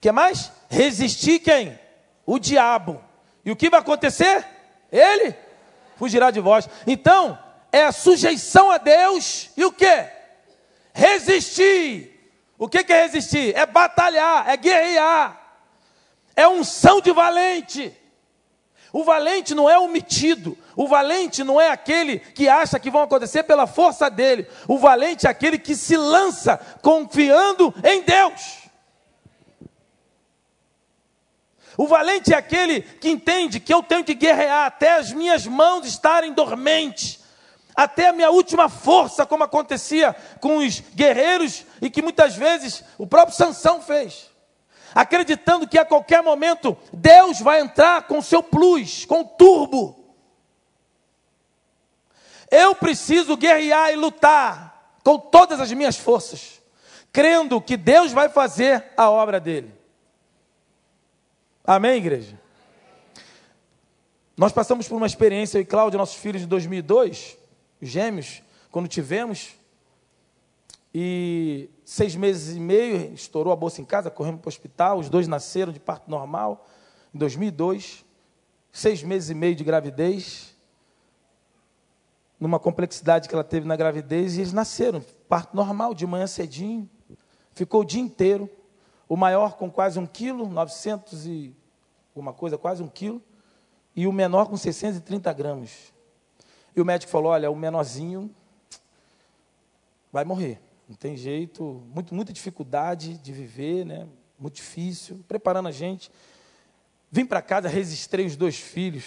Que 0.00 0.12
mais? 0.12 0.52
Resistir 0.68 1.40
quem? 1.40 1.76
o 2.24 2.38
diabo. 2.38 3.02
E 3.44 3.50
o 3.50 3.56
que 3.56 3.68
vai 3.68 3.80
acontecer? 3.80 4.46
Ele 4.92 5.34
fugirá 5.96 6.30
de 6.30 6.38
vós. 6.38 6.68
Então, 6.86 7.36
é 7.72 7.82
a 7.82 7.90
sujeição 7.90 8.70
a 8.70 8.78
Deus 8.78 9.50
e 9.56 9.64
o 9.64 9.72
que? 9.72 10.06
Resistir. 10.94 12.32
O 12.56 12.68
que 12.68 12.78
é 12.78 13.02
resistir? 13.02 13.56
É 13.56 13.66
batalhar, 13.66 14.48
é 14.48 14.56
guerrear, 14.56 15.40
é 16.36 16.46
unção 16.46 17.00
de 17.00 17.12
valente. 17.12 17.99
O 18.92 19.04
valente 19.04 19.54
não 19.54 19.70
é 19.70 19.78
o 19.78 19.88
metido, 19.88 20.58
o 20.74 20.88
valente 20.88 21.44
não 21.44 21.60
é 21.60 21.70
aquele 21.70 22.18
que 22.18 22.48
acha 22.48 22.78
que 22.78 22.90
vão 22.90 23.02
acontecer 23.02 23.44
pela 23.44 23.66
força 23.66 24.10
dele, 24.10 24.48
o 24.66 24.78
valente 24.78 25.26
é 25.26 25.30
aquele 25.30 25.58
que 25.58 25.76
se 25.76 25.96
lança 25.96 26.58
confiando 26.82 27.72
em 27.84 28.02
Deus. 28.02 28.60
O 31.76 31.86
valente 31.86 32.34
é 32.34 32.36
aquele 32.36 32.82
que 32.82 33.08
entende 33.08 33.60
que 33.60 33.72
eu 33.72 33.82
tenho 33.82 34.04
que 34.04 34.14
guerrear 34.14 34.66
até 34.66 34.96
as 34.96 35.12
minhas 35.12 35.46
mãos 35.46 35.86
estarem 35.86 36.32
dormentes, 36.32 37.20
até 37.74 38.08
a 38.08 38.12
minha 38.12 38.30
última 38.30 38.68
força, 38.68 39.24
como 39.24 39.44
acontecia 39.44 40.14
com 40.40 40.58
os 40.58 40.80
guerreiros 40.94 41.64
e 41.80 41.88
que 41.88 42.02
muitas 42.02 42.34
vezes 42.34 42.84
o 42.98 43.06
próprio 43.06 43.36
Sansão 43.36 43.80
fez. 43.80 44.29
Acreditando 44.94 45.68
que 45.68 45.78
a 45.78 45.84
qualquer 45.84 46.22
momento 46.22 46.76
Deus 46.92 47.40
vai 47.40 47.60
entrar 47.60 48.06
com 48.06 48.20
seu 48.20 48.42
plus, 48.42 49.04
com 49.04 49.24
turbo. 49.24 49.96
Eu 52.50 52.74
preciso 52.74 53.36
guerrear 53.36 53.92
e 53.92 53.96
lutar 53.96 54.98
com 55.04 55.18
todas 55.18 55.60
as 55.60 55.72
minhas 55.72 55.96
forças, 55.96 56.60
crendo 57.12 57.60
que 57.60 57.76
Deus 57.76 58.12
vai 58.12 58.28
fazer 58.28 58.84
a 58.96 59.08
obra 59.08 59.38
dele. 59.38 59.72
Amém, 61.64 61.98
igreja? 61.98 62.38
Nós 64.36 64.52
passamos 64.52 64.88
por 64.88 64.96
uma 64.96 65.06
experiência, 65.06 65.58
eu 65.58 65.62
e 65.62 65.64
Cláudio, 65.64 65.98
nossos 65.98 66.16
filhos 66.16 66.40
de 66.40 66.48
2002, 66.48 67.36
gêmeos, 67.80 68.42
quando 68.70 68.88
tivemos, 68.88 69.50
e 70.94 71.70
seis 71.84 72.16
meses 72.16 72.56
e 72.56 72.60
meio, 72.60 73.12
estourou 73.14 73.52
a 73.52 73.56
bolsa 73.56 73.80
em 73.80 73.84
casa, 73.84 74.10
corremos 74.10 74.40
para 74.40 74.48
o 74.48 74.50
hospital, 74.50 74.98
os 74.98 75.08
dois 75.08 75.28
nasceram 75.28 75.72
de 75.72 75.80
parto 75.80 76.10
normal, 76.10 76.66
em 77.14 77.18
2002, 77.18 78.04
seis 78.72 79.02
meses 79.02 79.30
e 79.30 79.34
meio 79.34 79.54
de 79.54 79.64
gravidez, 79.64 80.56
numa 82.38 82.58
complexidade 82.58 83.28
que 83.28 83.34
ela 83.34 83.44
teve 83.44 83.66
na 83.66 83.76
gravidez, 83.76 84.36
e 84.36 84.40
eles 84.40 84.52
nasceram, 84.52 85.04
parto 85.28 85.54
normal, 85.54 85.94
de 85.94 86.06
manhã 86.06 86.26
cedinho, 86.26 86.88
ficou 87.52 87.82
o 87.82 87.84
dia 87.84 88.00
inteiro, 88.00 88.48
o 89.08 89.16
maior 89.16 89.56
com 89.56 89.70
quase 89.70 89.98
um 89.98 90.06
quilo, 90.06 90.48
900 90.48 91.26
e 91.26 91.54
alguma 92.08 92.32
coisa, 92.32 92.56
quase 92.56 92.82
um 92.82 92.88
quilo, 92.88 93.22
e 93.94 94.06
o 94.06 94.12
menor 94.12 94.46
com 94.46 94.56
630 94.56 95.32
gramas. 95.32 95.92
E 96.74 96.80
o 96.80 96.84
médico 96.84 97.10
falou: 97.10 97.32
olha, 97.32 97.50
o 97.50 97.56
menorzinho 97.56 98.30
vai 100.12 100.24
morrer. 100.24 100.60
Não 100.90 100.96
tem 100.96 101.16
jeito, 101.16 101.84
muito, 101.94 102.12
muita 102.12 102.32
dificuldade 102.32 103.16
de 103.18 103.32
viver, 103.32 103.86
né? 103.86 104.08
muito 104.36 104.56
difícil, 104.56 105.24
preparando 105.28 105.68
a 105.68 105.70
gente. 105.70 106.10
Vim 107.12 107.24
para 107.24 107.40
casa, 107.40 107.68
registrei 107.68 108.26
os 108.26 108.34
dois 108.34 108.58
filhos, 108.58 109.04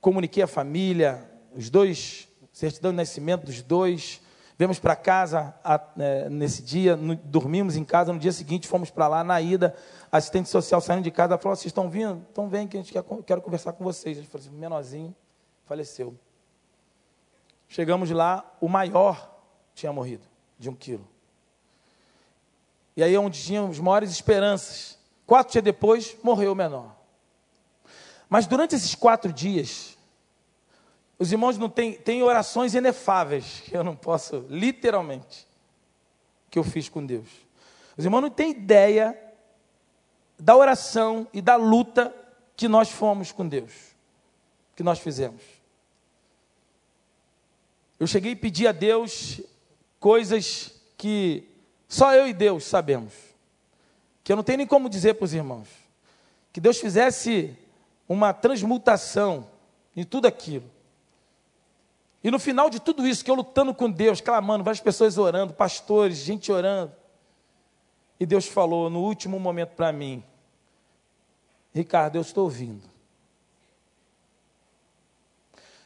comuniquei 0.00 0.42
a 0.42 0.48
família, 0.48 1.24
os 1.54 1.70
dois, 1.70 2.26
certidão 2.52 2.90
de 2.90 2.96
nascimento 2.96 3.46
dos 3.46 3.62
dois, 3.62 4.20
Viemos 4.58 4.80
para 4.80 4.96
casa 4.96 5.54
a, 5.62 5.80
é, 6.00 6.28
nesse 6.28 6.60
dia, 6.64 6.96
no, 6.96 7.14
dormimos 7.14 7.76
em 7.76 7.84
casa, 7.84 8.12
no 8.12 8.18
dia 8.18 8.32
seguinte 8.32 8.66
fomos 8.66 8.90
para 8.90 9.06
lá, 9.06 9.22
na 9.22 9.40
ida, 9.40 9.72
assistente 10.10 10.48
social 10.48 10.80
saindo 10.80 11.04
de 11.04 11.12
casa, 11.12 11.38
falou, 11.38 11.54
vocês 11.54 11.66
estão 11.66 11.88
vindo? 11.88 12.26
Então 12.32 12.48
vem 12.48 12.66
que 12.66 12.76
a 12.76 12.80
gente 12.80 12.92
quer 12.92 13.04
quero 13.24 13.40
conversar 13.40 13.72
com 13.74 13.84
vocês. 13.84 14.18
A 14.18 14.20
gente 14.20 14.28
falou 14.28 14.44
assim, 14.44 14.56
menorzinho, 14.56 15.14
faleceu. 15.64 16.18
Chegamos 17.68 18.10
lá, 18.10 18.44
o 18.60 18.68
maior 18.68 19.36
tinha 19.74 19.92
morrido, 19.92 20.26
de 20.58 20.70
um 20.70 20.74
quilo. 20.74 21.06
E 22.96 23.02
aí 23.02 23.16
onde 23.16 23.40
tínhamos 23.40 23.78
maiores 23.78 24.10
esperanças. 24.10 24.98
Quatro 25.26 25.52
dias 25.52 25.64
depois, 25.64 26.16
morreu 26.22 26.52
o 26.52 26.56
menor. 26.56 26.96
Mas 28.28 28.46
durante 28.46 28.74
esses 28.74 28.94
quatro 28.94 29.32
dias, 29.32 29.96
os 31.18 31.30
irmãos 31.30 31.58
não 31.58 31.68
têm, 31.68 31.94
têm 31.94 32.22
orações 32.22 32.74
inefáveis, 32.74 33.62
que 33.64 33.76
eu 33.76 33.84
não 33.84 33.94
posso, 33.94 34.46
literalmente, 34.48 35.46
que 36.50 36.58
eu 36.58 36.64
fiz 36.64 36.88
com 36.88 37.04
Deus. 37.04 37.28
Os 37.96 38.04
irmãos 38.04 38.22
não 38.22 38.30
têm 38.30 38.50
ideia 38.50 39.16
da 40.38 40.56
oração 40.56 41.26
e 41.32 41.42
da 41.42 41.56
luta 41.56 42.14
que 42.56 42.68
nós 42.68 42.90
fomos 42.90 43.32
com 43.32 43.46
Deus, 43.46 43.72
que 44.74 44.82
nós 44.82 44.98
fizemos. 44.98 45.57
Eu 47.98 48.06
cheguei 48.06 48.32
e 48.32 48.36
pedi 48.36 48.66
a 48.66 48.72
Deus 48.72 49.40
coisas 49.98 50.72
que 50.96 51.48
só 51.88 52.14
eu 52.14 52.28
e 52.28 52.32
Deus 52.32 52.64
sabemos. 52.64 53.12
Que 54.22 54.32
eu 54.32 54.36
não 54.36 54.42
tenho 54.42 54.58
nem 54.58 54.66
como 54.66 54.88
dizer 54.88 55.14
para 55.14 55.24
os 55.24 55.34
irmãos. 55.34 55.68
Que 56.52 56.60
Deus 56.60 56.78
fizesse 56.78 57.56
uma 58.08 58.32
transmutação 58.32 59.48
em 59.96 60.04
tudo 60.04 60.26
aquilo. 60.26 60.70
E 62.22 62.30
no 62.30 62.38
final 62.38 62.68
de 62.68 62.80
tudo 62.80 63.06
isso, 63.06 63.24
que 63.24 63.30
eu 63.30 63.34
lutando 63.34 63.74
com 63.74 63.90
Deus, 63.90 64.20
clamando, 64.20 64.64
várias 64.64 64.80
pessoas 64.80 65.18
orando, 65.18 65.54
pastores, 65.54 66.18
gente 66.18 66.50
orando. 66.50 66.92
E 68.18 68.26
Deus 68.26 68.46
falou 68.46 68.90
no 68.90 69.00
último 69.00 69.38
momento 69.38 69.70
para 69.70 69.92
mim: 69.92 70.22
Ricardo, 71.72 72.16
eu 72.16 72.22
estou 72.22 72.44
ouvindo. 72.44 72.82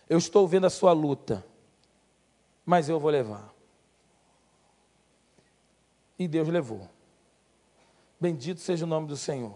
Eu 0.09 0.19
estou 0.19 0.49
vendo 0.49 0.67
a 0.67 0.71
sua 0.71 0.93
luta, 0.93 1.45
mas 2.65 2.89
eu 2.89 2.99
vou 2.99 3.11
levar. 3.11 3.53
E 6.19 6.29
Deus 6.29 6.49
levou. 6.49 6.89
Bendito 8.21 8.61
seja 8.61 8.85
o 8.85 8.89
nome 8.89 9.09
do 9.09 9.17
Senhor. 9.17 9.55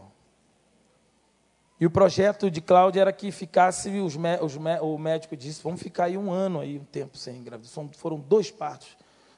E 1.78 1.86
o 1.86 1.90
projeto 1.90 2.50
de 2.50 2.60
Cláudia 2.60 3.02
era 3.02 3.12
que 3.12 3.30
ficasse, 3.30 3.90
os, 4.00 4.16
os, 4.16 4.56
o 4.80 4.98
médico 4.98 5.36
disse, 5.36 5.62
vamos 5.62 5.80
ficar 5.80 6.04
aí 6.04 6.16
um 6.16 6.30
ano, 6.32 6.60
aí, 6.60 6.78
um 6.78 6.84
tempo 6.84 7.18
sem 7.18 7.36
engravidar. 7.36 7.70
Foram 7.92 8.18
dois 8.18 8.50
partos, 8.50 8.96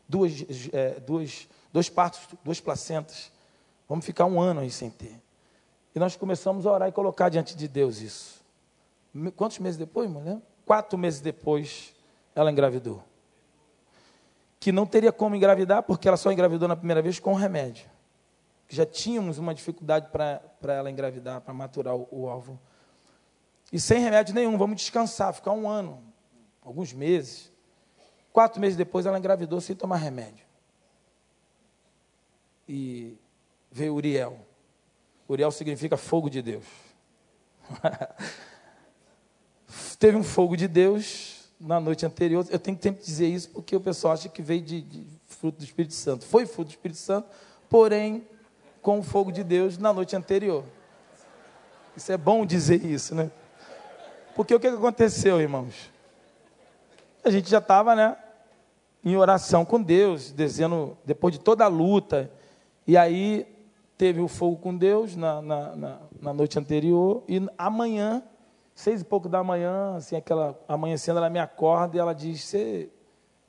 duas, 0.09 0.33
é, 0.73 1.01
duas, 1.01 1.49
dois 1.73 1.91
partos, 1.91 2.21
duas 2.45 2.61
placentas. 2.61 3.33
Vamos 3.89 4.05
ficar 4.05 4.25
um 4.27 4.41
ano 4.41 4.61
aí 4.61 4.71
sem 4.71 4.89
ter. 4.89 5.21
E 5.95 5.99
nós 5.99 6.15
começamos 6.15 6.65
a 6.65 6.73
orar 6.73 6.89
e 6.89 6.93
colocar 6.93 7.29
diante 7.29 7.57
de 7.57 7.67
Deus 7.67 8.01
isso. 8.01 8.39
Quantos 9.35 9.59
meses 9.59 9.77
depois, 9.77 10.09
mulher? 10.09 10.39
Quatro 10.65 10.97
meses 10.97 11.21
depois, 11.21 11.93
ela 12.37 12.53
engravidou. 12.53 13.03
Que 14.61 14.73
não 14.73 14.87
teria 14.87 15.13
como 15.13 15.37
engravidar, 15.37 15.83
porque 15.83 16.09
ela 16.09 16.17
só 16.17 16.33
engravidou 16.33 16.69
na 16.69 16.77
primeira 16.77 17.01
vez 17.01 17.19
com 17.19 17.35
remédio 17.35 17.89
já 18.69 18.85
tínhamos 18.85 19.39
uma 19.39 19.55
dificuldade 19.55 20.11
para 20.11 20.75
ela 20.75 20.91
engravidar, 20.91 21.41
para 21.41 21.55
maturar 21.55 21.97
o, 21.97 22.07
o 22.11 22.29
alvo. 22.29 22.61
E 23.73 23.81
sem 23.81 24.01
remédio 24.01 24.35
nenhum, 24.35 24.59
vamos 24.59 24.77
descansar, 24.77 25.33
ficar 25.33 25.53
um 25.53 25.69
ano, 25.69 26.03
alguns 26.63 26.93
meses. 26.93 27.51
Quatro 28.31 28.61
meses 28.61 28.77
depois 28.77 29.07
ela 29.07 29.19
engravidou 29.19 29.61
sem 29.61 29.75
tomar 29.75 29.97
remédio. 29.97 30.47
E 32.69 33.17
veio 33.71 33.95
Uriel. 33.95 34.39
Uriel 35.27 35.51
significa 35.51 35.97
fogo 35.97 36.29
de 36.29 36.43
Deus. 36.43 36.67
Teve 39.99 40.17
um 40.17 40.23
fogo 40.23 40.57
de 40.57 40.69
Deus 40.69 41.38
na 41.61 41.81
noite 41.81 42.07
anterior. 42.07 42.47
Eu 42.51 42.59
tenho 42.59 42.77
que 42.77 42.83
sempre 42.83 43.05
dizer 43.05 43.27
isso 43.27 43.51
porque 43.51 43.75
o 43.75 43.81
pessoal 43.81 44.15
acha 44.15 44.29
que 44.29 44.43
veio 44.43 44.63
de, 44.63 44.81
de 44.81 45.07
fruto 45.27 45.59
do 45.59 45.65
Espírito 45.65 45.95
Santo. 45.95 46.25
Foi 46.25 46.47
fruto 46.47 46.69
do 46.69 46.71
Espírito 46.71 46.99
Santo, 46.99 47.29
porém 47.69 48.27
com 48.83 49.01
o 49.01 49.03
fogo 49.03 49.33
de 49.33 49.43
Deus 49.43 49.77
na 49.79 49.93
noite 49.93 50.15
anterior. 50.17 50.65
Isso 51.97 52.13
é 52.13 52.17
bom 52.17 52.47
dizer 52.47 52.85
isso, 52.85 53.15
né? 53.15 53.31
Porque 54.37 54.55
o 54.55 54.61
que 54.61 54.69
aconteceu, 54.69 55.41
irmãos? 55.41 55.91
A 57.25 57.31
gente 57.31 57.51
já 57.51 57.59
estava, 57.59 57.97
né, 57.97 58.17
em 59.05 59.17
oração 59.17 59.65
com 59.65 59.83
Deus, 59.83 60.33
dizendo, 60.33 60.97
depois 61.05 61.35
de 61.35 61.41
toda 61.41 61.65
a 61.65 61.69
luta, 61.69 62.31
e 62.87 62.97
aí 62.97 63.47
teve 63.97 64.21
o 64.21 64.29
fogo 64.29 64.57
com 64.57 64.77
Deus 64.77 65.17
na, 65.17 65.43
na, 65.43 65.77
na, 65.77 65.99
na 66.23 66.33
noite 66.33 66.57
anterior, 66.59 67.25
e 67.29 67.45
amanhã, 67.59 68.23
seis 68.79 69.01
e 69.01 69.05
pouco 69.05 69.29
da 69.29 69.43
manhã, 69.43 69.97
assim, 69.97 70.15
aquela 70.15 70.57
amanhecendo, 70.69 71.19
ela 71.19 71.29
me 71.29 71.41
acorda 71.41 71.97
e 71.97 72.01
ela 72.01 72.15
diz: 72.15 72.45
Você 72.45 72.89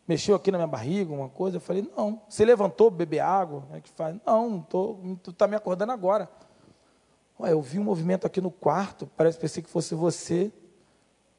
mexeu 0.07 0.35
aqui 0.35 0.51
na 0.51 0.57
minha 0.57 0.67
barriga, 0.67 1.13
uma 1.13 1.29
coisa? 1.29 1.57
Eu 1.57 1.61
falei, 1.61 1.87
não. 1.95 2.19
Você 2.27 2.43
levantou, 2.43 2.89
beber 2.89 3.19
água? 3.19 3.63
É 3.71 3.79
que 3.79 3.91
faz? 3.91 4.17
Não, 4.25 4.49
não 4.49 4.61
tô, 4.61 4.97
tu 5.21 5.29
está 5.29 5.47
me 5.47 5.55
acordando 5.55 5.91
agora. 5.91 6.27
Ué, 7.39 7.51
eu 7.51 7.61
vi 7.61 7.77
um 7.77 7.83
movimento 7.83 8.25
aqui 8.25 8.41
no 8.41 8.49
quarto, 8.49 9.07
parece 9.15 9.37
pensei 9.37 9.61
que 9.61 9.69
fosse 9.69 9.93
você, 9.93 10.51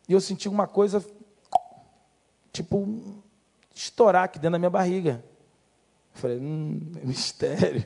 e 0.08 0.12
eu 0.12 0.20
senti 0.20 0.48
uma 0.48 0.68
coisa, 0.68 1.04
tipo, 2.52 2.86
estourar 3.74 4.22
aqui 4.22 4.38
dentro 4.38 4.52
da 4.52 4.58
minha 4.58 4.70
barriga. 4.70 5.24
Eu 6.14 6.20
falei, 6.20 6.38
hum, 6.38 6.92
é 7.02 7.04
mistério. 7.04 7.84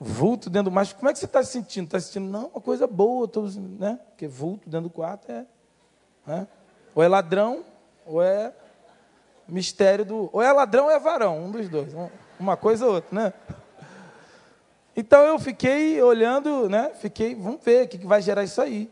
Vulto 0.00 0.48
dentro 0.48 0.70
do 0.70 0.74
macho. 0.74 0.94
Como 0.94 1.08
é 1.08 1.12
que 1.12 1.18
você 1.18 1.24
está 1.24 1.42
se 1.42 1.52
sentindo? 1.52 1.86
Está 1.86 1.98
sentindo, 1.98 2.30
não, 2.30 2.46
uma 2.46 2.60
coisa 2.60 2.86
boa, 2.86 3.26
tô, 3.26 3.42
né? 3.78 3.98
Porque 4.10 4.28
vulto 4.28 4.68
dentro 4.68 4.88
do 4.88 4.90
quarto 4.90 5.30
é. 5.30 5.44
Né? 6.26 6.46
Ou 6.94 7.02
é 7.02 7.08
ladrão, 7.08 7.64
ou 8.06 8.22
é 8.22 8.52
mistério 9.48 10.04
do. 10.04 10.30
Ou 10.32 10.40
é 10.40 10.52
ladrão 10.52 10.84
ou 10.84 10.90
é 10.90 10.98
varão, 10.98 11.44
um 11.44 11.50
dos 11.50 11.68
dois. 11.68 11.92
Uma 12.38 12.56
coisa 12.56 12.86
ou 12.86 12.94
outra, 12.94 13.08
né? 13.12 13.32
Então 14.96 15.22
eu 15.22 15.38
fiquei 15.38 16.00
olhando, 16.02 16.68
né? 16.68 16.92
Fiquei, 16.94 17.34
vamos 17.34 17.62
ver 17.64 17.86
o 17.86 17.88
que 17.88 18.06
vai 18.06 18.20
gerar 18.20 18.44
isso 18.44 18.60
aí. 18.60 18.90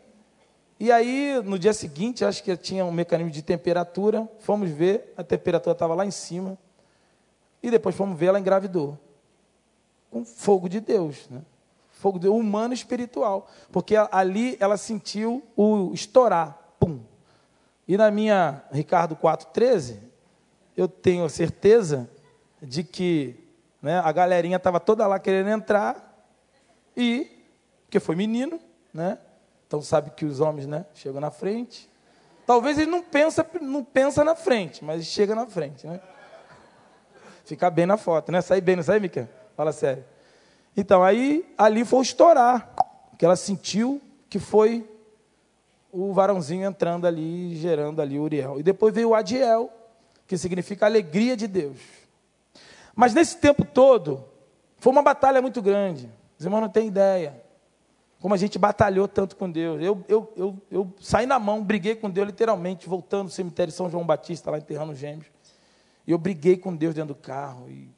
E 0.79 0.91
aí, 0.91 1.41
no 1.43 1.57
dia 1.57 1.73
seguinte, 1.73 2.23
acho 2.23 2.43
que 2.43 2.55
tinha 2.55 2.85
um 2.85 2.91
mecanismo 2.91 3.31
de 3.31 3.41
temperatura. 3.41 4.29
Fomos 4.39 4.69
ver, 4.69 5.13
a 5.17 5.23
temperatura 5.23 5.73
estava 5.73 5.95
lá 5.95 6.05
em 6.05 6.11
cima. 6.11 6.57
E 7.63 7.71
depois 7.71 7.95
fomos 7.95 8.17
ver, 8.17 8.27
ela 8.27 8.39
engravidou. 8.39 8.97
Com 10.17 10.25
fogo 10.25 10.67
de 10.67 10.79
Deus, 10.79 11.27
né? 11.29 11.41
Fogo 11.91 12.17
de, 12.17 12.27
humano 12.27 12.73
espiritual. 12.73 13.47
Porque 13.71 13.95
ali 14.11 14.57
ela 14.59 14.77
sentiu 14.77 15.43
o 15.55 15.91
estourar. 15.93 16.57
Pum. 16.79 16.99
E 17.87 17.95
na 17.97 18.09
minha 18.09 18.63
Ricardo 18.71 19.15
4,13, 19.15 19.97
eu 20.75 20.87
tenho 20.87 21.29
certeza 21.29 22.09
de 22.61 22.83
que 22.83 23.35
né, 23.81 23.99
a 23.99 24.11
galerinha 24.11 24.57
estava 24.57 24.79
toda 24.79 25.05
lá 25.05 25.19
querendo 25.19 25.49
entrar 25.49 26.25
e, 26.95 27.31
porque 27.85 27.99
foi 27.99 28.15
menino, 28.15 28.59
né? 28.91 29.19
Então 29.67 29.81
sabe 29.81 30.11
que 30.11 30.25
os 30.25 30.39
homens 30.39 30.65
né, 30.65 30.85
chegam 30.95 31.21
na 31.21 31.29
frente. 31.29 31.89
Talvez 32.45 32.79
ele 32.79 32.89
não 32.89 33.03
pensa, 33.03 33.45
não 33.61 33.83
pensa 33.83 34.23
na 34.23 34.35
frente, 34.35 34.83
mas 34.83 35.05
chega 35.05 35.35
na 35.35 35.45
frente, 35.45 35.85
né? 35.85 35.99
Fica 37.45 37.69
bem 37.69 37.85
na 37.85 37.97
foto, 37.97 38.31
né? 38.31 38.41
Sai 38.41 38.59
bem, 38.61 38.75
não 38.75 38.83
sai, 38.83 38.99
Mica? 38.99 39.29
Fala 39.57 39.71
sério. 39.71 40.05
Então, 40.77 41.03
aí, 41.03 41.43
ali 41.57 41.83
foi 41.83 42.03
estourar, 42.03 42.71
que 43.17 43.25
ela 43.25 43.35
sentiu 43.35 43.99
que 44.29 44.37
foi 44.37 44.87
o 45.91 46.13
varãozinho 46.13 46.63
entrando 46.63 47.07
ali, 47.07 47.55
gerando 47.55 47.99
ali 47.99 48.19
Uriel. 48.19 48.59
E 48.59 48.63
depois 48.63 48.93
veio 48.93 49.09
o 49.09 49.15
Adiel, 49.15 49.73
que 50.27 50.37
significa 50.37 50.85
alegria 50.85 51.35
de 51.35 51.47
Deus. 51.47 51.79
Mas 52.95 53.15
nesse 53.15 53.37
tempo 53.37 53.65
todo, 53.65 54.23
foi 54.77 54.91
uma 54.91 55.01
batalha 55.01 55.41
muito 55.41 55.59
grande. 55.59 56.07
Os 56.37 56.45
irmãos 56.45 56.61
não 56.61 56.69
têm 56.69 56.87
ideia. 56.87 57.41
Como 58.21 58.35
a 58.35 58.37
gente 58.37 58.59
batalhou 58.59 59.07
tanto 59.07 59.35
com 59.35 59.49
Deus. 59.49 59.81
Eu, 59.81 60.05
eu, 60.07 60.31
eu, 60.35 60.61
eu 60.69 60.93
saí 61.01 61.25
na 61.25 61.39
mão, 61.39 61.63
briguei 61.63 61.95
com 61.95 62.11
Deus 62.11 62.27
literalmente, 62.27 62.87
voltando 62.87 63.29
do 63.29 63.33
cemitério 63.33 63.73
São 63.73 63.89
João 63.89 64.05
Batista, 64.05 64.51
lá 64.51 64.59
enterrando 64.59 64.91
os 64.91 64.99
gêmeos. 64.99 65.25
E 66.05 66.11
eu 66.11 66.17
briguei 66.19 66.57
com 66.57 66.75
Deus 66.75 66.93
dentro 66.93 67.15
do 67.15 67.19
carro. 67.19 67.67
E 67.67 67.96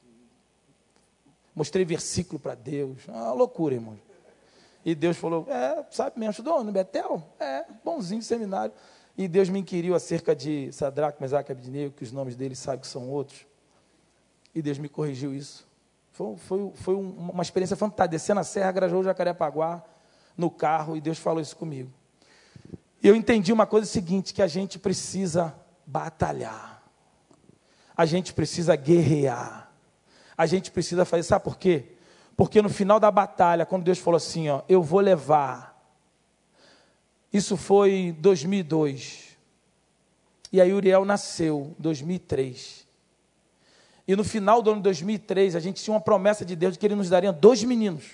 mostrei 1.55 1.85
versículo 1.85 2.39
para 2.39 2.55
Deus. 2.55 3.07
Uma 3.07 3.33
loucura, 3.33 3.75
irmão. 3.75 3.99
E 4.85 4.95
Deus 4.95 5.17
falou: 5.17 5.45
É, 5.49 5.85
sabe, 5.91 6.19
me 6.19 6.27
ajudou 6.27 6.63
no 6.63 6.71
Betel? 6.71 7.23
É, 7.39 7.65
bonzinho 7.83 8.21
seminário. 8.21 8.73
E 9.17 9.27
Deus 9.27 9.49
me 9.49 9.59
inquiriu 9.59 9.95
acerca 9.95 10.35
de 10.35 10.71
Sadraque, 10.71 11.21
Mesaque 11.21 11.51
e 11.51 11.53
Abednego, 11.53 11.93
que 11.93 12.03
os 12.03 12.11
nomes 12.11 12.35
deles 12.35 12.57
sabe 12.57 12.81
que 12.81 12.87
são 12.87 13.09
outros. 13.09 13.45
E 14.55 14.61
Deus 14.61 14.77
me 14.77 14.87
corrigiu 14.87 15.33
isso. 15.33 15.67
Foi, 16.13 16.35
foi, 16.37 16.71
foi 16.75 16.95
uma 16.95 17.41
experiência 17.41 17.75
fantástica. 17.75 18.07
Descer 18.07 18.33
na 18.33 18.43
Serra, 18.43 18.71
Grajou, 18.71 19.03
Jacarepaguá, 19.03 19.83
no 20.37 20.49
carro, 20.49 20.95
e 20.95 21.01
Deus 21.01 21.17
falou 21.17 21.41
isso 21.41 21.55
comigo. 21.55 21.91
E 23.01 23.07
eu 23.07 23.15
entendi 23.15 23.53
uma 23.53 23.65
coisa 23.65 23.85
seguinte, 23.85 24.33
que 24.33 24.41
a 24.41 24.47
gente 24.47 24.79
precisa 24.79 25.55
batalhar. 25.85 26.81
A 27.95 28.05
gente 28.05 28.33
precisa 28.33 28.75
guerrear. 28.75 29.68
A 30.39 30.45
gente 30.45 30.71
precisa 30.71 31.03
fazer, 31.03 31.23
sabe 31.23 31.43
por 31.43 31.57
quê? 31.57 31.83
Porque 32.35 32.61
no 32.61 32.69
final 32.69 32.99
da 32.99 33.11
batalha, 33.11 33.65
quando 33.65 33.83
Deus 33.83 33.99
falou 33.99 34.15
assim, 34.15 34.47
ó, 34.49 34.61
eu 34.67 34.81
vou 34.81 35.01
levar 35.01 35.69
isso 37.31 37.55
foi 37.55 37.91
em 37.93 38.11
2002. 38.13 39.37
E 40.51 40.59
aí 40.59 40.73
Uriel 40.73 41.05
nasceu 41.05 41.75
em 41.77 41.81
2003. 41.81 42.87
E 44.07 44.15
no 44.15 44.23
final 44.23 44.61
do 44.61 44.71
ano 44.71 44.79
de 44.79 44.83
2003, 44.83 45.55
a 45.55 45.59
gente 45.59 45.83
tinha 45.83 45.93
uma 45.93 46.01
promessa 46.01 46.43
de 46.43 46.55
Deus 46.55 46.73
de 46.73 46.79
que 46.79 46.87
Ele 46.87 46.95
nos 46.95 47.09
daria 47.09 47.31
dois 47.31 47.63
meninos. 47.63 48.05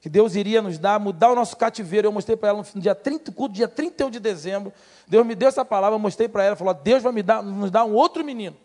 Que 0.00 0.08
Deus 0.08 0.36
iria 0.36 0.60
nos 0.60 0.78
dar, 0.78 1.00
mudar 1.00 1.30
o 1.30 1.34
nosso 1.34 1.56
cativeiro. 1.56 2.08
Eu 2.08 2.12
mostrei 2.12 2.36
para 2.36 2.50
ela 2.50 2.64
no 2.74 2.80
dia 2.80 2.94
30, 2.94 3.32
culto, 3.32 3.54
dia 3.54 3.66
31 3.66 4.10
de 4.10 4.20
dezembro. 4.20 4.72
Deus 5.06 5.26
me 5.26 5.34
deu 5.34 5.48
essa 5.48 5.64
palavra, 5.64 5.94
eu 5.96 5.98
mostrei 5.98 6.28
para 6.28 6.44
ela. 6.44 6.54
Falou: 6.56 6.74
Deus 6.74 7.02
vai 7.02 7.12
me 7.12 7.22
dar, 7.22 7.42
nos 7.42 7.70
dar 7.70 7.84
um 7.84 7.94
outro 7.94 8.22
menino. 8.22 8.56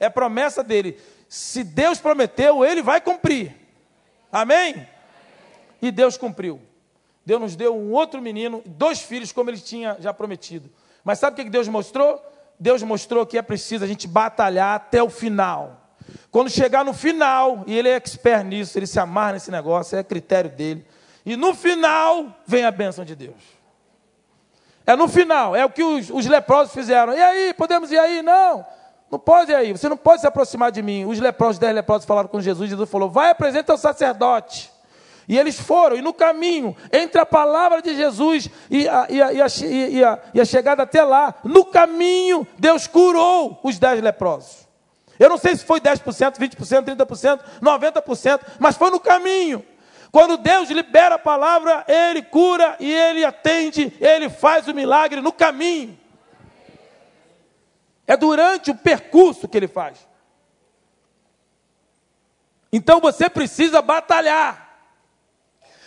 É 0.00 0.08
promessa 0.08 0.64
dele. 0.64 0.98
Se 1.28 1.64
Deus 1.64 1.98
prometeu, 1.98 2.64
Ele 2.64 2.82
vai 2.82 3.00
cumprir. 3.00 3.54
Amém? 4.30 4.86
E 5.80 5.90
Deus 5.90 6.16
cumpriu. 6.16 6.60
Deus 7.24 7.40
nos 7.40 7.56
deu 7.56 7.74
um 7.74 7.92
outro 7.92 8.20
menino, 8.20 8.62
dois 8.66 9.00
filhos, 9.00 9.32
como 9.32 9.48
ele 9.48 9.58
tinha 9.58 9.96
já 9.98 10.12
prometido. 10.12 10.70
Mas 11.02 11.18
sabe 11.18 11.40
o 11.40 11.44
que 11.44 11.50
Deus 11.50 11.68
mostrou? 11.68 12.22
Deus 12.58 12.82
mostrou 12.82 13.24
que 13.24 13.38
é 13.38 13.42
preciso 13.42 13.84
a 13.84 13.86
gente 13.86 14.06
batalhar 14.06 14.76
até 14.76 15.02
o 15.02 15.08
final. 15.08 15.80
Quando 16.30 16.50
chegar 16.50 16.84
no 16.84 16.92
final, 16.92 17.64
e 17.66 17.76
ele 17.76 17.88
é 17.88 17.94
expert 17.94 18.44
nisso, 18.44 18.78
ele 18.78 18.86
se 18.86 18.98
amarra 18.98 19.32
nesse 19.32 19.50
negócio, 19.50 19.96
é 19.96 20.02
critério 20.02 20.50
dele. 20.50 20.86
E 21.24 21.36
no 21.36 21.54
final 21.54 22.36
vem 22.46 22.64
a 22.64 22.70
bênção 22.70 23.04
de 23.04 23.14
Deus. 23.14 23.42
É 24.86 24.94
no 24.94 25.08
final, 25.08 25.56
é 25.56 25.64
o 25.64 25.70
que 25.70 25.82
os, 25.82 26.10
os 26.10 26.26
leprosos 26.26 26.74
fizeram. 26.74 27.14
E 27.14 27.22
aí, 27.22 27.54
podemos 27.54 27.90
ir 27.90 27.98
aí? 27.98 28.20
Não, 28.20 28.66
não 29.14 29.18
pode 29.20 29.54
aí, 29.54 29.70
você 29.70 29.88
não 29.88 29.96
pode 29.96 30.20
se 30.20 30.26
aproximar 30.26 30.72
de 30.72 30.82
mim. 30.82 31.04
Os 31.04 31.20
leprosos, 31.20 31.56
dez 31.56 31.72
leprosos 31.72 32.04
falaram 32.04 32.28
com 32.28 32.40
Jesus, 32.40 32.68
Jesus 32.68 32.90
falou: 32.90 33.08
vai 33.08 33.30
apresenta 33.30 33.70
ao 33.70 33.78
sacerdote. 33.78 34.72
E 35.28 35.38
eles 35.38 35.58
foram, 35.58 35.96
e 35.96 36.02
no 36.02 36.12
caminho, 36.12 36.76
entre 36.92 37.18
a 37.20 37.24
palavra 37.24 37.80
de 37.80 37.94
Jesus 37.94 38.50
e 38.68 38.86
a, 38.88 39.06
e 39.08 39.22
a, 39.22 39.32
e 39.32 39.40
a, 39.40 39.46
e 39.46 40.04
a, 40.04 40.18
e 40.34 40.40
a 40.40 40.44
chegada 40.44 40.82
até 40.82 41.02
lá, 41.02 41.34
no 41.44 41.64
caminho, 41.64 42.46
Deus 42.58 42.86
curou 42.86 43.58
os 43.62 43.78
dez 43.78 44.02
leprosos. 44.02 44.68
Eu 45.18 45.28
não 45.28 45.38
sei 45.38 45.56
se 45.56 45.64
foi 45.64 45.80
10%, 45.80 46.36
20%, 46.36 46.96
30%, 46.96 47.40
90%, 47.62 48.40
mas 48.58 48.76
foi 48.76 48.90
no 48.90 48.98
caminho. 48.98 49.64
Quando 50.10 50.36
Deus 50.36 50.68
libera 50.68 51.14
a 51.14 51.18
palavra, 51.18 51.84
Ele 51.86 52.20
cura 52.20 52.76
e 52.80 52.92
Ele 52.92 53.24
atende, 53.24 53.92
Ele 54.00 54.28
faz 54.28 54.66
o 54.66 54.74
milagre 54.74 55.20
no 55.20 55.32
caminho. 55.32 55.96
É 58.06 58.16
durante 58.16 58.70
o 58.70 58.74
percurso 58.76 59.48
que 59.48 59.56
Ele 59.56 59.68
faz. 59.68 60.06
Então 62.72 63.00
você 63.00 63.30
precisa 63.30 63.80
batalhar. 63.80 64.64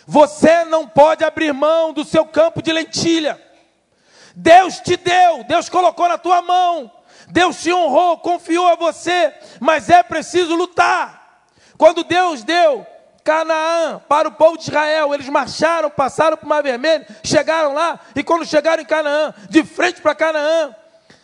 Você 0.06 0.64
não 0.64 0.88
pode 0.88 1.22
abrir 1.22 1.52
mão 1.52 1.92
do 1.92 2.02
seu 2.02 2.24
campo 2.24 2.62
de 2.62 2.72
lentilha. 2.72 3.38
Deus 4.34 4.80
te 4.80 4.96
deu, 4.96 5.44
Deus 5.44 5.68
colocou 5.68 6.08
na 6.08 6.16
tua 6.16 6.40
mão, 6.40 6.90
Deus 7.28 7.60
te 7.60 7.72
honrou, 7.72 8.18
confiou 8.18 8.68
a 8.68 8.76
você, 8.76 9.34
mas 9.60 9.90
é 9.90 10.02
preciso 10.02 10.54
lutar. 10.54 11.44
Quando 11.76 12.04
Deus 12.04 12.42
deu 12.42 12.86
Canaã 13.22 14.00
para 14.08 14.28
o 14.28 14.32
povo 14.32 14.56
de 14.56 14.62
Israel, 14.62 15.12
eles 15.12 15.28
marcharam, 15.28 15.90
passaram 15.90 16.36
para 16.36 16.46
o 16.46 16.48
Mar 16.48 16.62
Vermelho, 16.62 17.04
chegaram 17.22 17.74
lá, 17.74 18.00
e 18.14 18.22
quando 18.22 18.46
chegaram 18.46 18.82
em 18.82 18.86
Canaã, 18.86 19.34
de 19.50 19.62
frente 19.64 20.00
para 20.00 20.14
Canaã, 20.14 20.74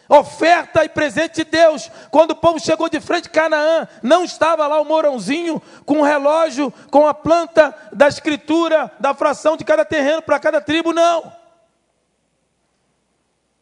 oferta 0.09 0.85
e 0.85 0.89
presente 0.89 1.37
de 1.37 1.45
Deus. 1.45 1.91
Quando 2.11 2.33
o 2.33 2.37
povo 2.37 2.61
chegou 2.61 2.89
de 2.89 3.01
frente 3.01 3.25
de 3.25 3.31
Canaã, 3.31 3.89
não 4.03 4.25
estava 4.25 4.67
lá 4.67 4.81
o 4.81 4.85
morãozinho 4.85 5.61
com 5.85 6.01
o 6.01 6.03
relógio, 6.03 6.73
com 6.91 7.07
a 7.07 7.15
planta 7.15 7.75
da 7.93 8.09
escritura, 8.09 8.91
da 9.01 9.15
fração 9.15 9.57
de 9.57 9.65
cada 9.65 9.85
terreno 9.85 10.23
para 10.23 10.39
cada 10.39 10.61
tribo, 10.61 10.93
não. 10.93 11.33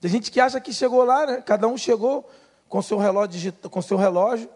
Tem 0.00 0.10
gente 0.10 0.30
que 0.30 0.40
acha 0.40 0.60
que 0.60 0.72
chegou 0.72 1.04
lá, 1.04 1.26
né? 1.26 1.42
Cada 1.44 1.68
um 1.68 1.76
chegou 1.78 2.28
com 2.68 2.82
seu 2.82 2.98
relógio, 2.98 3.52
com 3.70 3.80
seu 3.80 3.96
relógio 3.96 4.48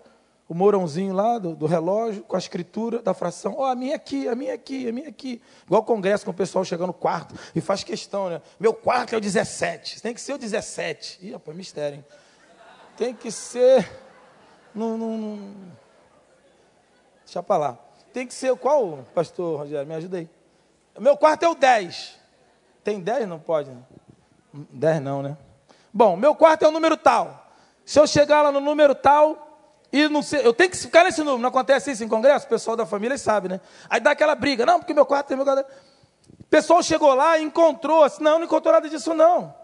o 0.49 0.55
morãozinho 0.55 1.13
lá 1.13 1.39
do, 1.39 1.57
do, 1.57 1.67
relógio, 1.67 2.23
com 2.23 2.37
a 2.37 2.39
escritura 2.39 3.03
da 3.03 3.13
fração. 3.13 3.55
Ó, 3.57 3.63
oh, 3.63 3.65
a 3.65 3.75
minha 3.75 3.97
aqui, 3.97 4.29
a 4.29 4.35
minha 4.35 4.55
aqui, 4.55 4.89
a 4.89 4.93
minha 4.93 5.09
aqui. 5.09 5.43
Igual 5.65 5.83
congresso 5.83 6.25
com 6.25 6.31
o 6.31 6.35
pessoal 6.35 6.65
chegando 6.65 6.89
no 6.89 6.93
quarto 6.95 7.35
e 7.55 7.61
faz 7.61 7.83
questão, 7.83 8.31
né? 8.31 8.41
Meu 8.59 8.73
quarto 8.73 9.15
é 9.15 9.19
o 9.19 9.21
17. 9.21 10.01
Tem 10.01 10.15
que 10.15 10.21
ser 10.21 10.35
o 10.35 10.39
17. 10.39 11.19
Ih, 11.21 11.33
rapaz, 11.33 11.57
mistério, 11.57 11.97
hein? 11.97 12.05
Tem 12.97 13.13
que 13.13 13.31
ser. 13.31 13.91
Não, 14.75 14.97
não, 14.97 15.19
não... 15.19 15.55
Deixa 17.25 17.43
pra 17.43 17.57
lá. 17.57 17.79
Tem 18.13 18.27
que 18.27 18.33
ser 18.33 18.55
qual, 18.57 19.05
pastor 19.15 19.59
Rogério? 19.59 19.87
Me 19.87 19.95
ajuda 19.95 20.19
aí. 20.19 20.31
Meu 20.99 21.17
quarto 21.17 21.43
é 21.43 21.49
o 21.49 21.55
10. 21.55 22.15
Tem 22.85 23.01
10? 23.01 23.29
Não 23.29 23.41
pode. 23.41 23.71
10 24.53 25.03
não, 25.03 25.23
né? 25.23 25.37
Bom, 25.93 26.17
meu 26.17 26.35
quarto 26.35 26.65
é 26.65 26.69
o 26.69 26.71
número 26.71 26.97
tal. 26.97 27.51
Se 27.85 27.99
eu 27.99 28.07
chegar 28.07 28.43
lá 28.43 28.53
no 28.53 28.61
número 28.61 28.95
tal, 28.95 29.46
e 29.93 30.09
não 30.09 30.23
sei, 30.23 30.45
eu 30.45 30.53
tenho 30.53 30.71
que 30.71 30.77
ficar 30.77 31.05
nesse 31.05 31.21
número. 31.21 31.39
Não 31.39 31.49
acontece 31.49 31.91
isso 31.91 32.05
em 32.05 32.09
congresso? 32.09 32.47
O 32.47 32.49
pessoal 32.49 32.77
da 32.77 32.85
família 32.85 33.17
sabe, 33.17 33.49
né? 33.49 33.61
Aí 33.89 34.01
dá 34.01 34.11
aquela 34.11 34.35
briga. 34.35 34.67
Não, 34.67 34.79
porque 34.79 34.93
meu 34.93 35.07
quarto 35.07 35.29
tem 35.29 35.37
meu 35.37 35.47
quarto. 35.47 35.65
O 36.41 36.45
pessoal 36.51 36.83
chegou 36.83 37.15
lá 37.15 37.39
e 37.39 37.45
encontrou. 37.45 38.05
Assim, 38.05 38.23
não, 38.23 38.39
não 38.39 38.45
encontrou 38.45 38.75
nada 38.75 38.89
disso, 38.89 39.15
não. 39.15 39.55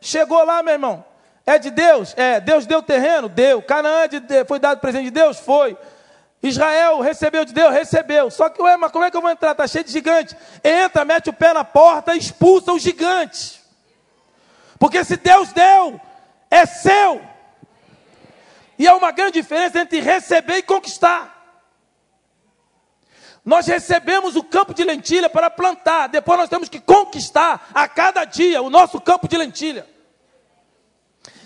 Chegou 0.00 0.44
lá, 0.44 0.62
meu 0.62 0.74
irmão. 0.74 1.04
É 1.46 1.58
de 1.58 1.70
Deus? 1.70 2.12
É. 2.16 2.40
Deus 2.40 2.66
deu 2.66 2.82
terreno? 2.82 3.28
Deu. 3.28 3.62
Canaã 3.62 4.08
de, 4.08 4.20
foi 4.46 4.58
dado 4.58 4.80
presente 4.80 5.04
de 5.04 5.10
Deus? 5.10 5.38
Foi. 5.38 5.76
Israel 6.42 7.00
recebeu 7.00 7.44
de 7.44 7.52
Deus? 7.52 7.72
Recebeu. 7.72 8.30
Só 8.30 8.48
que, 8.48 8.60
ué, 8.60 8.76
mas 8.76 8.92
como 8.92 9.04
é 9.04 9.10
que 9.10 9.16
eu 9.16 9.20
vou 9.20 9.30
entrar? 9.30 9.52
Está 9.52 9.66
cheio 9.66 9.84
de 9.84 9.92
gigante. 9.92 10.36
Entra, 10.62 11.04
mete 11.04 11.30
o 11.30 11.32
pé 11.32 11.52
na 11.52 11.64
porta, 11.64 12.14
expulsa 12.14 12.72
os 12.72 12.82
gigantes. 12.82 13.60
Porque 14.78 15.02
se 15.04 15.16
Deus 15.16 15.52
deu, 15.52 16.00
é 16.50 16.64
seu. 16.66 17.20
E 18.78 18.86
há 18.86 18.94
uma 18.94 19.10
grande 19.10 19.40
diferença 19.40 19.80
entre 19.80 20.00
receber 20.00 20.58
e 20.58 20.62
conquistar. 20.62 21.36
Nós 23.44 23.66
recebemos 23.66 24.36
o 24.36 24.44
campo 24.44 24.74
de 24.74 24.84
lentilha 24.84 25.28
para 25.28 25.50
plantar, 25.50 26.06
depois 26.08 26.38
nós 26.38 26.50
temos 26.50 26.68
que 26.68 26.78
conquistar 26.78 27.70
a 27.72 27.88
cada 27.88 28.24
dia 28.24 28.60
o 28.60 28.68
nosso 28.68 29.00
campo 29.00 29.26
de 29.26 29.38
lentilha. 29.38 29.86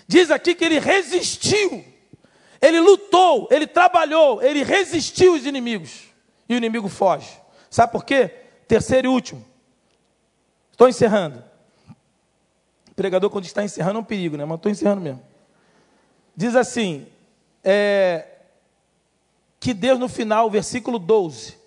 Diz 0.05 0.29
aqui 0.29 0.53
que 0.53 0.65
ele 0.65 0.79
resistiu, 0.79 1.83
ele 2.61 2.79
lutou, 2.79 3.47
ele 3.49 3.65
trabalhou, 3.65 4.41
ele 4.43 4.63
resistiu 4.63 5.33
os 5.33 5.45
inimigos, 5.45 6.03
e 6.47 6.53
o 6.53 6.57
inimigo 6.57 6.89
foge. 6.89 7.29
Sabe 7.69 7.91
por 7.91 8.03
quê? 8.03 8.27
Terceiro 8.67 9.07
e 9.07 9.09
último. 9.09 9.45
Estou 10.71 10.89
encerrando. 10.89 11.43
O 12.91 12.95
pregador, 12.95 13.29
quando 13.29 13.45
está 13.45 13.63
encerrando, 13.63 13.99
é 13.99 14.01
um 14.01 14.05
perigo, 14.05 14.35
né? 14.35 14.45
Mas 14.45 14.57
estou 14.57 14.71
encerrando 14.71 15.01
mesmo. 15.01 15.23
Diz 16.35 16.55
assim: 16.55 17.07
é, 17.63 18.27
que 19.59 19.73
Deus 19.73 19.99
no 19.99 20.09
final, 20.09 20.49
versículo 20.49 20.99
12, 20.99 21.57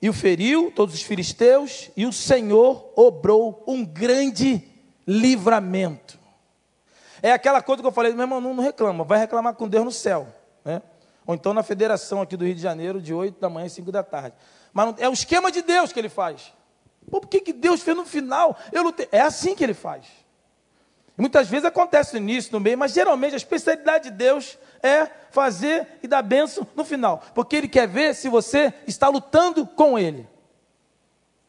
e 0.00 0.08
o 0.08 0.12
feriu, 0.12 0.72
todos 0.74 0.94
os 0.94 1.02
filisteus, 1.02 1.90
e 1.96 2.06
o 2.06 2.12
Senhor 2.12 2.92
obrou 2.94 3.64
um 3.66 3.84
grande 3.84 4.62
livramento. 5.06 6.18
É 7.22 7.32
aquela 7.32 7.60
coisa 7.60 7.82
que 7.82 7.88
eu 7.88 7.92
falei, 7.92 8.12
meu 8.12 8.22
irmão, 8.22 8.40
não, 8.40 8.56
reclama, 8.60 9.04
vai 9.04 9.18
reclamar 9.18 9.54
com 9.54 9.68
Deus 9.68 9.84
no 9.84 9.90
céu. 9.92 10.28
Né? 10.64 10.80
Ou 11.26 11.34
então 11.34 11.52
na 11.52 11.62
federação 11.62 12.22
aqui 12.22 12.36
do 12.36 12.44
Rio 12.44 12.54
de 12.54 12.60
Janeiro, 12.60 13.02
de 13.02 13.12
8 13.12 13.40
da 13.40 13.48
manhã 13.48 13.66
e 13.66 13.70
5 13.70 13.90
da 13.90 14.02
tarde. 14.02 14.36
Mas 14.72 14.86
não, 14.86 14.94
é 14.98 15.08
o 15.08 15.12
esquema 15.12 15.50
de 15.50 15.62
Deus 15.62 15.92
que 15.92 15.98
ele 15.98 16.08
faz. 16.08 16.52
Pô, 17.10 17.20
por 17.20 17.28
que, 17.28 17.40
que 17.40 17.52
Deus 17.52 17.82
fez 17.82 17.96
no 17.96 18.04
final? 18.04 18.56
Eu 18.72 18.82
lutei. 18.82 19.08
É 19.10 19.20
assim 19.20 19.54
que 19.54 19.64
ele 19.64 19.74
faz. 19.74 20.06
Muitas 21.16 21.48
vezes 21.48 21.64
acontece 21.64 22.12
no 22.12 22.20
início, 22.20 22.52
no 22.52 22.60
meio, 22.60 22.78
mas 22.78 22.92
geralmente 22.92 23.34
a 23.34 23.36
especialidade 23.36 24.10
de 24.10 24.16
Deus 24.16 24.56
é 24.82 25.06
fazer 25.30 25.86
e 26.02 26.08
dar 26.08 26.22
bênção 26.22 26.66
no 26.74 26.84
final. 26.84 27.22
Porque 27.34 27.56
Ele 27.56 27.68
quer 27.68 27.86
ver 27.86 28.14
se 28.14 28.28
você 28.28 28.72
está 28.86 29.08
lutando 29.08 29.66
com 29.66 29.98
Ele. 29.98 30.26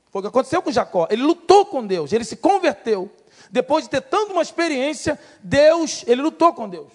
Foi 0.09 0.19
o 0.19 0.23
que 0.23 0.27
aconteceu 0.27 0.61
com 0.61 0.71
Jacó. 0.71 1.07
Ele 1.09 1.21
lutou 1.21 1.65
com 1.65 1.85
Deus, 1.85 2.11
ele 2.11 2.23
se 2.23 2.35
converteu. 2.35 3.11
Depois 3.51 3.83
de 3.83 3.89
ter 3.89 4.01
tanto 4.01 4.33
uma 4.33 4.41
experiência, 4.41 5.19
Deus, 5.43 6.03
ele 6.07 6.21
lutou 6.21 6.53
com 6.53 6.67
Deus. 6.67 6.91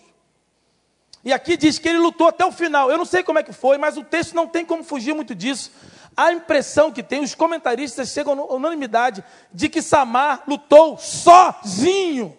E 1.25 1.33
aqui 1.33 1.57
diz 1.57 1.79
que 1.79 1.89
ele 1.89 1.99
lutou 1.99 2.29
até 2.29 2.45
o 2.45 2.53
final. 2.53 2.91
Eu 2.91 2.99
não 2.99 3.05
sei 3.05 3.23
como 3.23 3.39
é 3.39 3.43
que 3.43 3.53
foi, 3.53 3.79
mas 3.79 3.97
o 3.97 4.05
texto 4.05 4.35
não 4.35 4.47
tem 4.47 4.65
como 4.65 4.85
fugir 4.85 5.15
muito 5.15 5.35
disso. 5.35 5.73
A 6.17 6.33
impressão 6.33 6.93
que 6.93 7.03
tem, 7.03 7.23
os 7.23 7.35
comentaristas 7.35 8.11
chegam 8.11 8.39
à 8.39 8.55
unanimidade 8.55 9.25
de 9.53 9.69
que 9.69 9.81
Samar 9.81 10.43
lutou 10.47 10.99
sozinho. 10.99 12.37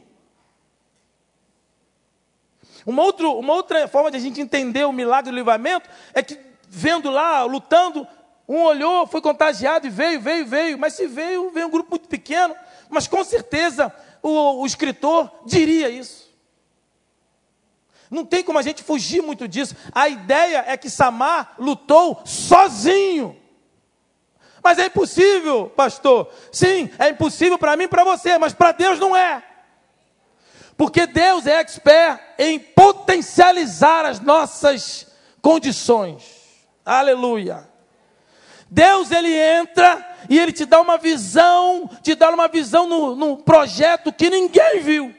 Uma, 2.85 3.03
outro, 3.03 3.33
uma 3.37 3.53
outra 3.53 3.87
forma 3.87 4.11
de 4.11 4.17
a 4.17 4.19
gente 4.19 4.39
entender 4.39 4.85
o 4.85 4.93
milagre 4.93 5.31
do 5.31 5.35
livramento 5.35 5.89
é 6.13 6.21
que, 6.21 6.39
vendo 6.69 7.09
lá, 7.09 7.43
lutando, 7.43 8.07
um 8.47 8.61
olhou, 8.61 9.07
foi 9.07 9.21
contagiado 9.21 9.87
e 9.87 9.89
veio, 9.89 10.21
veio, 10.21 10.45
veio. 10.45 10.77
Mas 10.77 10.93
se 10.93 11.07
veio, 11.07 11.49
veio 11.49 11.67
um 11.67 11.71
grupo 11.71 11.91
muito 11.91 12.07
pequeno. 12.07 12.55
Mas 12.89 13.07
com 13.07 13.23
certeza 13.23 13.91
o, 14.21 14.61
o 14.61 14.65
escritor 14.65 15.31
diria 15.45 15.89
isso. 15.89 16.25
Não 18.09 18.23
tem 18.23 18.43
como 18.43 18.59
a 18.59 18.61
gente 18.61 18.83
fugir 18.83 19.21
muito 19.21 19.47
disso. 19.47 19.75
A 19.91 20.07
ideia 20.07 20.63
é 20.67 20.77
que 20.77 20.89
Samar 20.89 21.55
lutou 21.57 22.21
sozinho. 22.23 23.35
Mas 24.63 24.77
é 24.77 24.85
impossível, 24.85 25.71
pastor. 25.75 26.31
Sim, 26.51 26.89
é 26.99 27.09
impossível 27.09 27.57
para 27.57 27.75
mim 27.75 27.85
e 27.85 27.87
para 27.87 28.03
você, 28.03 28.37
mas 28.37 28.53
para 28.53 28.71
Deus 28.71 28.99
não 28.99 29.15
é. 29.15 29.43
Porque 30.77 31.07
Deus 31.07 31.47
é 31.47 31.59
expert 31.59 32.19
em 32.37 32.59
potencializar 32.59 34.05
as 34.05 34.19
nossas 34.19 35.07
condições. 35.41 36.23
Aleluia. 36.85 37.67
Deus 38.69 39.11
ele 39.11 39.33
entra 39.33 40.05
e 40.29 40.37
ele 40.37 40.51
te 40.51 40.65
dá 40.65 40.81
uma 40.81 40.97
visão, 40.97 41.89
te 42.01 42.13
dá 42.15 42.29
uma 42.29 42.47
visão 42.47 42.87
no, 42.87 43.15
num 43.15 43.35
projeto 43.35 44.11
que 44.11 44.29
ninguém 44.29 44.81
viu. 44.81 45.15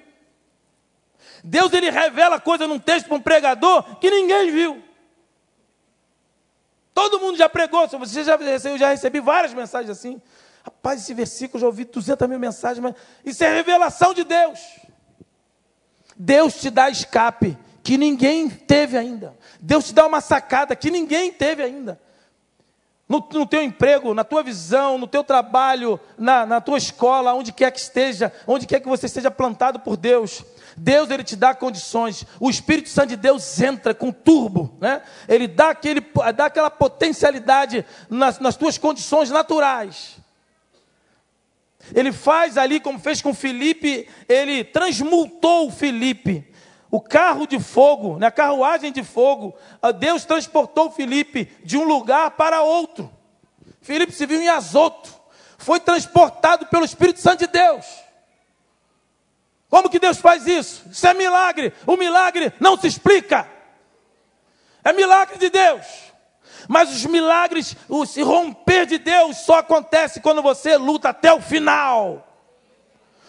Deus 1.42 1.72
ele 1.72 1.90
revela 1.90 2.40
coisa 2.40 2.66
num 2.66 2.78
texto 2.78 3.06
para 3.06 3.16
um 3.16 3.20
pregador 3.20 3.98
que 3.98 4.10
ninguém 4.10 4.50
viu. 4.50 4.82
Todo 6.92 7.20
mundo 7.20 7.38
já 7.38 7.48
pregou, 7.48 7.86
você 7.86 8.24
já 8.24 8.36
eu 8.64 8.78
já 8.78 8.88
recebi 8.88 9.20
várias 9.20 9.54
mensagens 9.54 9.90
assim. 9.90 10.20
Rapaz, 10.64 11.00
esse 11.00 11.14
versículo 11.14 11.58
eu 11.58 11.60
já 11.60 11.66
ouvi 11.66 11.84
200 11.84 12.28
mil 12.28 12.38
mensagens, 12.38 12.80
mas 12.80 12.94
isso 13.24 13.44
é 13.44 13.54
revelação 13.54 14.12
de 14.12 14.24
Deus. 14.24 14.58
Deus 16.18 16.54
te 16.54 16.70
dá 16.70 16.88
escape 16.88 17.56
que 17.82 17.96
ninguém 17.96 18.48
teve 18.48 18.96
ainda. 18.96 19.36
Deus 19.60 19.86
te 19.86 19.94
dá 19.94 20.06
uma 20.06 20.20
sacada 20.20 20.74
que 20.74 20.90
ninguém 20.90 21.32
teve 21.32 21.62
ainda. 21.62 22.00
No, 23.08 23.24
no 23.32 23.46
teu 23.46 23.62
emprego, 23.62 24.12
na 24.12 24.24
tua 24.24 24.42
visão, 24.42 24.98
no 24.98 25.06
teu 25.06 25.22
trabalho, 25.22 26.00
na, 26.18 26.44
na 26.44 26.60
tua 26.60 26.76
escola, 26.76 27.34
onde 27.34 27.52
quer 27.52 27.70
que 27.70 27.78
esteja, 27.78 28.32
onde 28.44 28.66
quer 28.66 28.80
que 28.80 28.88
você 28.88 29.06
esteja 29.06 29.30
plantado 29.30 29.78
por 29.78 29.96
Deus. 29.96 30.44
Deus 30.76 31.08
ele 31.10 31.22
te 31.22 31.36
dá 31.36 31.54
condições. 31.54 32.26
O 32.40 32.50
Espírito 32.50 32.88
Santo 32.88 33.10
de 33.10 33.16
Deus 33.16 33.60
entra 33.60 33.94
com 33.94 34.10
turbo, 34.10 34.76
né? 34.80 35.02
Ele 35.28 35.46
dá, 35.46 35.70
aquele, 35.70 36.04
dá 36.34 36.46
aquela 36.46 36.70
potencialidade 36.70 37.86
nas, 38.10 38.40
nas 38.40 38.56
tuas 38.56 38.76
condições 38.76 39.30
naturais. 39.30 40.16
Ele 41.94 42.12
faz 42.12 42.58
ali 42.58 42.80
como 42.80 42.98
fez 42.98 43.22
com 43.22 43.34
Felipe, 43.34 44.08
ele 44.28 44.64
transmutou 44.64 45.70
Felipe. 45.70 46.52
O 46.90 47.00
carro 47.00 47.46
de 47.46 47.58
fogo, 47.58 48.18
né, 48.18 48.26
a 48.28 48.30
carruagem 48.30 48.92
de 48.92 49.02
fogo, 49.02 49.54
Deus 49.98 50.24
transportou 50.24 50.90
Felipe 50.90 51.50
de 51.64 51.76
um 51.76 51.84
lugar 51.84 52.32
para 52.32 52.62
outro. 52.62 53.10
Felipe 53.80 54.12
se 54.12 54.26
viu 54.26 54.40
em 54.40 54.48
Azoto, 54.48 55.14
foi 55.58 55.80
transportado 55.80 56.66
pelo 56.66 56.84
Espírito 56.84 57.20
Santo 57.20 57.40
de 57.40 57.46
Deus. 57.46 57.84
Como 59.68 59.90
que 59.90 59.98
Deus 59.98 60.18
faz 60.18 60.46
isso? 60.46 60.84
Isso 60.90 61.06
é 61.06 61.12
milagre. 61.12 61.72
O 61.86 61.96
milagre 61.96 62.52
não 62.60 62.76
se 62.76 62.86
explica. 62.86 63.48
É 64.84 64.92
milagre 64.92 65.38
de 65.38 65.50
Deus. 65.50 66.05
Mas 66.68 66.90
os 66.90 67.04
milagres, 67.06 67.76
o 67.88 68.04
se 68.06 68.22
romper 68.22 68.86
de 68.86 68.98
Deus 68.98 69.38
só 69.38 69.58
acontece 69.58 70.20
quando 70.20 70.42
você 70.42 70.76
luta 70.76 71.10
até 71.10 71.32
o 71.32 71.40
final. 71.40 72.26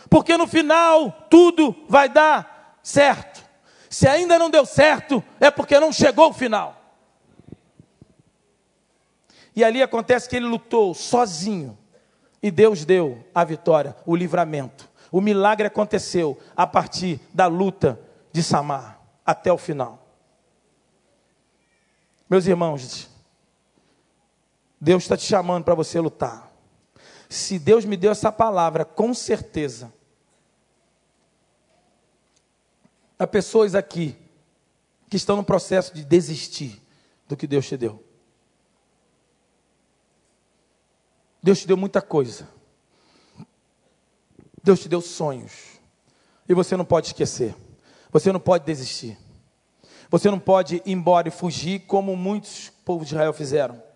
Porque 0.09 0.37
no 0.37 0.47
final 0.47 1.11
tudo 1.29 1.75
vai 1.87 2.09
dar 2.09 2.79
certo. 2.81 3.45
Se 3.89 4.07
ainda 4.07 4.37
não 4.37 4.49
deu 4.49 4.65
certo, 4.65 5.23
é 5.39 5.49
porque 5.49 5.79
não 5.79 5.91
chegou 5.91 6.29
o 6.29 6.33
final. 6.33 6.75
E 9.55 9.63
ali 9.63 9.81
acontece 9.81 10.29
que 10.29 10.35
ele 10.35 10.45
lutou 10.45 10.93
sozinho. 10.93 11.77
E 12.41 12.51
Deus 12.51 12.85
deu 12.85 13.25
a 13.33 13.43
vitória, 13.43 13.95
o 14.05 14.15
livramento. 14.15 14.87
O 15.11 15.19
milagre 15.19 15.67
aconteceu 15.67 16.37
a 16.55 16.67
partir 16.67 17.19
da 17.33 17.47
luta 17.47 17.99
de 18.31 18.43
Samar 18.43 18.99
até 19.25 19.51
o 19.51 19.57
final. 19.57 20.05
Meus 22.29 22.45
irmãos, 22.45 23.09
Deus 24.79 25.03
está 25.03 25.17
te 25.17 25.23
chamando 25.23 25.63
para 25.63 25.73
você 25.73 25.99
lutar. 25.99 26.51
Se 27.29 27.59
Deus 27.59 27.83
me 27.83 27.97
deu 27.97 28.11
essa 28.11 28.31
palavra, 28.31 28.85
com 28.85 29.13
certeza, 29.13 29.91
há 33.17 33.27
pessoas 33.27 33.75
aqui 33.75 34.15
que 35.09 35.17
estão 35.17 35.35
no 35.35 35.43
processo 35.43 35.93
de 35.93 36.05
desistir 36.05 36.81
do 37.27 37.35
que 37.35 37.47
Deus 37.47 37.67
te 37.67 37.75
deu. 37.75 38.03
Deus 41.41 41.59
te 41.59 41.67
deu 41.67 41.77
muita 41.77 42.01
coisa. 42.01 42.47
Deus 44.63 44.79
te 44.79 44.87
deu 44.87 45.01
sonhos. 45.01 45.79
E 46.47 46.53
você 46.53 46.77
não 46.77 46.85
pode 46.85 47.07
esquecer. 47.07 47.55
Você 48.11 48.31
não 48.31 48.39
pode 48.39 48.65
desistir. 48.65 49.17
Você 50.09 50.29
não 50.29 50.39
pode 50.39 50.77
ir 50.77 50.83
embora 50.85 51.27
e 51.27 51.31
fugir 51.31 51.81
como 51.81 52.15
muitos 52.15 52.69
povos 52.85 53.07
de 53.07 53.15
Israel 53.15 53.33
fizeram 53.33 53.86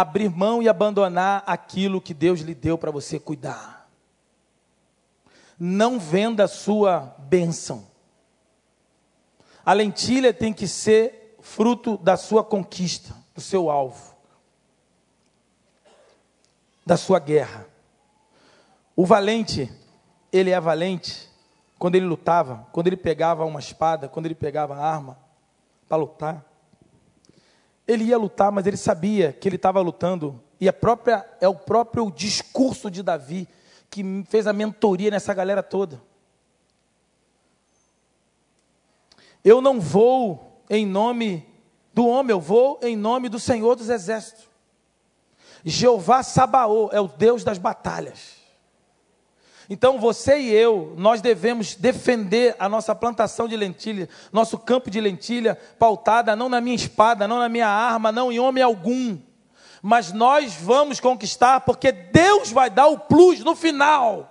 abrir 0.00 0.28
mão 0.28 0.62
e 0.62 0.68
abandonar 0.68 1.42
aquilo 1.46 2.00
que 2.00 2.14
Deus 2.14 2.40
lhe 2.40 2.54
deu 2.54 2.78
para 2.78 2.90
você 2.90 3.18
cuidar. 3.18 3.88
Não 5.58 5.98
venda 5.98 6.44
a 6.44 6.48
sua 6.48 7.16
bênção. 7.18 7.86
A 9.64 9.72
lentilha 9.72 10.32
tem 10.32 10.52
que 10.52 10.68
ser 10.68 11.36
fruto 11.40 11.96
da 11.98 12.16
sua 12.16 12.44
conquista, 12.44 13.14
do 13.34 13.40
seu 13.40 13.70
alvo, 13.70 14.14
da 16.86 16.96
sua 16.96 17.18
guerra. 17.18 17.66
O 18.94 19.04
valente, 19.04 19.70
ele 20.32 20.50
é 20.50 20.60
valente 20.60 21.28
quando 21.78 21.96
ele 21.96 22.06
lutava, 22.06 22.66
quando 22.72 22.86
ele 22.86 22.96
pegava 22.96 23.44
uma 23.44 23.60
espada, 23.60 24.08
quando 24.08 24.26
ele 24.26 24.34
pegava 24.34 24.76
arma 24.76 25.18
para 25.88 25.96
lutar. 25.98 26.47
Ele 27.88 28.04
ia 28.04 28.18
lutar, 28.18 28.52
mas 28.52 28.66
ele 28.66 28.76
sabia 28.76 29.32
que 29.32 29.48
ele 29.48 29.56
estava 29.56 29.80
lutando. 29.80 30.40
E 30.60 30.70
própria, 30.70 31.26
é 31.40 31.48
o 31.48 31.54
próprio 31.54 32.10
discurso 32.10 32.90
de 32.90 33.02
Davi 33.02 33.48
que 33.90 34.04
fez 34.28 34.46
a 34.46 34.52
mentoria 34.52 35.10
nessa 35.10 35.32
galera 35.32 35.62
toda. 35.62 36.00
Eu 39.42 39.60
não 39.62 39.80
vou 39.80 40.62
em 40.68 40.84
nome 40.84 41.46
do 41.94 42.06
homem, 42.06 42.32
eu 42.32 42.40
vou 42.40 42.78
em 42.82 42.96
nome 42.96 43.28
do 43.28 43.40
Senhor 43.40 43.74
dos 43.74 43.88
Exércitos. 43.88 44.46
Jeová 45.64 46.22
Sabaô 46.22 46.90
é 46.92 47.00
o 47.00 47.08
Deus 47.08 47.42
das 47.42 47.58
batalhas. 47.58 48.37
Então 49.70 49.98
você 49.98 50.38
e 50.38 50.50
eu, 50.50 50.94
nós 50.96 51.20
devemos 51.20 51.74
defender 51.74 52.56
a 52.58 52.68
nossa 52.68 52.94
plantação 52.94 53.46
de 53.46 53.56
lentilha, 53.56 54.08
nosso 54.32 54.56
campo 54.56 54.90
de 54.90 55.00
lentilha, 55.00 55.58
pautada 55.78 56.34
não 56.34 56.48
na 56.48 56.60
minha 56.60 56.76
espada, 56.76 57.28
não 57.28 57.38
na 57.38 57.48
minha 57.50 57.68
arma, 57.68 58.10
não 58.10 58.32
em 58.32 58.38
homem 58.38 58.62
algum. 58.62 59.18
Mas 59.82 60.12
nós 60.12 60.54
vamos 60.54 61.00
conquistar, 61.00 61.60
porque 61.60 61.92
Deus 61.92 62.50
vai 62.50 62.70
dar 62.70 62.88
o 62.88 62.98
plus 62.98 63.40
no 63.40 63.54
final. 63.54 64.27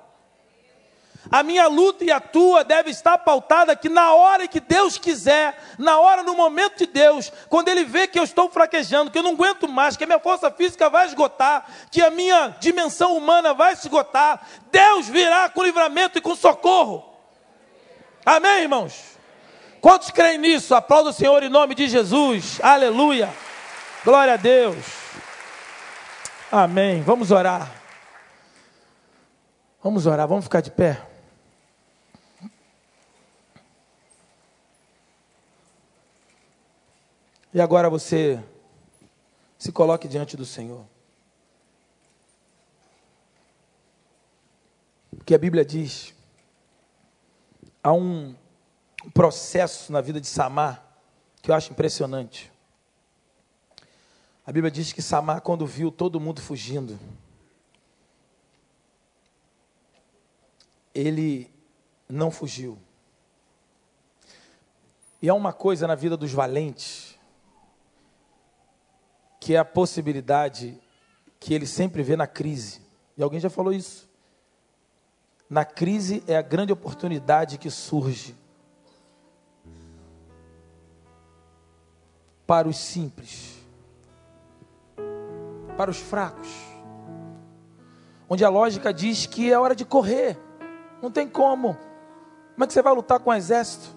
A 1.31 1.43
minha 1.43 1.67
luta 1.67 2.03
e 2.03 2.11
a 2.11 2.19
tua 2.19 2.63
deve 2.63 2.89
estar 2.89 3.17
pautada 3.17 3.75
que 3.75 3.89
na 3.89 4.13
hora 4.13 4.47
que 4.47 4.59
Deus 4.59 4.97
quiser, 4.97 5.57
na 5.77 5.99
hora, 5.99 6.23
no 6.23 6.35
momento 6.35 6.77
de 6.77 6.85
Deus, 6.85 7.31
quando 7.49 7.67
Ele 7.67 7.83
vê 7.83 8.07
que 8.07 8.17
eu 8.17 8.23
estou 8.23 8.49
fraquejando, 8.49 9.11
que 9.11 9.17
eu 9.17 9.23
não 9.23 9.31
aguento 9.31 9.67
mais, 9.67 9.97
que 9.97 10.03
a 10.03 10.07
minha 10.07 10.19
força 10.19 10.49
física 10.49 10.89
vai 10.89 11.05
esgotar, 11.07 11.65
que 11.91 12.01
a 12.01 12.09
minha 12.09 12.55
dimensão 12.59 13.17
humana 13.17 13.53
vai 13.53 13.75
se 13.75 13.87
esgotar, 13.87 14.45
Deus 14.71 15.07
virá 15.07 15.49
com 15.49 15.63
livramento 15.63 16.17
e 16.17 16.21
com 16.21 16.35
socorro. 16.35 17.03
Amém, 18.25 18.63
irmãos? 18.63 19.17
Quantos 19.81 20.11
creem 20.11 20.37
nisso? 20.37 20.75
Aplauda 20.75 21.09
o 21.09 21.13
Senhor 21.13 21.43
em 21.43 21.49
nome 21.49 21.75
de 21.75 21.87
Jesus. 21.87 22.59
Aleluia. 22.61 23.29
Glória 24.03 24.33
a 24.33 24.37
Deus. 24.37 24.77
Amém. 26.51 27.01
Vamos 27.01 27.31
orar. 27.31 27.69
Vamos 29.83 30.05
orar, 30.05 30.27
vamos 30.27 30.45
ficar 30.45 30.61
de 30.61 30.71
pé. 30.71 31.01
E 37.57 37.59
agora 37.59 37.89
você 37.89 38.39
se 39.57 39.71
coloque 39.71 40.07
diante 40.07 40.37
do 40.37 40.45
Senhor. 40.45 40.85
Porque 45.09 45.33
a 45.33 45.39
Bíblia 45.39 45.65
diz: 45.65 46.13
há 47.81 47.91
um 47.91 48.35
processo 49.11 49.91
na 49.91 50.01
vida 50.01 50.21
de 50.21 50.27
Samar 50.27 50.85
que 51.41 51.49
eu 51.49 51.55
acho 51.55 51.71
impressionante. 51.71 52.51
A 54.45 54.51
Bíblia 54.51 54.69
diz 54.69 54.93
que 54.93 55.01
Samar, 55.01 55.41
quando 55.41 55.65
viu 55.65 55.91
todo 55.91 56.19
mundo 56.19 56.39
fugindo, 56.39 56.99
ele 60.93 61.51
não 62.07 62.29
fugiu. 62.29 62.77
E 65.19 65.27
há 65.27 65.33
uma 65.33 65.51
coisa 65.51 65.87
na 65.87 65.95
vida 65.95 66.15
dos 66.15 66.31
valentes 66.31 67.16
que 69.47 69.55
é 69.55 69.59
a 69.59 69.63
possibilidade 69.63 70.77
que 71.39 71.53
ele 71.53 71.65
sempre 71.65 72.03
vê 72.03 72.17
na 72.17 72.27
crise. 72.27 72.81
E 73.15 73.23
alguém 73.23 73.39
já 73.39 73.49
falou 73.49 73.71
isso. 73.71 74.09
Na 75.49 75.63
crise 75.63 76.21
é 76.27 76.35
a 76.35 76.41
grande 76.41 76.73
oportunidade 76.73 77.57
que 77.57 77.71
surge 77.71 78.35
para 82.45 82.67
os 82.67 82.75
simples, 82.75 83.55
para 85.77 85.89
os 85.89 85.97
fracos, 85.97 86.49
onde 88.27 88.43
a 88.43 88.49
lógica 88.49 88.93
diz 88.93 89.27
que 89.27 89.49
é 89.49 89.57
hora 89.57 89.73
de 89.73 89.85
correr, 89.85 90.37
não 91.01 91.09
tem 91.09 91.25
como. 91.25 91.77
Como 92.51 92.65
é 92.65 92.67
que 92.67 92.73
você 92.73 92.81
vai 92.81 92.93
lutar 92.93 93.21
com 93.21 93.29
um 93.29 93.33
exército? 93.33 93.95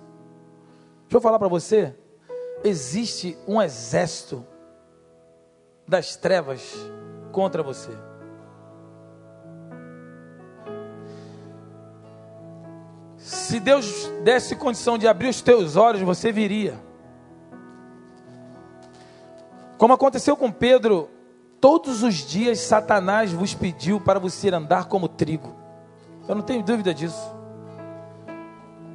Deixa 1.09 1.17
eu 1.17 1.21
falar 1.21 1.41
para 1.41 1.49
você: 1.49 1.93
existe 2.63 3.37
um 3.49 3.61
exército 3.61 4.47
das 5.91 6.15
trevas 6.15 6.73
contra 7.33 7.65
você. 7.65 7.91
Se 13.17 13.59
Deus 13.59 14.07
desse 14.23 14.55
condição 14.55 14.97
de 14.97 15.09
abrir 15.09 15.29
os 15.29 15.43
teus 15.43 15.75
olhos, 15.75 16.01
você 16.03 16.31
viria. 16.31 16.79
Como 19.77 19.93
aconteceu 19.93 20.37
com 20.37 20.53
Pedro, 20.53 21.11
todos 21.61 22.05
os 22.05 22.15
dias 22.15 22.61
Satanás 22.61 23.33
vos 23.33 23.53
pediu 23.53 24.01
para 24.01 24.21
você 24.21 24.49
andar 24.49 24.85
como 24.85 25.09
trigo. 25.09 25.57
Eu 26.29 26.37
não 26.37 26.43
tenho 26.43 26.63
dúvida 26.63 26.95
disso. 26.95 27.35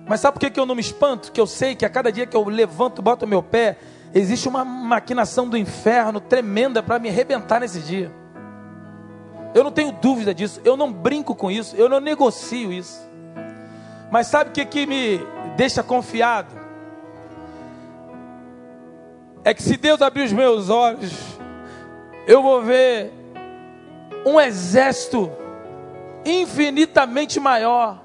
Mas 0.08 0.22
sabe 0.22 0.40
por 0.40 0.50
que, 0.50 0.58
eu 0.58 0.66
não 0.66 0.76
me 0.76 0.82
espanto? 0.82 1.32
Que 1.34 1.42
eu 1.42 1.48
sei 1.48 1.76
que 1.76 1.86
a 1.86 1.90
cada 1.90 2.10
dia 2.10 2.26
que 2.26 2.38
eu 2.38 2.48
levanto, 2.48 3.02
boto 3.02 3.28
meu 3.28 3.44
pé, 3.44 3.78
existe 4.16 4.48
uma 4.48 4.64
maquinação 4.64 5.48
do 5.50 5.58
inferno 5.58 6.22
tremenda 6.22 6.82
para 6.82 6.98
me 6.98 7.10
arrebentar 7.10 7.60
nesse 7.60 7.82
dia. 7.82 8.10
Eu 9.54 9.62
não 9.62 9.72
tenho 9.72 9.92
dúvida 9.92 10.34
disso, 10.34 10.62
eu 10.64 10.78
não 10.78 10.92
brinco 10.92 11.36
com 11.36 11.52
isso, 11.52 11.76
eu 11.76 11.90
não 11.90 12.00
negocio 12.00 12.72
isso. 12.72 13.06
Mas 14.10 14.28
sabe 14.28 14.50
o 14.50 14.54
que, 14.54 14.66
que 14.66 14.86
me 14.86 15.20
deixa 15.58 15.84
confiado? 15.84 16.56
É 19.44 19.54
que 19.54 19.62
se 19.62 19.76
Deus 19.76 20.02
abrir 20.02 20.24
os 20.24 20.34
meus 20.34 20.70
olhos, 20.70 21.14
eu 22.26 22.42
vou 22.42 22.62
ver 22.62 23.12
um 24.26 24.40
exército 24.40 25.30
infinitamente 26.26 27.40
maior 27.40 28.05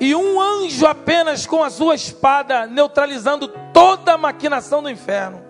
e 0.00 0.14
um 0.14 0.40
anjo 0.40 0.86
apenas 0.86 1.46
com 1.46 1.62
a 1.62 1.68
sua 1.68 1.94
espada 1.94 2.66
neutralizando 2.66 3.46
toda 3.72 4.14
a 4.14 4.18
maquinação 4.18 4.82
do 4.82 4.88
inferno. 4.88 5.44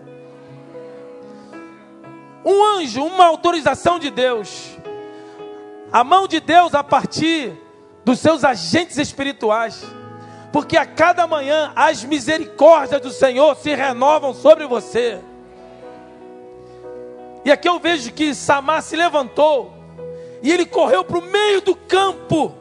Um 2.45 2.65
anjo, 2.65 3.05
uma 3.05 3.27
autorização 3.27 3.99
de 3.99 4.11
Deus. 4.11 4.77
A 5.93 6.03
mão 6.03 6.27
de 6.27 6.41
Deus 6.41 6.75
a 6.75 6.83
partir 6.83 7.53
dos 8.05 8.19
seus 8.19 8.43
agentes 8.43 8.99
espirituais. 8.99 9.85
Porque 10.53 10.77
a 10.77 10.85
cada 10.85 11.29
manhã 11.29 11.73
as 11.77 12.03
misericórdias 12.03 13.01
do 13.01 13.11
Senhor 13.11 13.55
se 13.57 13.73
renovam 13.73 14.35
sobre 14.35 14.67
você. 14.67 15.21
E 17.45 17.53
aqui 17.53 17.69
eu 17.69 17.79
vejo 17.79 18.13
que 18.13 18.35
Samar 18.35 18.83
se 18.83 18.97
levantou 18.97 19.73
e 20.43 20.51
ele 20.51 20.67
correu 20.67 21.05
para 21.05 21.19
o 21.19 21.23
meio 21.23 21.61
do 21.61 21.77
campo. 21.77 22.60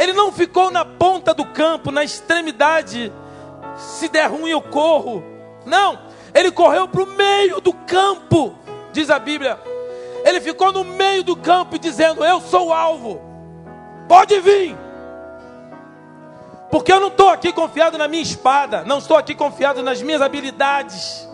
Ele 0.00 0.14
não 0.14 0.32
ficou 0.32 0.70
na 0.70 0.82
ponta 0.82 1.34
do 1.34 1.44
campo, 1.44 1.90
na 1.90 2.02
extremidade. 2.02 3.12
Se 3.76 4.08
der 4.08 4.30
ruim, 4.30 4.48
eu 4.48 4.62
corro. 4.62 5.22
Não, 5.66 5.98
ele 6.32 6.50
correu 6.50 6.88
para 6.88 7.02
o 7.02 7.06
meio 7.06 7.60
do 7.60 7.74
campo, 7.74 8.54
diz 8.94 9.10
a 9.10 9.18
Bíblia. 9.18 9.60
Ele 10.24 10.40
ficou 10.40 10.72
no 10.72 10.84
meio 10.84 11.22
do 11.22 11.36
campo 11.36 11.78
dizendo: 11.78 12.24
Eu 12.24 12.40
sou 12.40 12.68
o 12.68 12.72
alvo, 12.72 13.20
pode 14.08 14.40
vir. 14.40 14.74
Porque 16.70 16.90
eu 16.90 17.00
não 17.00 17.08
estou 17.08 17.28
aqui 17.28 17.52
confiado 17.52 17.98
na 17.98 18.08
minha 18.08 18.22
espada, 18.22 18.82
não 18.84 18.98
estou 18.98 19.18
aqui 19.18 19.34
confiado 19.34 19.82
nas 19.82 20.00
minhas 20.00 20.22
habilidades 20.22 21.28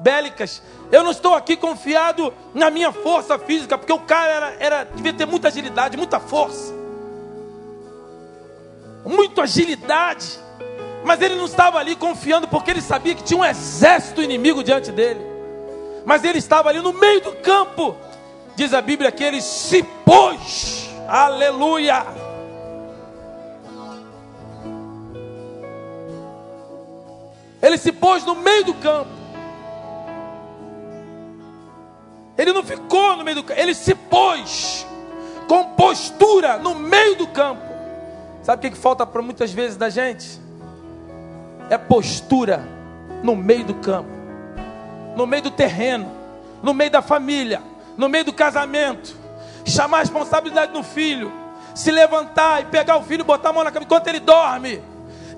bélicas, 0.00 0.60
eu 0.90 1.04
não 1.04 1.12
estou 1.12 1.34
aqui 1.34 1.56
confiado 1.56 2.34
na 2.52 2.70
minha 2.70 2.90
força 2.90 3.38
física, 3.38 3.78
porque 3.78 3.92
o 3.92 4.00
cara 4.00 4.32
era, 4.32 4.56
era, 4.58 4.84
devia 4.84 5.12
ter 5.12 5.26
muita 5.26 5.46
agilidade, 5.46 5.96
muita 5.96 6.18
força, 6.18 6.74
muita 9.04 9.42
agilidade. 9.42 10.38
Mas 11.04 11.20
ele 11.20 11.34
não 11.34 11.44
estava 11.44 11.78
ali 11.78 11.94
confiando 11.94 12.48
porque 12.48 12.70
ele 12.70 12.80
sabia 12.80 13.14
que 13.14 13.22
tinha 13.22 13.38
um 13.38 13.44
exército 13.44 14.22
inimigo 14.22 14.64
diante 14.64 14.90
dele. 14.90 15.20
Mas 16.04 16.24
ele 16.24 16.38
estava 16.38 16.70
ali 16.70 16.80
no 16.80 16.92
meio 16.92 17.20
do 17.20 17.32
campo. 17.36 17.94
Diz 18.56 18.72
a 18.72 18.80
Bíblia 18.80 19.12
que 19.12 19.22
ele 19.22 19.40
se 19.40 19.82
pôs. 20.04 20.88
Aleluia. 21.06 22.06
Ele 27.60 27.78
se 27.78 27.92
pôs 27.92 28.24
no 28.24 28.34
meio 28.34 28.64
do 28.64 28.74
campo. 28.74 29.10
Ele 32.36 32.52
não 32.52 32.62
ficou 32.62 33.16
no 33.16 33.24
meio 33.24 33.36
do 33.36 33.44
campo, 33.44 33.60
ele 33.60 33.74
se 33.74 33.94
pôs 33.94 34.86
com 35.48 35.64
postura 35.70 36.58
no 36.58 36.74
meio 36.74 37.16
do 37.16 37.26
campo. 37.28 37.73
Sabe 38.44 38.58
o 38.58 38.60
que, 38.60 38.76
que 38.76 38.76
falta 38.76 39.06
para 39.06 39.22
muitas 39.22 39.50
vezes 39.52 39.74
da 39.74 39.88
gente? 39.88 40.38
É 41.70 41.78
postura 41.78 42.62
no 43.22 43.34
meio 43.34 43.64
do 43.64 43.72
campo, 43.76 44.10
no 45.16 45.26
meio 45.26 45.44
do 45.44 45.50
terreno, 45.50 46.12
no 46.62 46.74
meio 46.74 46.90
da 46.90 47.00
família, 47.00 47.62
no 47.96 48.06
meio 48.06 48.26
do 48.26 48.34
casamento. 48.34 49.16
Chamar 49.64 49.96
a 49.96 50.00
responsabilidade 50.00 50.74
no 50.74 50.82
filho, 50.82 51.32
se 51.74 51.90
levantar 51.90 52.60
e 52.60 52.66
pegar 52.66 52.98
o 52.98 53.02
filho 53.02 53.22
e 53.22 53.24
botar 53.24 53.48
a 53.48 53.52
mão 53.54 53.64
na 53.64 53.70
cabeça 53.70 53.86
enquanto 53.86 54.08
ele 54.08 54.20
dorme. 54.20 54.82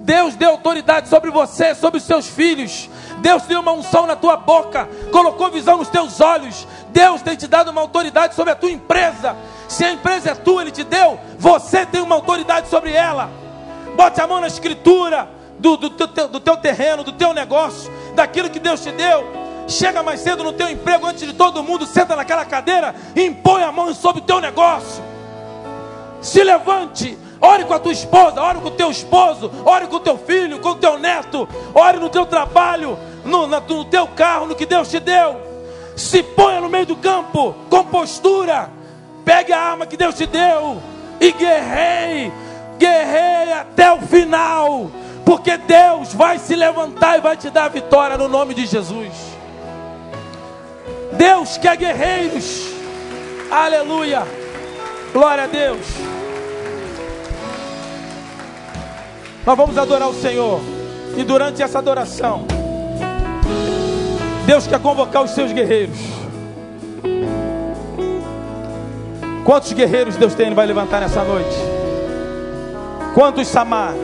Deus 0.00 0.34
deu 0.34 0.50
autoridade 0.50 1.08
sobre 1.08 1.30
você, 1.30 1.76
sobre 1.76 1.98
os 1.98 2.04
seus 2.04 2.26
filhos. 2.26 2.90
Deus 3.18 3.44
deu 3.44 3.60
uma 3.60 3.72
unção 3.72 4.04
na 4.04 4.16
tua 4.16 4.36
boca, 4.36 4.88
colocou 5.12 5.48
visão 5.48 5.76
nos 5.76 5.88
teus 5.88 6.20
olhos. 6.20 6.66
Deus 6.88 7.22
tem 7.22 7.36
te 7.36 7.46
dado 7.46 7.70
uma 7.70 7.80
autoridade 7.82 8.34
sobre 8.34 8.52
a 8.52 8.56
tua 8.56 8.70
empresa. 8.70 9.36
Se 9.68 9.84
a 9.84 9.92
empresa 9.92 10.30
é 10.30 10.34
tua, 10.34 10.62
Ele 10.62 10.70
te 10.70 10.84
deu, 10.84 11.18
você 11.38 11.84
tem 11.84 12.00
uma 12.00 12.14
autoridade 12.14 12.68
sobre 12.68 12.92
ela. 12.92 13.30
Bote 13.96 14.20
a 14.20 14.26
mão 14.26 14.40
na 14.40 14.46
escritura 14.46 15.28
do, 15.58 15.76
do, 15.76 15.88
do, 15.88 16.08
teu, 16.08 16.28
do 16.28 16.40
teu 16.40 16.56
terreno, 16.56 17.02
do 17.02 17.12
teu 17.12 17.32
negócio, 17.32 17.90
daquilo 18.14 18.50
que 18.50 18.58
Deus 18.58 18.82
te 18.82 18.92
deu. 18.92 19.26
Chega 19.68 20.02
mais 20.02 20.20
cedo 20.20 20.44
no 20.44 20.52
teu 20.52 20.68
emprego 20.68 21.06
antes 21.06 21.26
de 21.26 21.32
todo 21.32 21.62
mundo, 21.62 21.86
senta 21.86 22.14
naquela 22.14 22.44
cadeira 22.44 22.94
e 23.14 23.24
impõe 23.24 23.62
a 23.64 23.72
mão 23.72 23.92
sobre 23.94 24.22
o 24.22 24.24
teu 24.24 24.40
negócio. 24.40 25.02
Se 26.20 26.42
levante, 26.44 27.18
ore 27.40 27.64
com 27.64 27.74
a 27.74 27.78
tua 27.78 27.92
esposa, 27.92 28.40
ore 28.40 28.60
com 28.60 28.68
o 28.68 28.72
teu 28.72 28.90
esposo, 28.90 29.50
ore 29.64 29.86
com 29.86 29.96
o 29.96 30.00
teu 30.00 30.16
filho, 30.16 30.60
com 30.60 30.70
o 30.70 30.74
teu 30.76 30.98
neto, 30.98 31.48
ore 31.74 31.98
no 31.98 32.08
teu 32.08 32.24
trabalho, 32.26 32.96
no, 33.24 33.46
no 33.46 33.84
teu 33.86 34.06
carro, 34.08 34.46
no 34.46 34.54
que 34.54 34.66
Deus 34.66 34.88
te 34.88 35.00
deu 35.00 35.46
se 35.96 36.22
ponha 36.22 36.60
no 36.60 36.68
meio 36.68 36.84
do 36.84 36.96
campo 36.96 37.54
com 37.70 37.84
postura, 37.84 38.70
pegue 39.26 39.52
a 39.52 39.60
arma 39.60 39.86
que 39.86 39.96
Deus 39.96 40.14
te 40.14 40.24
deu 40.24 40.80
e 41.20 41.32
guerrei, 41.32 42.32
guerrei 42.78 43.52
até 43.52 43.92
o 43.92 44.00
final, 44.02 44.88
porque 45.24 45.56
Deus 45.56 46.14
vai 46.14 46.38
se 46.38 46.54
levantar 46.54 47.18
e 47.18 47.20
vai 47.20 47.36
te 47.36 47.50
dar 47.50 47.64
a 47.64 47.68
vitória 47.68 48.16
no 48.16 48.28
nome 48.28 48.54
de 48.54 48.64
Jesus. 48.64 49.12
Deus 51.14 51.58
quer 51.58 51.76
guerreiros, 51.76 52.68
aleluia, 53.50 54.22
glória 55.12 55.42
a 55.42 55.48
Deus. 55.48 55.84
Nós 59.44 59.56
vamos 59.56 59.76
adorar 59.76 60.08
o 60.08 60.14
Senhor, 60.14 60.60
e 61.16 61.24
durante 61.24 61.62
essa 61.62 61.78
adoração, 61.78 62.46
Deus 64.44 64.68
quer 64.68 64.78
convocar 64.78 65.24
os 65.24 65.32
seus 65.32 65.50
guerreiros. 65.50 66.25
Quantos 69.46 69.72
guerreiros 69.72 70.16
Deus 70.16 70.34
tem, 70.34 70.52
vai 70.52 70.66
levantar 70.66 71.00
nessa 71.00 71.22
noite? 71.22 71.56
Quantos 73.14 73.46
Samar? 73.46 73.94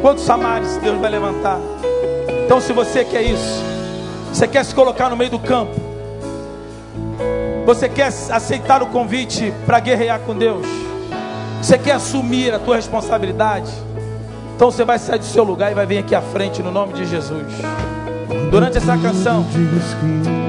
Quantos 0.00 0.24
Samares 0.24 0.78
Deus 0.78 0.98
vai 0.98 1.10
levantar? 1.10 1.60
Então, 2.42 2.58
se 2.58 2.72
você 2.72 3.04
quer 3.04 3.20
isso, 3.20 3.62
você 4.32 4.48
quer 4.48 4.64
se 4.64 4.74
colocar 4.74 5.10
no 5.10 5.16
meio 5.16 5.30
do 5.30 5.38
campo, 5.38 5.78
você 7.66 7.86
quer 7.86 8.06
aceitar 8.06 8.82
o 8.82 8.86
convite 8.86 9.52
para 9.66 9.78
guerrear 9.78 10.20
com 10.20 10.34
Deus, 10.34 10.66
você 11.60 11.76
quer 11.76 11.92
assumir 11.92 12.54
a 12.54 12.58
tua 12.58 12.76
responsabilidade, 12.76 13.70
então 14.56 14.70
você 14.70 14.86
vai 14.86 14.98
sair 14.98 15.18
do 15.18 15.24
seu 15.26 15.44
lugar 15.44 15.70
e 15.70 15.74
vai 15.74 15.84
vir 15.84 15.98
aqui 15.98 16.14
à 16.14 16.22
frente 16.22 16.62
no 16.62 16.70
nome 16.70 16.94
de 16.94 17.04
Jesus 17.04 17.46
durante 18.50 18.78
essa 18.78 18.96
canção. 18.96 19.44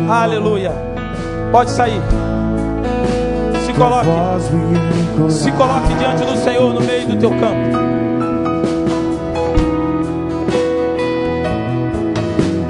Aleluia. 0.10 0.72
Pode 1.52 1.72
sair. 1.72 2.02
Se 3.74 3.80
coloque. 3.80 5.32
Se 5.32 5.52
coloque 5.52 5.94
diante 5.96 6.24
do 6.24 6.38
Senhor 6.38 6.74
no 6.76 6.82
meio 6.82 7.08
do 7.08 7.18
teu 7.18 7.32
campo. 7.32 7.72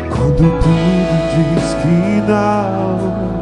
Quando 0.10 0.38
tudo 0.38 1.14
diz 1.36 1.74
que 1.82 2.22
não, 2.26 3.40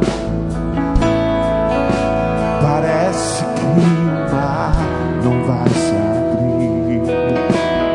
parece 2.62 3.44
que 3.44 3.62
o 3.62 4.34
mar 4.34 4.74
não 5.22 5.44
vai 5.44 5.68
se 5.68 5.94
abrir. 5.94 7.02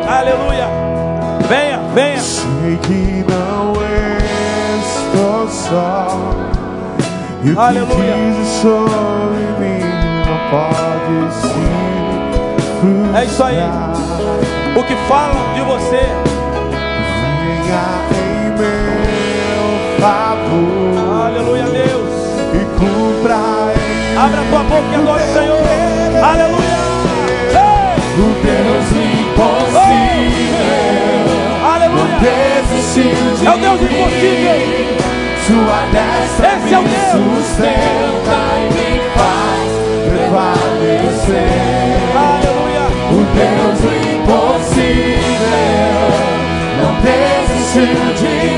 Aleluia. 0.08 0.68
Venha, 1.46 1.78
venha. 1.94 2.20
Sei 2.20 2.78
que 2.84 3.24
não 3.30 3.74
estou 4.78 5.48
só. 5.48 6.07
E 7.42 7.50
o 7.52 7.60
Aleluia. 7.60 7.94
que 7.94 8.32
diz 8.40 8.48
sobre 8.60 9.44
mim 9.60 9.80
não 10.26 10.38
pode 10.50 11.16
se 11.34 11.40
frustrar. 12.80 13.20
É 13.20 13.24
isso 13.24 13.42
aí. 13.44 13.58
O 14.76 14.82
que 14.82 14.96
falam 15.08 15.54
de 15.54 15.60
você, 15.62 16.02
Venha 17.42 17.86
em 18.12 18.50
meu 18.58 19.64
favor 20.00 21.24
aleluia, 21.26 21.64
Deus. 21.64 22.14
e 22.54 22.56
cumpra 22.78 23.36
em 23.74 24.16
Abra 24.16 24.42
tua 24.50 24.62
boca 24.64 24.88
e 24.90 24.94
adore 24.96 25.22
o 25.22 25.32
Senhor. 25.32 25.62
Aleluia. 26.24 26.78
Ei! 27.54 27.98
o 28.18 28.20
Deus 28.42 28.88
impossível. 29.28 30.66
Aleluia. 31.72 32.18
Desistiu 32.20 33.36
de 33.36 33.46
É 33.46 33.48
o 33.50 33.58
Deus 33.58 33.80
impossível 33.80 34.58
sua 35.48 35.80
destra 35.92 36.48
Esse 36.48 36.64
me 36.66 36.72
é 36.72 36.78
o 36.78 36.82
Deus. 36.82 37.12
sustenta 37.48 38.36
e 38.58 38.68
me 38.74 38.88
faz 39.16 39.70
prevalecer. 40.12 41.48
Aleluia. 42.14 42.84
O 43.10 43.18
Deus 43.38 43.80
impossível 44.12 45.38
não 46.82 46.92
desistiu 47.00 47.96
de 48.14 48.57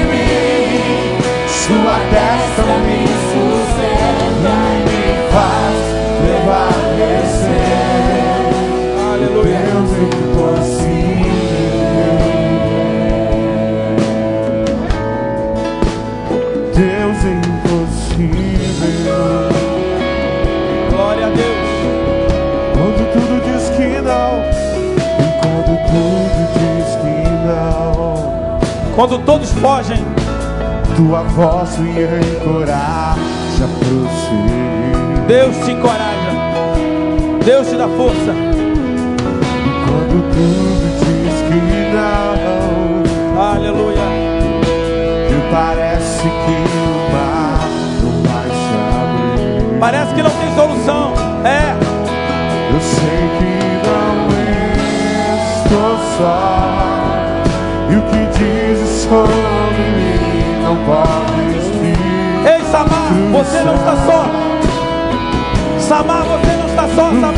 Quando 29.01 29.18
todos 29.20 29.51
fogem, 29.53 29.96
tua 30.94 31.22
voz 31.22 31.78
me 31.78 32.03
encoraja 32.03 33.64
a 33.64 33.68
prosseguir. 33.78 35.24
Deus 35.26 35.57
te 35.64 35.70
encoraja. 35.70 36.32
Deus 37.42 37.66
te 37.66 37.76
dá 37.76 37.88
força. 37.88 38.34
Quando 39.86 40.22
tudo 40.34 40.98
diz 40.98 41.40
que 41.48 41.59
não, 41.94 43.42
Aleluia. 43.42 44.05
e 45.30 45.51
parece 45.51 46.24
que 46.24 46.28
o 46.28 47.11
mar 47.11 47.59
não 48.03 48.12
vai 48.30 48.51
se 48.51 48.74
abrir. 49.01 49.78
Parece 49.80 50.14
que 50.14 50.22
não 50.22 50.30
tem 50.30 50.55
solução. 50.55 51.14
É. 51.42 51.89
sobre 59.11 59.35
não 60.63 60.77
pode 60.87 61.43
existir. 61.57 61.99
Ei, 62.47 62.63
Samar, 62.71 63.11
você 63.33 63.59
não 63.63 63.75
está 63.75 63.97
só. 64.07 64.21
Samar, 65.81 66.23
você 66.23 66.53
não 66.57 66.67
está 66.67 66.87
só, 66.95 67.11
Samar. 67.11 67.35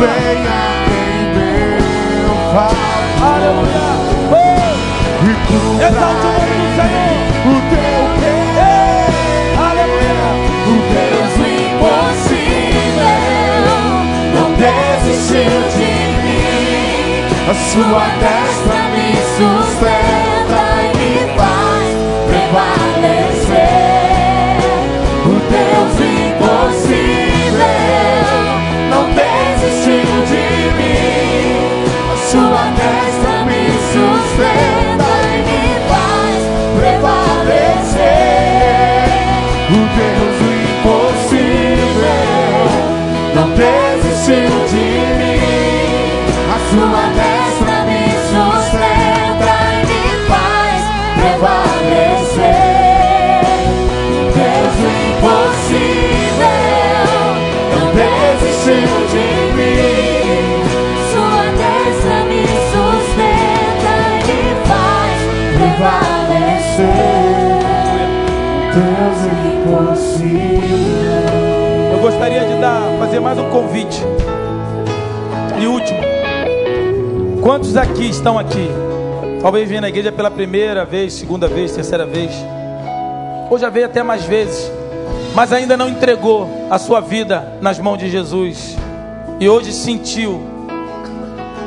Aleluia. 3.23 3.85
Oh, 4.31 4.69
e 5.25 5.31
exalte 5.83 6.27
o 6.27 6.33
nome 6.37 6.57
do 6.61 6.69
Senhor. 6.77 7.17
o 7.47 7.57
teu 7.71 8.01
querer. 8.21 9.09
Aleluia. 9.71 10.29
O 10.69 10.75
Deus 10.93 11.35
impossível 11.73 12.83
não 14.35 14.49
desistiu 14.61 15.57
de 15.73 15.91
mim. 16.23 16.53
A 17.49 17.55
sua 17.55 18.05
destra 18.21 18.81
me 18.93 19.07
sustenta 19.37 20.02
Eu 71.93 72.01
gostaria 72.01 72.41
de 72.47 72.59
dar, 72.59 72.81
fazer 72.99 73.21
mais 73.21 73.39
um 73.39 73.51
convite. 73.51 74.03
E 75.61 75.67
último. 75.67 76.01
Quantos 77.43 77.77
aqui 77.77 78.09
estão 78.09 78.39
aqui? 78.39 78.71
Talvez 79.43 79.69
venha 79.69 79.83
na 79.83 79.91
igreja 79.91 80.11
pela 80.11 80.31
primeira 80.31 80.87
vez, 80.87 81.13
segunda 81.13 81.49
vez, 81.49 81.73
terceira 81.73 82.07
vez. 82.07 82.33
Ou 83.51 83.59
já 83.59 83.69
veio 83.69 83.85
até 83.85 84.03
mais 84.03 84.25
vezes. 84.25 84.73
Mas 85.35 85.53
ainda 85.53 85.77
não 85.77 85.91
entregou 85.91 86.49
a 86.71 86.79
sua 86.79 87.01
vida 87.01 87.59
nas 87.61 87.79
mãos 87.79 87.99
de 87.99 88.09
Jesus. 88.09 88.75
E 89.39 89.51
hoje 89.51 89.71
sentiu 89.71 90.41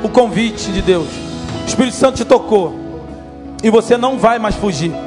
o 0.04 0.10
convite 0.10 0.72
de 0.72 0.82
Deus. 0.82 1.10
O 1.66 1.68
Espírito 1.68 1.98
Santo 1.98 2.16
te 2.16 2.26
tocou. 2.26 2.74
E 3.62 3.70
você 3.70 3.96
não 3.96 4.18
vai 4.18 4.40
mais 4.40 4.56
fugir. 4.56 5.05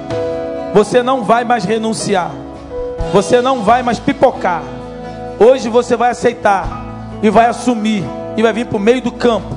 Você 0.74 1.02
não 1.02 1.24
vai 1.24 1.44
mais 1.44 1.64
renunciar. 1.64 2.30
Você 3.12 3.40
não 3.40 3.62
vai 3.62 3.82
mais 3.82 3.98
pipocar. 3.98 4.62
Hoje 5.38 5.68
você 5.68 5.96
vai 5.96 6.10
aceitar 6.10 6.68
e 7.22 7.30
vai 7.30 7.46
assumir 7.46 8.04
e 8.36 8.42
vai 8.42 8.52
vir 8.52 8.66
para 8.66 8.76
o 8.76 8.80
meio 8.80 9.00
do 9.00 9.12
campo, 9.12 9.56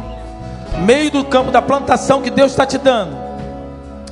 meio 0.86 1.12
do 1.12 1.24
campo 1.24 1.52
da 1.52 1.62
plantação 1.62 2.22
que 2.22 2.30
Deus 2.30 2.52
está 2.52 2.66
te 2.66 2.78
dando. 2.78 3.16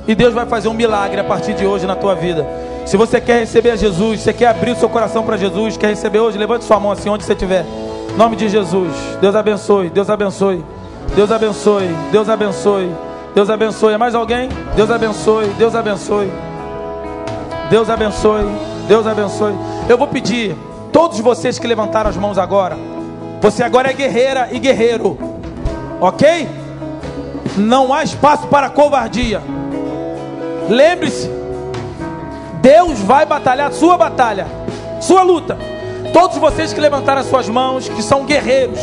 E 0.06 0.14
Deus 0.14 0.34
vai 0.34 0.46
fazer 0.46 0.68
um 0.68 0.74
milagre 0.74 1.20
a 1.20 1.24
partir 1.24 1.54
de 1.54 1.64
hoje 1.64 1.86
na 1.86 1.94
tua 1.94 2.14
vida. 2.14 2.46
Se 2.86 2.96
você 2.96 3.20
quer 3.20 3.40
receber 3.40 3.70
a 3.70 3.76
Jesus, 3.76 4.20
você 4.20 4.32
quer 4.32 4.48
abrir 4.48 4.72
o 4.72 4.76
seu 4.76 4.88
coração 4.88 5.22
para 5.22 5.36
Jesus, 5.36 5.76
quer 5.76 5.88
receber 5.88 6.18
hoje, 6.18 6.38
levante 6.38 6.64
sua 6.64 6.80
mão 6.80 6.90
assim 6.90 7.08
onde 7.08 7.24
você 7.24 7.32
estiver. 7.32 7.64
Em 8.12 8.16
nome 8.16 8.34
de 8.34 8.48
Jesus. 8.48 8.92
Deus 9.20 9.36
abençoe, 9.36 9.90
Deus 9.90 10.10
abençoe. 10.10 10.64
Deus 11.14 11.30
abençoe, 11.30 11.88
Deus 12.10 12.28
abençoe. 12.28 12.90
Deus 13.34 13.50
abençoe. 13.50 13.94
É 13.94 13.98
mais 13.98 14.14
alguém? 14.14 14.48
Deus 14.74 14.90
abençoe, 14.90 15.46
Deus 15.58 15.74
abençoe. 15.74 16.49
Deus 17.70 17.88
abençoe, 17.88 18.44
Deus 18.88 19.06
abençoe. 19.06 19.54
Eu 19.88 19.96
vou 19.96 20.08
pedir, 20.08 20.56
todos 20.92 21.20
vocês 21.20 21.56
que 21.56 21.68
levantaram 21.68 22.10
as 22.10 22.16
mãos 22.16 22.36
agora, 22.36 22.76
você 23.40 23.62
agora 23.62 23.88
é 23.88 23.92
guerreira 23.92 24.48
e 24.50 24.58
guerreiro, 24.58 25.16
ok? 26.00 26.48
Não 27.56 27.94
há 27.94 28.02
espaço 28.02 28.48
para 28.48 28.68
covardia. 28.68 29.40
Lembre-se, 30.68 31.30
Deus 32.60 32.98
vai 32.98 33.24
batalhar 33.24 33.72
sua 33.72 33.96
batalha, 33.96 34.48
sua 35.00 35.22
luta. 35.22 35.56
Todos 36.12 36.38
vocês 36.38 36.72
que 36.72 36.80
levantaram 36.80 37.20
as 37.20 37.28
suas 37.28 37.48
mãos, 37.48 37.88
que 37.88 38.02
são 38.02 38.24
guerreiros, 38.24 38.80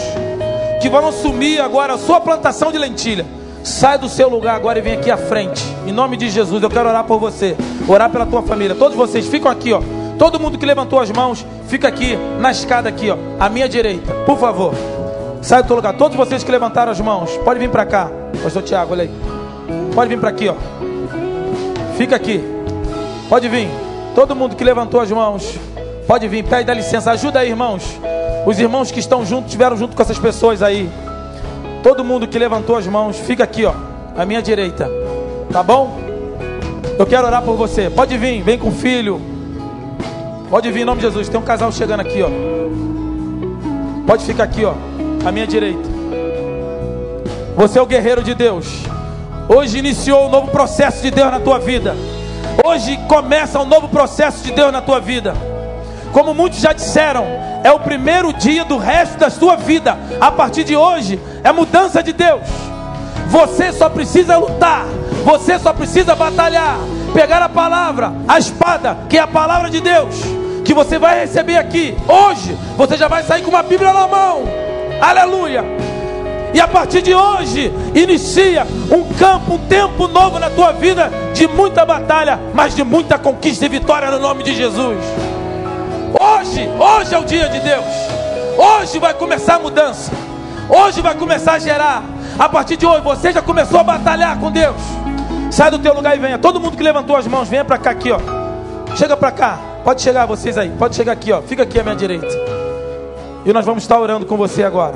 que 0.81 0.89
vão 0.89 1.05
assumir 1.07 1.59
agora 1.59 1.95
a 1.95 1.97
sua 1.97 2.21
plantação 2.21 2.71
de 2.71 2.77
lentilha. 2.77 3.25
Sai 3.67 3.97
do 3.97 4.07
seu 4.07 4.29
lugar 4.29 4.55
agora 4.55 4.79
e 4.79 4.81
vem 4.81 4.93
aqui 4.93 5.11
à 5.11 5.17
frente. 5.17 5.61
Em 5.85 5.91
nome 5.91 6.15
de 6.15 6.29
Jesus, 6.29 6.63
eu 6.63 6.69
quero 6.69 6.87
orar 6.87 7.03
por 7.03 7.19
você, 7.19 7.53
orar 7.85 8.09
pela 8.09 8.25
tua 8.25 8.41
família. 8.41 8.73
Todos 8.73 8.95
vocês 8.95 9.27
ficam 9.27 9.51
aqui, 9.51 9.73
ó. 9.73 9.81
Todo 10.17 10.39
mundo 10.39 10.57
que 10.57 10.65
levantou 10.65 11.01
as 11.01 11.11
mãos, 11.11 11.45
fica 11.67 11.85
aqui 11.85 12.17
na 12.39 12.49
escada 12.49 12.87
aqui, 12.87 13.11
ó, 13.11 13.17
à 13.37 13.49
minha 13.49 13.67
direita. 13.67 14.13
Por 14.25 14.39
favor. 14.39 14.73
Sai 15.41 15.63
do 15.63 15.67
teu 15.67 15.75
lugar. 15.75 15.97
Todos 15.97 16.15
vocês 16.15 16.45
que 16.45 16.49
levantaram 16.51 16.93
as 16.93 17.01
mãos, 17.01 17.29
pode 17.43 17.59
vir 17.59 17.69
para 17.69 17.85
cá. 17.85 18.09
Pastor 18.41 18.63
Tiago, 18.63 18.93
olha 18.93 19.03
aí. 19.03 19.11
Pode 19.93 20.09
vir 20.09 20.17
para 20.19 20.29
aqui, 20.29 20.47
ó. 20.47 20.55
Fica 21.97 22.15
aqui. 22.15 22.41
Pode 23.27 23.49
vir. 23.49 23.67
Todo 24.15 24.33
mundo 24.33 24.55
que 24.55 24.63
levantou 24.63 25.01
as 25.01 25.11
mãos, 25.11 25.55
pode 26.07 26.25
vir. 26.29 26.45
Pede 26.45 26.63
dá 26.63 26.73
licença. 26.73 27.11
Ajuda 27.11 27.39
aí, 27.39 27.49
irmãos. 27.49 27.83
Os 28.45 28.57
irmãos 28.59 28.91
que 28.91 28.99
estão 29.01 29.25
juntos, 29.25 29.47
estiveram 29.47 29.75
junto 29.75 29.93
com 29.93 30.01
essas 30.01 30.17
pessoas 30.17 30.63
aí. 30.63 30.89
Todo 31.83 32.03
mundo 32.03 32.27
que 32.27 32.37
levantou 32.37 32.75
as 32.75 32.87
mãos, 32.87 33.17
fica 33.17 33.43
aqui, 33.43 33.65
ó, 33.65 33.73
à 34.15 34.25
minha 34.25 34.41
direita. 34.41 34.89
Tá 35.51 35.63
bom? 35.63 35.99
Eu 36.97 37.05
quero 37.05 37.27
orar 37.27 37.41
por 37.43 37.55
você. 37.55 37.89
Pode 37.89 38.17
vir, 38.17 38.41
vem 38.41 38.57
com 38.57 38.69
o 38.69 38.71
filho. 38.71 39.21
Pode 40.49 40.71
vir 40.71 40.81
em 40.81 40.85
nome 40.85 40.99
de 40.99 41.07
Jesus. 41.07 41.29
Tem 41.29 41.39
um 41.39 41.43
casal 41.43 41.71
chegando 41.71 42.01
aqui, 42.01 42.21
ó. 42.23 42.29
Pode 44.05 44.25
ficar 44.25 44.45
aqui, 44.45 44.65
ó, 44.65 44.73
à 45.25 45.31
minha 45.31 45.45
direita. 45.45 45.87
Você 47.55 47.79
é 47.79 47.81
o 47.81 47.85
guerreiro 47.85 48.23
de 48.23 48.33
Deus. 48.33 48.83
Hoje 49.49 49.77
iniciou 49.77 50.27
um 50.27 50.29
novo 50.29 50.51
processo 50.51 51.01
de 51.01 51.11
Deus 51.11 51.31
na 51.31 51.39
tua 51.39 51.59
vida. 51.59 51.95
Hoje 52.65 52.97
começa 53.07 53.59
um 53.59 53.65
novo 53.65 53.87
processo 53.87 54.43
de 54.43 54.51
Deus 54.51 54.71
na 54.71 54.81
tua 54.81 54.99
vida. 54.99 55.33
Como 56.11 56.33
muitos 56.33 56.59
já 56.59 56.73
disseram, 56.73 57.25
é 57.63 57.71
o 57.71 57.79
primeiro 57.79 58.33
dia 58.33 58.63
do 58.65 58.77
resto 58.77 59.17
da 59.17 59.29
sua 59.29 59.55
vida. 59.55 59.97
A 60.19 60.31
partir 60.31 60.63
de 60.63 60.75
hoje 60.75 61.19
é 61.43 61.51
mudança 61.51 62.01
de 62.01 62.13
Deus. 62.13 62.41
Você 63.27 63.71
só 63.73 63.89
precisa 63.89 64.37
lutar, 64.37 64.85
você 65.25 65.59
só 65.59 65.73
precisa 65.73 66.15
batalhar, 66.15 66.77
pegar 67.13 67.41
a 67.41 67.49
palavra, 67.49 68.13
a 68.27 68.39
espada, 68.39 68.97
que 69.09 69.17
é 69.17 69.21
a 69.21 69.27
palavra 69.27 69.69
de 69.69 69.81
Deus, 69.81 70.15
que 70.63 70.73
você 70.73 70.97
vai 70.97 71.19
receber 71.19 71.57
aqui. 71.57 71.95
Hoje 72.07 72.57
você 72.77 72.95
já 72.95 73.07
vai 73.07 73.23
sair 73.23 73.41
com 73.41 73.49
uma 73.49 73.63
Bíblia 73.63 73.91
na 73.91 74.07
mão. 74.07 74.43
Aleluia. 75.01 75.63
E 76.53 76.61
a 76.61 76.67
partir 76.67 77.01
de 77.01 77.13
hoje, 77.13 77.71
inicia 77.93 78.65
um 78.89 79.03
campo, 79.13 79.55
um 79.55 79.57
tempo 79.67 80.07
novo 80.07 80.39
na 80.39 80.49
tua 80.49 80.71
vida 80.71 81.11
de 81.33 81.47
muita 81.47 81.85
batalha, 81.85 82.39
mas 82.53 82.75
de 82.75 82.83
muita 82.83 83.19
conquista 83.19 83.65
e 83.65 83.69
vitória 83.69 84.09
no 84.09 84.19
nome 84.19 84.43
de 84.43 84.55
Jesus. 84.55 84.97
Hoje, 86.37 86.69
hoje 86.69 87.15
é 87.15 87.17
o 87.17 87.25
dia 87.25 87.49
de 87.49 87.59
Deus. 87.61 87.83
Hoje 88.55 88.99
vai 88.99 89.11
começar 89.11 89.55
a 89.55 89.59
mudança. 89.59 90.11
Hoje 90.69 91.01
vai 91.01 91.15
começar 91.15 91.53
a 91.53 91.59
gerar. 91.59 92.03
A 92.37 92.47
partir 92.47 92.77
de 92.77 92.85
hoje, 92.85 93.01
você 93.01 93.31
já 93.31 93.41
começou 93.41 93.79
a 93.79 93.83
batalhar 93.83 94.37
com 94.37 94.51
Deus. 94.51 94.75
Sai 95.49 95.71
do 95.71 95.79
teu 95.79 95.95
lugar 95.95 96.15
e 96.15 96.19
venha. 96.19 96.37
Todo 96.37 96.59
mundo 96.59 96.77
que 96.77 96.83
levantou 96.83 97.15
as 97.15 97.25
mãos, 97.25 97.49
venha 97.49 97.65
para 97.65 97.79
cá 97.79 97.89
aqui, 97.89 98.11
ó. 98.11 98.19
Chega 98.95 99.17
para 99.17 99.31
cá. 99.31 99.57
Pode 99.83 100.03
chegar 100.03 100.27
vocês 100.27 100.59
aí. 100.59 100.69
Pode 100.77 100.95
chegar 100.95 101.13
aqui, 101.13 101.31
ó. 101.31 101.41
Fica 101.41 101.63
aqui 101.63 101.79
à 101.79 101.83
minha 101.83 101.95
direita. 101.95 102.27
E 103.43 103.51
nós 103.51 103.65
vamos 103.65 103.81
estar 103.81 103.99
orando 103.99 104.27
com 104.27 104.37
você 104.37 104.63
agora. 104.63 104.93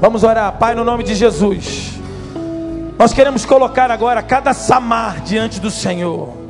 Vamos 0.00 0.22
orar, 0.22 0.52
Pai, 0.52 0.76
no 0.76 0.84
nome 0.84 1.02
de 1.02 1.16
Jesus. 1.16 1.94
Nós 2.96 3.12
queremos 3.12 3.44
colocar 3.44 3.90
agora 3.90 4.22
cada 4.22 4.54
samar 4.54 5.20
diante 5.20 5.58
do 5.58 5.68
Senhor 5.68 6.43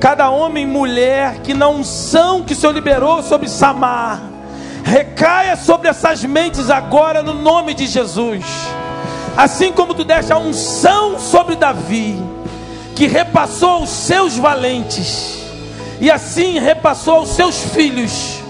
cada 0.00 0.30
homem 0.30 0.64
e 0.64 0.66
mulher 0.66 1.40
que 1.42 1.52
não 1.52 1.84
são 1.84 2.42
que 2.42 2.54
o 2.54 2.56
Senhor 2.56 2.72
liberou 2.72 3.22
sobre 3.22 3.50
Samar, 3.50 4.22
recaia 4.82 5.54
sobre 5.56 5.88
essas 5.88 6.24
mentes 6.24 6.70
agora 6.70 7.22
no 7.22 7.34
nome 7.34 7.74
de 7.74 7.86
Jesus. 7.86 8.42
Assim 9.36 9.70
como 9.70 9.92
tu 9.92 10.02
deste 10.02 10.32
a 10.32 10.38
unção 10.38 11.20
sobre 11.20 11.54
Davi, 11.54 12.18
que 12.96 13.06
repassou 13.06 13.82
os 13.82 13.90
seus 13.90 14.38
valentes, 14.38 15.38
e 16.00 16.10
assim 16.10 16.58
repassou 16.58 17.16
aos 17.16 17.28
seus 17.30 17.62
filhos. 17.62 18.40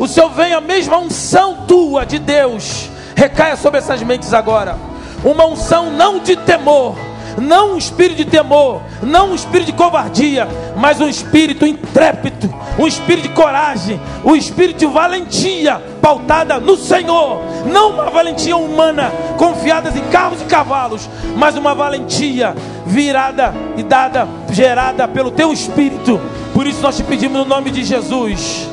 O 0.00 0.08
Senhor 0.08 0.30
vem 0.30 0.52
a 0.52 0.60
mesma 0.60 0.98
unção 0.98 1.64
tua 1.68 2.04
de 2.04 2.18
Deus, 2.18 2.90
recaia 3.14 3.56
sobre 3.56 3.78
essas 3.78 4.02
mentes 4.02 4.34
agora. 4.34 4.76
Uma 5.24 5.46
unção 5.46 5.90
não 5.90 6.18
de 6.18 6.36
temor, 6.36 6.96
não 7.40 7.74
um 7.74 7.78
espírito 7.78 8.18
de 8.18 8.24
temor, 8.24 8.82
não 9.02 9.30
um 9.30 9.34
espírito 9.34 9.66
de 9.66 9.72
covardia, 9.72 10.48
mas 10.76 11.00
um 11.00 11.08
espírito 11.08 11.66
intrépido, 11.66 12.52
um 12.78 12.86
espírito 12.86 13.28
de 13.28 13.34
coragem, 13.34 14.00
um 14.24 14.34
espírito 14.34 14.78
de 14.78 14.86
valentia 14.86 15.82
pautada 16.00 16.58
no 16.58 16.76
Senhor, 16.76 17.42
não 17.66 17.90
uma 17.90 18.10
valentia 18.10 18.56
humana 18.56 19.12
confiada 19.36 19.90
em 19.90 20.10
carros 20.10 20.40
e 20.40 20.44
cavalos, 20.44 21.08
mas 21.36 21.56
uma 21.56 21.74
valentia 21.74 22.54
virada 22.86 23.54
e 23.76 23.82
dada, 23.82 24.26
gerada 24.50 25.06
pelo 25.06 25.30
teu 25.30 25.52
espírito. 25.52 26.20
Por 26.54 26.66
isso 26.66 26.80
nós 26.80 26.96
te 26.96 27.02
pedimos 27.02 27.38
no 27.38 27.44
nome 27.44 27.70
de 27.70 27.84
Jesus, 27.84 28.68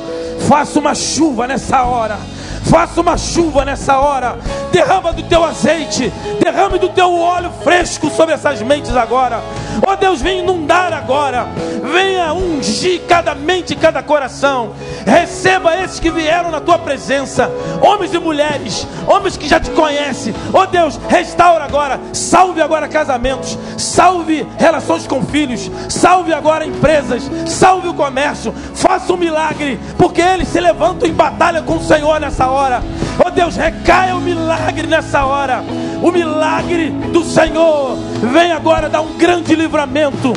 faça 0.48 0.78
uma 0.78 0.94
chuva 0.94 1.46
nessa 1.46 1.82
hora 1.82 2.33
Faça 2.64 3.00
uma 3.00 3.16
chuva 3.16 3.64
nessa 3.64 3.98
hora. 3.98 4.38
Derrama 4.72 5.12
do 5.12 5.22
teu 5.22 5.44
azeite. 5.44 6.12
Derrame 6.42 6.78
do 6.78 6.88
teu 6.88 7.14
óleo 7.14 7.50
fresco 7.62 8.10
sobre 8.10 8.34
essas 8.34 8.60
mentes 8.62 8.96
agora. 8.96 9.42
Oh 9.86 9.96
Deus, 9.96 10.20
vem 10.20 10.40
inundar 10.40 10.92
agora. 10.92 11.46
Venha 11.92 12.32
ungir 12.32 13.02
cada 13.08 13.34
mente 13.34 13.74
cada 13.74 14.02
coração. 14.02 14.72
Receba 15.06 15.76
esses 15.82 16.00
que 16.00 16.10
vieram 16.10 16.50
na 16.50 16.60
tua 16.60 16.78
presença. 16.78 17.50
Homens 17.82 18.14
e 18.14 18.18
mulheres. 18.18 18.86
Homens 19.06 19.36
que 19.36 19.48
já 19.48 19.60
te 19.60 19.70
conhecem. 19.70 20.34
Oh 20.52 20.66
Deus, 20.66 20.98
restaura 21.08 21.64
agora. 21.64 22.00
Salve 22.12 22.60
agora 22.60 22.88
casamentos. 22.88 23.58
Salve 23.76 24.46
relações 24.58 25.06
com 25.06 25.22
filhos. 25.22 25.70
Salve 25.88 26.32
agora 26.32 26.64
empresas. 26.64 27.30
Salve 27.46 27.88
o 27.88 27.94
comércio. 27.94 28.54
Faça 28.74 29.12
um 29.12 29.16
milagre. 29.16 29.78
Porque 29.98 30.20
eles 30.20 30.48
se 30.48 30.60
levantam 30.60 31.08
em 31.08 31.12
batalha 31.12 31.62
com 31.62 31.76
o 31.76 31.84
Senhor 31.84 32.20
nessa 32.20 32.46
hora. 32.46 32.82
Oh 33.18 33.30
Deus, 33.30 33.56
recaia 33.56 34.16
o 34.16 34.20
milagre 34.20 34.86
nessa 34.86 35.24
hora. 35.24 35.62
O 36.02 36.10
milagre 36.10 36.90
do 36.90 37.22
Senhor. 37.22 37.96
Vem 38.32 38.52
agora 38.52 38.88
dar 38.88 39.02
um 39.02 39.16
grande 39.16 39.54
livramento. 39.54 40.32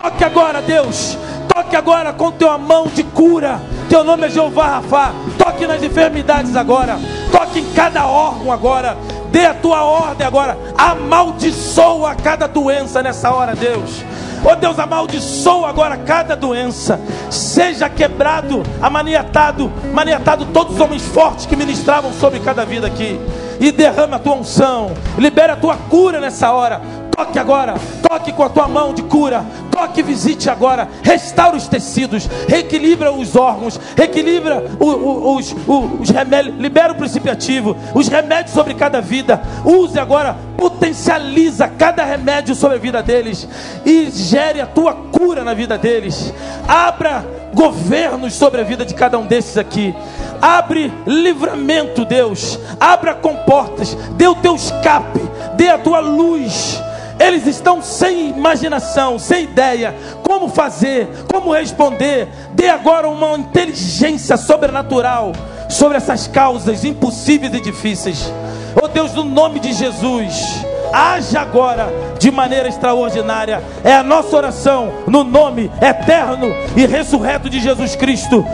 Toque 0.00 0.24
agora, 0.24 0.62
Deus. 0.62 1.18
Toque 1.52 1.76
agora 1.76 2.12
com 2.12 2.32
tua 2.32 2.56
mão 2.56 2.86
de 2.86 3.02
cura. 3.02 3.60
Teu 3.88 4.02
nome 4.02 4.26
é 4.26 4.30
Jeová 4.30 4.66
Rafa. 4.66 5.12
Toque 5.36 5.66
nas 5.66 5.82
enfermidades 5.82 6.56
agora. 6.56 6.98
Toque 7.30 7.60
em 7.60 7.72
cada 7.72 8.06
órgão 8.06 8.50
agora. 8.50 8.96
Dê 9.30 9.44
a 9.44 9.54
tua 9.54 9.84
ordem 9.84 10.26
agora. 10.26 10.56
Amaldiçoa 10.76 12.14
cada 12.14 12.46
doença 12.46 13.02
nessa 13.02 13.30
hora, 13.32 13.54
Deus. 13.54 14.02
Oh 14.44 14.56
Deus, 14.56 14.78
amaldiçoa 14.78 15.68
agora 15.68 15.96
cada 15.96 16.34
doença. 16.34 17.00
Seja 17.30 17.88
quebrado, 17.88 18.62
amaniatado, 18.80 19.70
maniatado 19.92 20.46
todos 20.46 20.74
os 20.74 20.80
homens 20.80 21.02
fortes 21.02 21.46
que 21.46 21.54
ministravam 21.54 22.12
sobre 22.12 22.40
cada 22.40 22.64
vida 22.64 22.86
aqui. 22.86 23.20
E 23.60 23.70
derrama 23.70 24.16
a 24.16 24.18
tua 24.18 24.34
unção. 24.34 24.92
Libera 25.16 25.52
a 25.52 25.56
tua 25.56 25.76
cura 25.76 26.20
nessa 26.20 26.52
hora. 26.52 26.80
Toque 27.14 27.38
agora, 27.38 27.74
toque 28.08 28.32
com 28.32 28.42
a 28.42 28.48
tua 28.48 28.66
mão 28.66 28.94
de 28.94 29.02
cura, 29.02 29.44
toque, 29.70 30.02
visite 30.02 30.48
agora, 30.48 30.88
restaura 31.02 31.56
os 31.56 31.68
tecidos, 31.68 32.26
reequilibra 32.48 33.12
os 33.12 33.36
órgãos, 33.36 33.78
reequilibra 33.94 34.64
os, 34.80 35.52
os, 35.52 35.56
os 36.00 36.10
remédios, 36.10 36.56
libera 36.58 36.94
o 36.94 36.96
princípio 36.96 37.30
ativo, 37.30 37.76
os 37.94 38.08
remédios 38.08 38.54
sobre 38.54 38.72
cada 38.72 39.02
vida, 39.02 39.42
use 39.62 39.98
agora, 39.98 40.36
potencializa 40.56 41.68
cada 41.68 42.02
remédio 42.02 42.54
sobre 42.54 42.76
a 42.76 42.80
vida 42.80 43.02
deles. 43.02 43.46
E 43.84 44.10
gere 44.10 44.60
a 44.60 44.66
tua 44.66 44.94
cura 44.94 45.44
na 45.44 45.54
vida 45.54 45.76
deles. 45.76 46.32
Abra 46.66 47.24
governos 47.52 48.32
sobre 48.32 48.60
a 48.60 48.64
vida 48.64 48.86
de 48.86 48.94
cada 48.94 49.18
um 49.18 49.26
desses 49.26 49.58
aqui. 49.58 49.94
Abre 50.40 50.92
livramento, 51.06 52.04
Deus. 52.04 52.58
Abra 52.80 53.14
comportas, 53.14 53.94
dê 54.12 54.26
o 54.26 54.34
teu 54.36 54.54
escape, 54.54 55.20
dê 55.56 55.68
a 55.68 55.78
tua 55.78 56.00
luz 56.00 56.80
eles 57.18 57.46
estão 57.46 57.82
sem 57.82 58.30
imaginação, 58.30 59.18
sem 59.18 59.44
ideia, 59.44 59.94
como 60.22 60.48
fazer, 60.48 61.08
como 61.30 61.52
responder. 61.52 62.28
Dê 62.52 62.68
agora 62.68 63.08
uma 63.08 63.36
inteligência 63.36 64.36
sobrenatural 64.36 65.32
sobre 65.68 65.96
essas 65.96 66.26
causas 66.26 66.84
impossíveis 66.84 67.52
e 67.54 67.60
difíceis. 67.60 68.32
Oh 68.80 68.88
Deus, 68.88 69.14
no 69.14 69.24
nome 69.24 69.60
de 69.60 69.72
Jesus, 69.72 70.64
haja 70.92 71.40
agora 71.40 71.88
de 72.18 72.30
maneira 72.30 72.68
extraordinária. 72.68 73.62
É 73.82 73.94
a 73.94 74.02
nossa 74.02 74.36
oração 74.36 74.92
no 75.06 75.24
nome 75.24 75.70
eterno 75.80 76.54
e 76.76 76.86
ressurreto 76.86 77.48
de 77.48 77.60
Jesus 77.60 77.96
Cristo, 77.96 78.44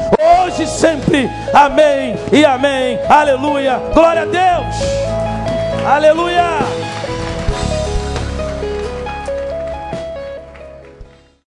hoje 0.46 0.62
e 0.62 0.66
sempre. 0.66 1.28
Amém 1.52 2.16
e 2.32 2.44
amém. 2.44 2.98
Aleluia. 3.08 3.80
Glória 3.92 4.22
a 4.22 4.24
Deus. 4.24 4.76
Aleluia. 5.86 6.77